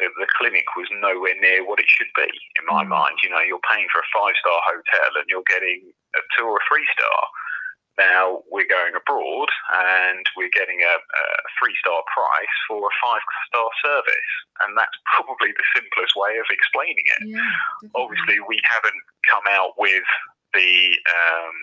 The, 0.00 0.08
the 0.18 0.26
clinic 0.40 0.64
was 0.74 0.88
nowhere 0.98 1.36
near 1.38 1.62
what 1.68 1.78
it 1.78 1.86
should 1.86 2.10
be, 2.16 2.26
in 2.58 2.64
my 2.66 2.82
Mm. 2.82 2.88
mind. 2.96 3.16
You 3.22 3.30
know, 3.30 3.44
you're 3.44 3.62
paying 3.70 3.86
for 3.92 4.00
a 4.00 4.10
five 4.10 4.34
star 4.40 4.58
hotel 4.64 5.20
and 5.20 5.28
you're 5.28 5.46
getting 5.46 5.92
a 6.16 6.20
two 6.34 6.46
or 6.48 6.56
a 6.56 6.64
three 6.66 6.86
star. 6.96 7.18
Now 7.98 8.40
we're 8.48 8.68
going 8.68 8.96
abroad 8.96 9.48
and 9.68 10.24
we're 10.36 10.52
getting 10.52 10.80
a, 10.80 10.94
a 10.96 11.24
three 11.60 11.76
star 11.84 12.00
price 12.08 12.56
for 12.64 12.80
a 12.80 12.94
five 13.04 13.20
star 13.52 13.68
service, 13.84 14.32
and 14.64 14.72
that's 14.76 14.96
probably 15.12 15.52
the 15.52 15.66
simplest 15.76 16.16
way 16.16 16.40
of 16.40 16.48
explaining 16.48 17.04
it. 17.04 17.22
yeah. 17.36 17.92
Obviously, 17.92 18.40
we 18.48 18.56
haven't 18.64 19.00
come 19.28 19.44
out 19.52 19.76
with 19.76 20.08
the 20.56 20.96
um, 21.04 21.56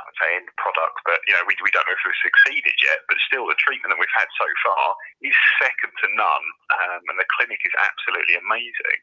I 0.00 0.08
would 0.08 0.16
say 0.16 0.28
end 0.32 0.48
product, 0.56 0.96
but 1.04 1.20
you 1.28 1.36
know 1.36 1.44
we, 1.44 1.52
we 1.60 1.72
don't 1.72 1.84
know 1.84 1.96
if 1.96 2.04
we've 2.08 2.24
succeeded 2.24 2.76
yet. 2.80 3.04
But 3.04 3.20
still, 3.28 3.44
the 3.44 3.60
treatment 3.60 3.92
that 3.92 4.00
we've 4.00 4.16
had 4.16 4.28
so 4.40 4.48
far 4.64 4.96
is 5.20 5.36
second 5.60 5.92
to 6.00 6.06
none, 6.16 6.46
um, 6.80 7.00
and 7.12 7.20
the 7.20 7.28
clinic 7.36 7.60
is 7.60 7.76
absolutely 7.76 8.40
amazing. 8.40 8.98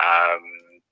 Um, 0.00 0.44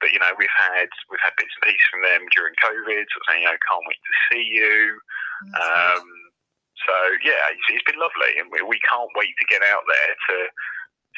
but 0.03 0.11
you 0.11 0.19
know, 0.19 0.35
we've 0.35 0.59
had 0.59 0.91
we've 1.07 1.23
had 1.23 1.39
bits 1.39 1.55
and 1.55 1.71
pieces 1.71 1.87
from 1.87 2.03
them 2.03 2.27
during 2.35 2.59
COVID, 2.59 3.07
sort 3.07 3.23
of 3.23 3.27
saying, 3.31 3.47
you 3.47 3.49
know, 3.49 3.63
can't 3.63 3.87
wait 3.87 4.03
to 4.03 4.15
see 4.35 4.45
you. 4.51 4.99
Um, 5.55 6.05
so 6.83 6.95
yeah, 7.23 7.39
it's, 7.55 7.67
it's 7.71 7.87
been 7.87 8.03
lovely, 8.03 8.35
and 8.43 8.51
we, 8.51 8.59
we 8.67 8.83
can't 8.83 9.11
wait 9.15 9.31
to 9.39 9.47
get 9.47 9.63
out 9.63 9.87
there 9.87 10.13
to 10.19 10.37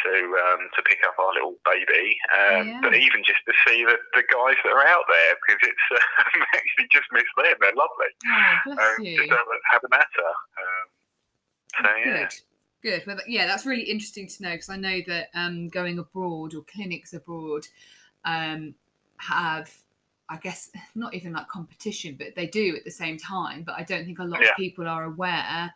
to 0.04 0.12
um, 0.36 0.60
to 0.76 0.80
pick 0.84 1.00
up 1.08 1.16
our 1.16 1.32
little 1.32 1.56
baby. 1.64 2.12
Um, 2.36 2.68
Yeah. 2.68 2.80
But 2.84 2.94
even 3.00 3.24
just 3.24 3.40
to 3.48 3.54
see 3.64 3.84
the, 3.88 3.96
the 4.12 4.24
guys 4.28 4.60
that 4.60 4.76
are 4.76 4.86
out 4.86 5.08
there, 5.08 5.32
because 5.40 5.60
it's 5.64 5.86
uh, 5.96 6.44
actually 6.52 6.88
just 6.92 7.08
miss 7.12 7.24
them. 7.40 7.56
They're 7.56 7.72
lovely. 7.72 8.12
oh 8.20 8.76
Um, 8.76 9.00
just 9.00 9.32
have 9.32 9.48
a, 9.48 9.58
have 9.72 9.82
a 9.84 9.90
natter. 9.90 10.32
Um, 10.60 10.84
so 11.80 11.90
yeah, 12.04 12.28
Good. 12.28 12.34
Good. 12.84 13.06
Well, 13.06 13.16
yeah, 13.26 13.46
that's 13.46 13.64
really 13.64 13.88
interesting 13.88 14.28
to 14.28 14.42
know 14.42 14.52
because 14.52 14.68
I 14.68 14.76
know 14.76 15.00
that 15.06 15.28
um, 15.34 15.68
going 15.70 15.98
abroad 15.98 16.54
or 16.54 16.62
clinics 16.64 17.14
abroad 17.14 17.64
um, 18.24 18.74
have 19.18 19.70
I 20.28 20.38
guess 20.38 20.70
not 20.94 21.14
even 21.14 21.32
like 21.32 21.48
competition, 21.48 22.16
but 22.18 22.34
they 22.34 22.46
do 22.46 22.74
at 22.76 22.84
the 22.84 22.90
same 22.90 23.18
time. 23.18 23.62
But 23.62 23.76
I 23.76 23.82
don't 23.82 24.04
think 24.04 24.18
a 24.18 24.24
lot 24.24 24.40
Yeah. 24.40 24.48
of 24.50 24.56
people 24.56 24.88
are 24.88 25.04
aware 25.04 25.72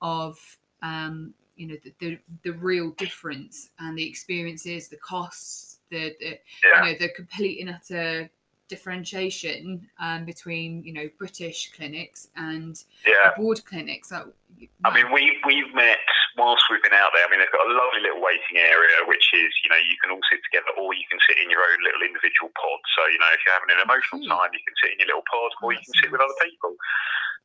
of 0.00 0.38
um, 0.82 1.34
you 1.56 1.66
know 1.66 1.76
the, 1.82 1.92
the 1.98 2.18
the 2.44 2.52
real 2.52 2.90
difference 2.92 3.70
and 3.80 3.98
the 3.98 4.08
experiences, 4.08 4.88
the 4.88 4.96
costs, 4.98 5.80
the, 5.90 6.14
the 6.20 6.38
Yeah. 6.64 6.86
you 6.86 6.92
know 6.92 6.98
the 6.98 7.08
complete 7.10 7.60
and 7.60 7.70
utter 7.70 8.30
differentiation 8.68 9.88
um, 9.98 10.24
between 10.24 10.84
you 10.84 10.92
know 10.92 11.08
British 11.18 11.72
clinics 11.74 12.28
and 12.36 12.82
Yeah. 13.06 13.32
abroad 13.32 13.64
clinics. 13.64 14.12
I 14.12 14.24
mean, 14.94 15.12
we 15.12 15.36
we've 15.46 15.74
met 15.74 15.98
whilst 16.38 16.64
we've 16.70 16.82
been 16.86 16.96
out 16.96 17.10
there. 17.12 17.26
I 17.26 17.28
mean, 17.28 17.42
they've 17.42 17.52
got 17.52 17.66
a 17.66 17.74
lovely 17.74 18.00
little 18.00 18.22
waiting 18.22 18.56
area, 18.56 19.04
which 19.04 19.26
is 19.34 19.50
you 19.66 19.68
know 19.68 19.76
you 19.76 19.98
can 20.00 20.14
all 20.14 20.22
sit 20.30 20.40
together, 20.46 20.70
or 20.78 20.94
you 20.94 21.04
can 21.10 21.18
sit 21.26 21.42
in 21.42 21.50
your 21.50 21.60
own 21.60 21.82
little 21.82 22.06
individual 22.06 22.54
pod. 22.54 22.80
So 22.94 23.04
you 23.10 23.18
know, 23.18 23.28
if 23.34 23.42
you're 23.44 23.58
having 23.58 23.74
an 23.74 23.82
emotional 23.82 24.22
Hmm. 24.22 24.32
time, 24.32 24.50
you 24.54 24.62
can 24.62 24.76
sit 24.80 24.94
in 24.94 24.98
your 25.02 25.10
little 25.18 25.28
pod, 25.28 25.50
or 25.60 25.74
you 25.74 25.82
can 25.82 25.94
sit 25.98 26.14
with 26.14 26.22
other 26.22 26.40
people. 26.40 26.78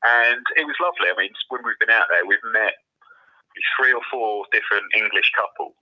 And 0.05 0.43
it 0.55 0.67
was 0.69 0.77
lovely. 0.79 1.09
I 1.09 1.15
mean, 1.17 1.33
when 1.49 1.65
we've 1.65 1.79
been 1.79 1.93
out 1.93 2.07
there, 2.13 2.23
we've 2.27 2.43
met 2.53 2.75
three 3.77 3.93
or 3.93 4.03
four 4.11 4.45
different 4.51 4.85
English 4.95 5.31
couples 5.33 5.77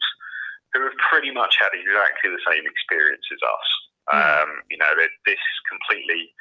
who 0.74 0.84
have 0.84 0.96
pretty 1.10 1.32
much 1.32 1.58
had 1.60 1.74
exactly 1.74 2.32
the 2.32 2.44
same 2.48 2.64
experience 2.64 3.26
as 3.32 3.42
us. 3.44 3.70
Yeah. 4.14 4.42
Um, 4.42 4.50
you 4.70 4.78
know, 4.78 4.92
this 5.26 5.44
completely 5.68 6.32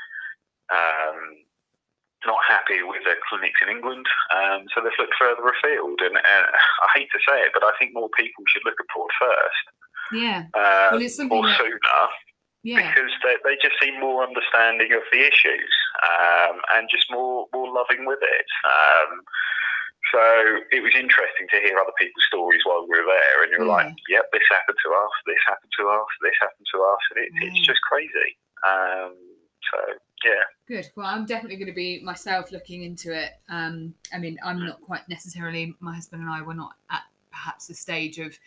um, 0.70 1.18
not 2.26 2.38
happy 2.48 2.82
with 2.82 3.02
their 3.04 3.16
clinics 3.28 3.60
in 3.62 3.68
England, 3.68 4.06
um, 4.34 4.66
so 4.74 4.80
they've 4.82 4.92
looked 4.98 5.14
further 5.18 5.42
afield. 5.48 6.00
And 6.04 6.16
uh, 6.16 6.46
I 6.52 6.88
hate 6.94 7.08
to 7.12 7.20
say 7.26 7.40
it, 7.42 7.52
but 7.54 7.64
I 7.64 7.72
think 7.78 7.94
more 7.94 8.10
people 8.16 8.44
should 8.48 8.64
look 8.64 8.76
abroad 8.80 9.10
first, 9.18 9.64
yeah, 10.12 10.44
uh, 10.54 10.88
Well, 10.92 11.02
it's 11.02 11.16
something 11.16 11.38
or 11.38 11.46
that- 11.46 11.56
sooner, 11.56 12.02
yeah, 12.62 12.82
because 12.92 13.12
they, 13.24 13.36
they 13.44 13.56
just 13.62 13.80
seem 13.80 13.98
more 14.00 14.20
understanding 14.26 14.92
of 14.92 15.00
the 15.12 15.20
issues 15.24 15.72
um, 16.04 16.60
and 16.76 16.88
just 16.90 17.06
more 17.10 17.46
more 17.54 17.72
loving 17.72 18.04
with 18.04 18.20
it. 18.20 18.48
Um, 18.68 19.22
so 20.12 20.20
it 20.74 20.82
was 20.82 20.92
interesting 20.98 21.46
to 21.54 21.60
hear 21.62 21.78
other 21.78 21.94
people's 21.96 22.26
stories 22.26 22.60
while 22.66 22.82
we 22.84 22.98
were 22.98 23.06
there, 23.06 23.44
and 23.44 23.52
you 23.52 23.58
were 23.62 23.70
Yeah. 23.70 23.80
like, 23.86 23.94
"Yep, 24.08 24.26
this 24.32 24.42
happened 24.50 24.76
to 24.84 24.90
us, 24.92 25.12
this 25.24 25.40
happened 25.46 25.72
to 25.78 25.88
us, 25.88 26.10
this 26.20 26.36
happened 26.40 26.66
to 26.74 26.78
us," 26.82 27.02
and 27.14 27.24
it, 27.24 27.30
it's 27.46 27.64
just 27.66 27.80
crazy. 27.88 28.36
Um, 28.66 29.14
so 29.72 29.78
yeah, 30.24 30.42
Good. 30.66 30.90
Well, 30.96 31.06
I'm 31.06 31.26
definitely 31.26 31.56
going 31.56 31.68
to 31.68 31.74
be 31.74 32.00
myself 32.02 32.52
looking 32.52 32.84
into 32.84 33.12
it. 33.12 33.32
Um, 33.48 33.94
I 34.14 34.18
mean, 34.18 34.38
I'm 34.44 34.64
not 34.64 34.80
quite 34.82 35.08
necessarily. 35.08 35.74
My 35.80 35.94
husband 35.94 36.22
and 36.22 36.30
I 36.30 36.42
were 36.42 36.54
not 36.54 36.74
at 36.90 37.02
perhaps 37.30 37.66
the 37.66 37.74
stage 37.74 38.18
of 38.18 38.38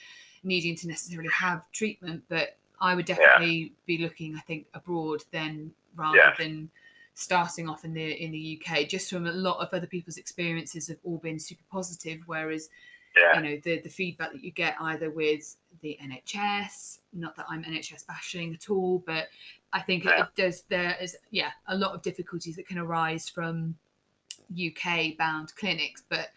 needing 0.44 0.76
to 0.78 0.88
necessarily 0.88 1.30
have 1.30 1.70
treatment, 1.72 2.24
but 2.30 2.58
I 2.80 2.96
would 2.96 3.06
definitely 3.06 3.74
be 3.86 3.98
looking. 3.98 4.36
I 4.36 4.42
think 4.42 4.68
abroad 4.74 5.24
then 5.32 5.72
rather 5.96 6.18
Yeah. 6.18 6.34
than 6.38 6.70
starting 7.16 7.70
off 7.70 7.86
in 7.86 7.94
the 7.94 8.24
in 8.24 8.32
the 8.32 8.60
UK. 8.62 8.88
Just 8.88 9.10
from 9.10 9.28
a 9.28 9.32
lot 9.32 9.60
of 9.60 9.74
other 9.74 9.88
people's 9.88 10.18
experiences 10.18 10.88
have 10.88 10.98
all 11.04 11.18
been 11.18 11.40
super 11.40 11.64
positive, 11.72 12.22
whereas 12.26 12.70
yeah, 13.16 13.36
you 13.40 13.44
know 13.44 13.62
the 13.64 13.80
the 13.82 13.90
feedback 13.90 14.32
that 14.32 14.44
you 14.44 14.52
get 14.52 14.76
either 14.80 15.10
with 15.12 15.56
the 15.82 15.98
NHS 16.04 17.00
not 17.14 17.36
that 17.36 17.46
I'm 17.50 17.64
NHS 17.64 18.06
bashing 18.08 18.54
at 18.54 18.70
all 18.70 19.04
but 19.06 19.28
I 19.74 19.82
think 19.82 20.06
it, 20.06 20.14
Yeah. 20.18 20.24
it 20.26 20.30
does 20.42 20.62
there 20.70 20.96
is 21.02 21.18
yeah 21.32 21.52
a 21.68 21.76
lot 21.76 21.94
of 21.96 22.02
difficulties 22.02 22.56
that 22.58 22.68
can 22.68 22.78
arise 22.78 23.28
from 23.30 23.76
UK 24.52 25.18
bound 25.18 25.54
clinics 25.56 26.04
but 26.10 26.30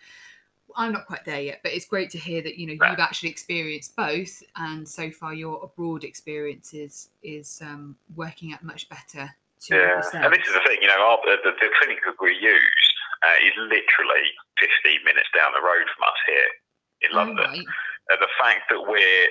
I'm 0.76 0.92
not 0.92 1.06
quite 1.06 1.24
there 1.24 1.40
yet 1.40 1.60
but 1.62 1.72
it's 1.72 1.86
great 1.86 2.10
to 2.10 2.18
hear 2.18 2.42
that 2.42 2.56
you 2.58 2.66
know 2.66 2.74
Right. 2.80 2.90
you've 2.90 3.00
actually 3.00 3.30
experienced 3.30 3.94
both 3.96 4.42
and 4.56 4.88
so 4.88 5.10
far 5.10 5.34
your 5.34 5.62
abroad 5.64 6.04
experience 6.04 6.74
is 6.74 7.10
is 7.22 7.60
um, 7.62 7.96
working 8.14 8.52
out 8.52 8.62
much 8.62 8.88
better 8.88 9.30
yeah. 9.70 10.00
And 10.12 10.32
this 10.32 10.46
is 10.46 10.52
the 10.54 10.60
thing, 10.68 10.78
you 10.82 10.86
know, 10.86 11.00
our, 11.00 11.18
the, 11.24 11.38
the, 11.42 11.50
the 11.58 11.68
clinic 11.80 11.98
that 12.04 12.14
we 12.20 12.30
use 12.38 12.86
uh, 13.26 13.36
is 13.42 13.52
literally 13.56 14.26
15 14.60 15.02
minutes 15.02 15.26
down 15.34 15.50
the 15.56 15.64
road 15.64 15.82
from 15.96 16.04
us 16.06 16.20
here 16.28 16.50
in 17.02 17.10
Oh, 17.14 17.16
London. 17.16 17.44
right. 17.50 17.66
And 18.10 18.18
the 18.20 18.32
fact 18.40 18.68
that 18.70 18.82
we're 18.86 19.28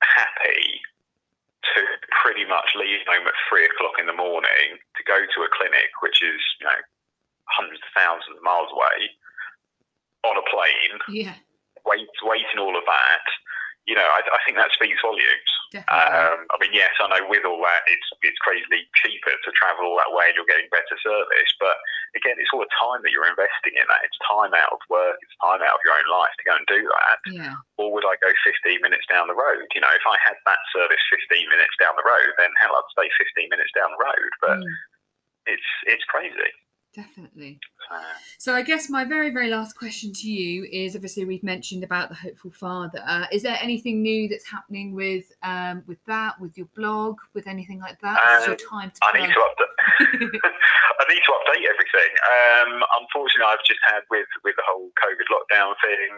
happy 0.00 0.80
to 1.74 1.80
pretty 2.22 2.46
much 2.46 2.72
leave 2.78 3.02
home 3.06 3.26
at 3.26 3.34
three 3.48 3.66
o'clock 3.66 3.98
in 3.98 4.06
the 4.06 4.16
morning 4.16 4.78
to 4.96 5.02
go 5.04 5.18
to 5.18 5.38
a 5.42 5.50
clinic 5.52 5.90
which 6.00 6.22
is 6.22 6.40
you 6.60 6.66
know 6.66 6.80
hundreds 7.50 7.82
of 7.82 7.90
thousands 7.96 8.36
of 8.36 8.42
miles 8.44 8.70
away 8.72 9.10
on 10.24 10.36
a 10.36 10.44
plane, 10.50 10.98
yeah 11.08 11.34
wait, 11.88 12.08
waiting 12.22 12.60
all 12.60 12.76
of 12.76 12.84
that. 12.84 13.26
You 13.88 13.96
know, 13.96 14.04
I, 14.04 14.20
I 14.20 14.38
think 14.44 14.60
that 14.60 14.72
speaks 14.76 15.00
volumes. 15.00 15.52
Um, 15.92 16.48
I 16.48 16.56
mean, 16.60 16.72
yes, 16.72 16.92
I 17.00 17.08
know 17.12 17.28
with 17.28 17.44
all 17.44 17.60
that, 17.64 17.84
it's 17.88 18.08
it's 18.24 18.40
crazily 18.40 18.88
cheaper 19.04 19.32
to 19.36 19.50
travel 19.52 19.88
all 19.92 20.00
that 20.00 20.12
way, 20.14 20.32
and 20.32 20.36
you're 20.36 20.48
getting 20.48 20.68
better 20.72 20.96
service. 21.00 21.52
But 21.60 21.76
again, 22.16 22.40
it's 22.40 22.48
all 22.52 22.64
the 22.64 22.72
time 22.76 23.04
that 23.04 23.12
you're 23.12 23.28
investing 23.28 23.76
in 23.76 23.84
that. 23.88 24.04
It's 24.04 24.18
time 24.24 24.56
out 24.56 24.72
of 24.72 24.80
work, 24.88 25.20
it's 25.20 25.36
time 25.44 25.60
out 25.60 25.76
of 25.76 25.84
your 25.84 25.96
own 25.96 26.08
life 26.08 26.32
to 26.40 26.44
go 26.48 26.56
and 26.56 26.66
do 26.68 26.82
that 26.88 27.18
yeah 27.28 27.56
or 27.78 27.94
would 27.94 28.04
I 28.04 28.18
go 28.18 28.28
15 28.42 28.82
minutes 28.82 29.06
down 29.06 29.30
the 29.30 29.38
road? 29.38 29.64
You 29.72 29.80
know, 29.80 29.94
if 29.94 30.02
I 30.02 30.18
had 30.18 30.34
that 30.44 30.58
service 30.74 31.00
15 31.30 31.46
minutes 31.46 31.78
down 31.78 31.94
the 31.94 32.04
road, 32.04 32.34
then 32.36 32.50
hell, 32.58 32.74
I'd 32.74 32.90
stay 32.90 33.08
15 33.38 33.48
minutes 33.48 33.70
down 33.72 33.94
the 33.94 34.02
road. 34.02 34.30
But 34.42 34.58
Mm, 34.58 34.74
it's 35.46 35.70
it's 35.86 36.04
crazy. 36.04 36.50
Definitely 36.94 37.60
So 38.38 38.54
I 38.54 38.62
guess 38.62 38.90
my 38.90 39.04
very, 39.04 39.30
very 39.30 39.48
last 39.48 39.76
question 39.76 40.12
to 40.12 40.28
you 40.28 40.64
is 40.70 40.94
obviously 40.94 41.24
we've 41.24 41.42
mentioned 41.42 41.84
about 41.84 42.08
the 42.08 42.14
hopeful 42.14 42.50
father. 42.50 43.00
Uh, 43.06 43.26
is 43.32 43.42
there 43.42 43.56
anything 43.62 44.02
new 44.02 44.28
that's 44.28 44.46
happening 44.46 44.94
with 44.94 45.24
um, 45.42 45.82
with 45.86 45.98
that, 46.06 46.38
with 46.40 46.56
your 46.58 46.68
blog, 46.76 47.16
with 47.34 47.46
anything 47.46 47.80
like 47.80 47.98
that? 48.00 48.18
Is 48.40 48.46
your 48.46 48.56
time 48.56 48.90
to 48.90 48.98
I 49.02 49.18
need 49.18 49.32
to 49.32 49.40
update. 49.40 49.74
I 51.00 51.04
need 51.08 51.22
to 51.24 51.32
update 51.32 51.64
everything. 51.64 52.12
Um, 52.28 52.82
unfortunately, 53.00 53.48
I've 53.48 53.64
just 53.66 53.80
had 53.88 54.02
with 54.10 54.28
with 54.44 54.56
the 54.56 54.64
whole 54.66 54.90
COVID 55.00 55.26
lockdown 55.32 55.72
thing. 55.84 56.12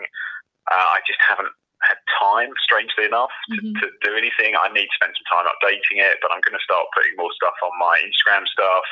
Uh, 0.70 0.86
I 0.96 1.00
just 1.06 1.18
haven't 1.26 1.50
had 1.82 1.96
time, 2.20 2.50
strangely 2.60 3.06
enough, 3.08 3.32
to, 3.50 3.56
Mhm. 3.56 3.72
to 3.80 3.86
do 4.04 4.12
anything. 4.14 4.52
I 4.54 4.68
need 4.68 4.84
to 4.84 4.96
spend 5.00 5.16
some 5.16 5.28
time 5.32 5.46
updating 5.48 5.96
it, 6.04 6.18
but 6.20 6.30
I'm 6.30 6.42
going 6.44 6.52
to 6.58 6.62
start 6.62 6.84
putting 6.94 7.16
more 7.16 7.32
stuff 7.32 7.54
on 7.64 7.72
my 7.80 7.96
Instagram 8.04 8.44
stuff. 8.46 8.84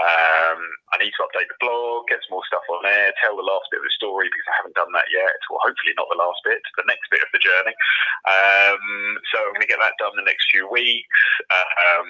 Um, 0.00 0.60
I 0.92 1.04
need 1.04 1.12
to 1.12 1.24
update 1.28 1.52
the 1.52 1.60
blog, 1.60 2.08
get 2.08 2.24
some 2.24 2.40
more 2.40 2.46
stuff 2.48 2.64
on 2.72 2.80
there, 2.88 3.12
tell 3.20 3.36
the 3.36 3.44
last 3.44 3.68
bit 3.68 3.84
of 3.84 3.88
the 3.88 4.00
story 4.00 4.32
because 4.32 4.48
I 4.48 4.56
haven't 4.64 4.78
done 4.78 4.92
that 4.96 5.12
yet. 5.12 5.36
Well, 5.52 5.60
hopefully 5.60 5.92
not 5.94 6.08
the 6.08 6.20
last 6.20 6.40
bit, 6.40 6.60
the 6.80 6.88
next 6.88 7.04
bit 7.12 7.20
of 7.20 7.28
the 7.36 7.44
journey. 7.44 7.76
Um, 8.24 9.20
so 9.28 9.44
I'm 9.44 9.52
going 9.52 9.66
to 9.66 9.70
get 9.70 9.82
that 9.84 10.00
done 10.00 10.16
in 10.16 10.24
the 10.24 10.30
next 10.30 10.48
few 10.48 10.64
weeks. 10.72 11.20
Um, 11.52 12.08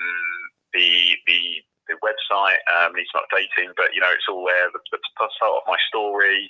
the 0.70 1.18
the 1.26 1.66
the 1.91 1.99
website 2.07 2.62
um, 2.78 2.95
needs 2.95 3.11
some 3.12 3.22
updating, 3.26 3.74
but 3.76 3.91
you 3.93 4.01
know 4.01 4.11
it's 4.14 4.28
all 4.30 4.47
there. 4.47 4.70
The, 4.72 4.80
the 4.95 5.03
first 5.18 5.34
part 5.43 5.59
of 5.59 5.66
my 5.66 5.76
story, 5.91 6.47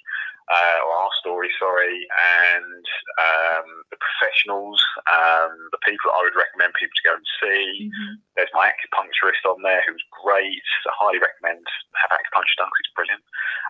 uh, 0.53 0.78
or 0.84 0.93
our 1.07 1.14
story, 1.22 1.49
sorry, 1.59 2.05
and 2.45 2.84
um, 3.22 3.66
the 3.91 3.99
professionals, 3.99 4.76
um, 5.09 5.53
the 5.72 5.80
people 5.86 6.11
that 6.11 6.18
I 6.20 6.24
would 6.26 6.36
recommend 6.36 6.74
people 6.76 6.93
to 6.93 7.07
go 7.09 7.14
and 7.16 7.28
see. 7.41 7.88
Mhm. 7.88 8.20
There's 8.36 8.53
my 8.53 8.68
acupuncturist 8.72 9.43
on 9.49 9.62
there 9.62 9.82
who's 9.86 10.05
great. 10.22 10.64
I 10.86 10.93
highly 10.99 11.20
recommend 11.22 11.64
have 12.03 12.11
acupuncture 12.12 12.57
done 12.59 12.68
'cause 12.70 12.82
it's 12.84 12.97
brilliant. 12.99 13.24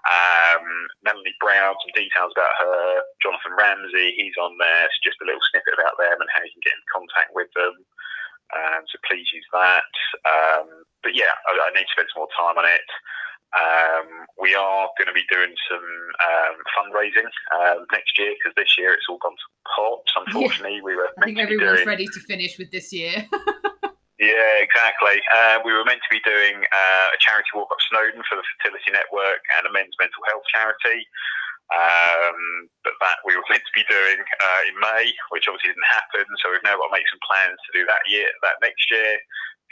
Um, 0.09 0.65
Melanie 1.03 1.37
Brown, 1.41 1.77
some 1.81 1.93
details 1.95 2.33
about 2.33 2.55
her. 2.65 3.03
Jonathan 3.23 3.53
Ramsey, 3.55 4.17
he's 4.17 4.37
on 4.41 4.57
there. 4.59 4.87
It's 4.87 4.99
just 5.05 5.21
a 5.21 5.27
little 5.27 5.43
snippet 5.51 5.75
about 5.75 5.99
them 5.99 6.21
and 6.21 6.31
how 6.33 6.43
you 6.43 6.53
can 6.53 6.61
get 6.65 6.75
in 6.75 6.83
contact 6.93 7.31
with 7.35 7.53
them. 7.53 7.75
Um, 8.57 8.83
so 8.89 8.99
please 9.07 9.31
use 9.33 9.47
that. 9.53 9.85
Um, 10.27 10.70
yeah, 11.21 11.37
I, 11.45 11.69
I 11.69 11.69
need 11.77 11.85
to 11.85 11.93
spend 11.93 12.09
some 12.09 12.25
more 12.25 12.33
time 12.33 12.57
on 12.57 12.65
it. 12.65 12.89
Um, 13.51 14.07
we 14.39 14.55
are 14.55 14.89
going 14.97 15.11
to 15.11 15.17
be 15.17 15.27
doing 15.27 15.53
some 15.69 15.85
um, 16.23 16.57
fundraising 16.73 17.29
um, 17.51 17.85
next 17.91 18.17
year 18.17 18.33
because 18.39 18.55
this 18.57 18.79
year 18.79 18.95
it's 18.95 19.11
all 19.11 19.19
gone 19.19 19.37
to 19.37 19.49
pot. 19.69 20.07
Unfortunately, 20.25 20.81
we 20.81 20.95
were 20.95 21.11
I 21.19 21.27
think 21.27 21.39
everyone's 21.39 21.83
doing. 21.83 21.89
ready 21.89 22.07
to 22.07 22.21
finish 22.31 22.59
with 22.59 22.71
this 22.71 22.93
year. 22.93 23.27
Yeah, 24.21 24.61
exactly. 24.61 25.17
Uh, 25.33 25.65
we 25.65 25.73
were 25.73 25.81
meant 25.89 26.05
to 26.05 26.13
be 26.13 26.21
doing 26.29 26.61
uh, 26.61 27.09
a 27.09 27.19
charity 27.25 27.49
walk 27.57 27.73
up 27.73 27.81
Snowdon 27.89 28.21
for 28.29 28.37
the 28.37 28.45
Fertility 28.53 28.93
Network 28.93 29.41
and 29.57 29.65
a 29.65 29.73
men's 29.73 29.97
mental 29.97 30.21
health 30.29 30.45
charity. 30.53 31.09
Um, 31.73 32.69
but 32.85 32.93
that 33.01 33.25
we 33.25 33.33
were 33.33 33.49
meant 33.53 33.65
to 33.65 33.73
be 33.73 33.89
doing 33.89 34.21
uh, 34.21 34.61
in 34.69 34.77
May, 34.77 35.17
which 35.33 35.49
obviously 35.49 35.73
didn't 35.73 35.89
happen. 35.89 36.29
So 36.37 36.53
we've 36.53 36.61
now 36.69 36.77
got 36.77 36.93
to 36.93 36.97
make 37.01 37.09
some 37.09 37.25
plans 37.25 37.57
to 37.65 37.71
do 37.73 37.89
that 37.89 38.05
year, 38.13 38.29
that 38.45 38.61
next 38.61 38.93
year. 38.93 39.17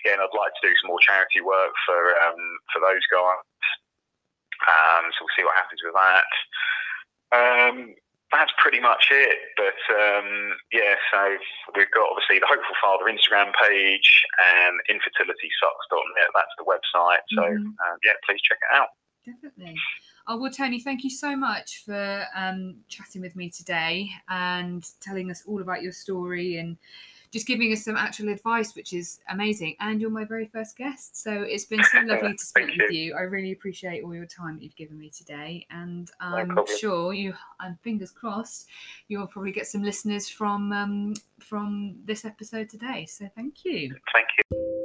Again, 0.05 0.19
I'd 0.21 0.37
like 0.39 0.55
to 0.61 0.69
do 0.69 0.75
some 0.81 0.89
more 0.89 1.01
charity 1.03 1.41
work 1.41 1.73
for 1.87 1.99
um, 2.23 2.43
for 2.73 2.81
those 2.81 3.05
guys. 3.11 3.43
Um, 4.67 5.05
so 5.15 5.23
we'll 5.23 5.35
see 5.37 5.45
what 5.47 5.55
happens 5.57 5.81
with 5.85 5.95
that. 5.95 6.31
Um, 7.31 7.95
that's 8.33 8.53
pretty 8.59 8.81
much 8.81 9.09
it. 9.11 9.39
But 9.57 9.79
um, 9.95 10.53
yeah, 10.73 10.95
so 11.13 11.37
we've 11.77 11.91
got 11.95 12.11
obviously 12.11 12.39
the 12.41 12.47
Hopeful 12.51 12.77
Father 12.83 13.07
Instagram 13.09 13.53
page 13.57 14.23
and 14.39 14.77
infertilitysucks.net. 14.91 16.31
That's 16.35 16.55
the 16.59 16.65
website. 16.65 17.25
So 17.35 17.43
Mhm. 17.43 17.75
um, 17.79 17.97
yeah, 18.05 18.15
please 18.27 18.41
check 18.43 18.59
it 18.61 18.75
out. 18.75 18.89
Definitely. 19.25 19.77
Oh, 20.27 20.37
well, 20.37 20.51
Tony, 20.51 20.81
thank 20.81 21.05
you 21.05 21.11
so 21.11 21.35
much 21.37 21.83
for 21.85 22.27
um, 22.35 22.85
chatting 22.89 23.23
with 23.23 23.35
me 23.35 23.49
today 23.51 24.11
and 24.29 24.85
telling 25.01 25.31
us 25.31 25.43
all 25.47 25.63
about 25.63 25.83
your 25.83 25.93
story 25.93 26.57
and 26.57 26.77
just 27.31 27.47
giving 27.47 27.73
us 27.73 27.85
some 27.85 27.97
actual 27.97 28.29
advice, 28.29 28.75
which 28.75 28.93
is 28.93 29.21
amazing. 29.29 29.77
And 29.81 30.01
you're 30.01 30.11
my 30.11 30.25
very 30.25 30.47
first 30.47 30.77
guest, 30.77 31.23
so 31.23 31.43
it's 31.43 31.65
been 31.65 31.83
so 31.85 32.01
lovely 32.01 32.35
to 32.35 32.45
speak 32.45 32.69
with 32.77 32.91
you. 32.91 33.15
I 33.15 33.23
really 33.23 33.53
appreciate 33.53 34.03
all 34.05 34.15
your 34.15 34.27
time 34.27 34.57
that 34.57 34.63
you've 34.63 34.77
given 34.77 34.99
me 34.99 35.11
today, 35.11 35.67
and 35.71 36.11
I'm 36.21 36.55
No 36.55 36.67
sure 36.81 37.13
you. 37.13 37.35
I'm 37.61 37.79
fingers 37.83 38.11
crossed, 38.11 38.69
you'll 39.09 39.27
probably 39.27 39.53
get 39.53 39.67
some 39.67 39.83
listeners 39.83 40.29
from 40.29 40.73
um, 40.73 41.15
from 41.41 41.97
this 42.05 42.25
episode 42.25 42.69
today. 42.69 43.07
So 43.07 43.29
thank 43.35 43.65
you. 43.65 43.95
Thank 44.13 44.29
you. 44.53 44.78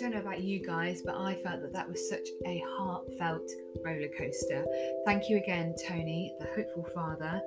Don't 0.00 0.12
know 0.12 0.20
about 0.20 0.42
you 0.42 0.64
guys, 0.64 1.02
but 1.04 1.14
I 1.14 1.34
felt 1.42 1.60
that 1.60 1.74
that 1.74 1.86
was 1.86 2.08
such 2.08 2.26
a 2.46 2.64
heartfelt 2.66 3.50
roller 3.84 4.08
coaster. 4.16 4.64
Thank 5.04 5.28
you 5.28 5.36
again, 5.36 5.74
Tony, 5.86 6.34
the 6.40 6.46
hopeful 6.56 6.88
father, 6.94 7.42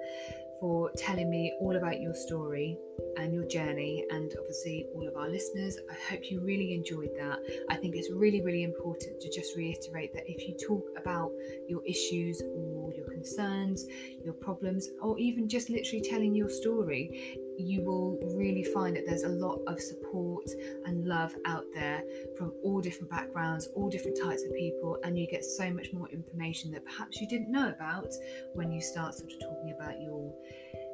for 0.59 0.91
telling 0.95 1.31
me 1.31 1.51
all 1.59 1.75
about 1.75 1.99
your 1.99 2.13
story 2.13 2.77
and 3.17 3.33
your 3.33 3.45
journey, 3.47 4.05
and 4.11 4.31
obviously 4.39 4.85
all 4.93 5.07
of 5.07 5.17
our 5.17 5.29
listeners. 5.29 5.79
I 5.89 5.95
hope 6.11 6.29
you 6.29 6.41
really 6.41 6.75
enjoyed 6.75 7.09
that. 7.17 7.39
I 7.69 7.75
think 7.75 7.95
it's 7.95 8.11
really, 8.11 8.41
really 8.41 8.63
important 8.63 9.19
to 9.19 9.31
just 9.31 9.57
reiterate 9.57 10.13
that 10.13 10.23
if 10.27 10.47
you 10.47 10.55
talk 10.55 10.85
about 10.95 11.31
your 11.67 11.83
issues 11.85 12.39
or 12.55 12.93
your 12.93 13.07
concerns, 13.09 13.87
your 14.23 14.35
problems, 14.35 14.89
or 15.01 15.17
even 15.17 15.49
just 15.49 15.71
literally 15.71 16.01
telling 16.07 16.35
your 16.35 16.49
story, 16.49 17.39
you 17.57 17.81
will 17.81 18.19
really 18.35 18.63
find 18.63 18.95
that 18.95 19.05
there's 19.05 19.23
a 19.23 19.29
lot 19.29 19.59
of 19.67 19.79
support 19.79 20.49
and 20.85 21.05
love 21.05 21.35
out 21.45 21.65
there 21.73 22.03
from 22.37 22.53
all 22.63 22.81
different 22.81 23.09
backgrounds, 23.09 23.67
all 23.75 23.89
different 23.89 24.17
types 24.21 24.43
of 24.43 24.53
people, 24.55 24.97
and 25.03 25.17
you 25.17 25.27
get 25.27 25.43
so 25.43 25.71
much 25.71 25.93
more 25.93 26.09
information 26.09 26.71
that 26.71 26.85
perhaps 26.85 27.19
you 27.19 27.27
didn't 27.27 27.51
know 27.51 27.69
about 27.69 28.13
when 28.53 28.71
you 28.71 28.81
start 28.81 29.13
sort 29.13 29.31
of 29.31 29.39
talking 29.39 29.73
about 29.79 30.01
your 30.01 30.33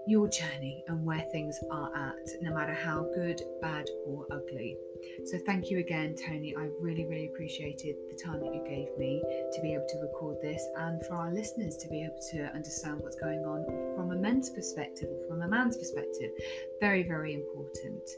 your 0.09 0.27
journey 0.27 0.83
and 0.87 1.05
where 1.05 1.23
things 1.31 1.59
are 1.71 1.91
at, 1.95 2.41
no 2.41 2.53
matter 2.53 2.73
how 2.73 3.05
good, 3.13 3.41
bad, 3.61 3.87
or 4.05 4.25
ugly. 4.31 4.75
So, 5.25 5.37
thank 5.45 5.69
you 5.69 5.79
again, 5.79 6.15
Tony. 6.15 6.55
I 6.57 6.67
really, 6.79 7.05
really 7.05 7.27
appreciated 7.27 7.95
the 8.09 8.17
time 8.21 8.39
that 8.39 8.53
you 8.53 8.63
gave 8.67 8.97
me 8.97 9.21
to 9.53 9.61
be 9.61 9.73
able 9.73 9.87
to 9.87 9.97
record 9.99 10.37
this 10.41 10.65
and 10.77 11.05
for 11.05 11.13
our 11.13 11.33
listeners 11.33 11.77
to 11.77 11.87
be 11.89 12.03
able 12.03 12.19
to 12.31 12.53
understand 12.55 12.99
what's 13.01 13.15
going 13.15 13.45
on 13.45 13.65
from 13.95 14.11
a 14.11 14.15
men's 14.15 14.49
perspective 14.49 15.07
or 15.09 15.27
from 15.27 15.41
a 15.43 15.47
man's 15.47 15.77
perspective. 15.77 16.31
Very, 16.79 17.03
very 17.03 17.33
important. 17.33 18.09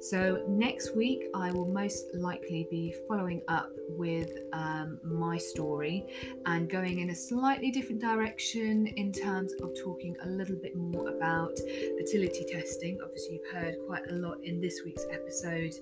So, 0.00 0.44
next 0.48 0.96
week, 0.96 1.24
I 1.34 1.52
will 1.52 1.66
most 1.66 2.14
likely 2.14 2.66
be 2.70 2.94
following 3.06 3.42
up 3.48 3.70
with 3.90 4.30
um, 4.52 4.98
my 5.02 5.36
story 5.36 6.06
and 6.46 6.70
going 6.70 7.00
in 7.00 7.10
a 7.10 7.14
slightly 7.14 7.70
different 7.70 8.00
direction 8.00 8.86
in 8.86 9.12
terms 9.12 9.52
of 9.62 9.70
talking 9.82 10.16
a 10.22 10.28
little 10.28 10.56
bit 10.56 10.76
more 10.76 11.08
about 11.08 11.58
fertility 11.98 12.46
testing. 12.50 12.98
Obviously, 13.02 13.34
you've 13.34 13.52
heard 13.52 13.76
quite 13.86 14.02
a 14.10 14.14
lot 14.14 14.38
in 14.42 14.60
this 14.60 14.80
week's 14.84 15.04
episode 15.12 15.74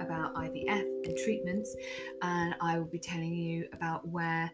about 0.00 0.34
IVF 0.34 0.84
and 1.04 1.16
treatments, 1.24 1.74
and 2.22 2.54
I 2.60 2.78
will 2.78 2.86
be 2.86 2.98
telling 2.98 3.34
you 3.34 3.66
about 3.72 4.06
where 4.08 4.52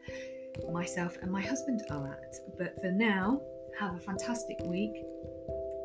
myself 0.72 1.16
and 1.22 1.30
my 1.30 1.40
husband 1.40 1.82
are 1.90 2.08
at. 2.08 2.36
But 2.56 2.80
for 2.80 2.90
now, 2.90 3.40
have 3.78 3.94
a 3.94 4.00
fantastic 4.00 4.58
week 4.64 5.04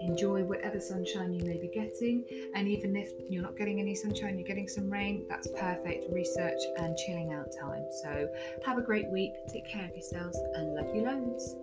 enjoy 0.03 0.43
whatever 0.43 0.79
sunshine 0.79 1.33
you 1.33 1.45
may 1.45 1.57
be 1.57 1.67
getting 1.67 2.23
and 2.55 2.67
even 2.67 2.95
if 2.95 3.11
you're 3.29 3.43
not 3.43 3.57
getting 3.57 3.79
any 3.79 3.95
sunshine 3.95 4.37
you're 4.37 4.47
getting 4.47 4.67
some 4.67 4.89
rain 4.89 5.25
that's 5.29 5.47
perfect 5.47 6.05
research 6.11 6.59
and 6.77 6.97
chilling 6.97 7.33
out 7.33 7.47
time. 7.59 7.85
So 8.03 8.27
have 8.65 8.77
a 8.77 8.81
great 8.81 9.09
week 9.09 9.33
take 9.47 9.67
care 9.67 9.85
of 9.85 9.91
yourselves 9.91 10.37
and 10.55 10.75
love 10.75 10.95
you 10.95 11.03
loads 11.03 11.55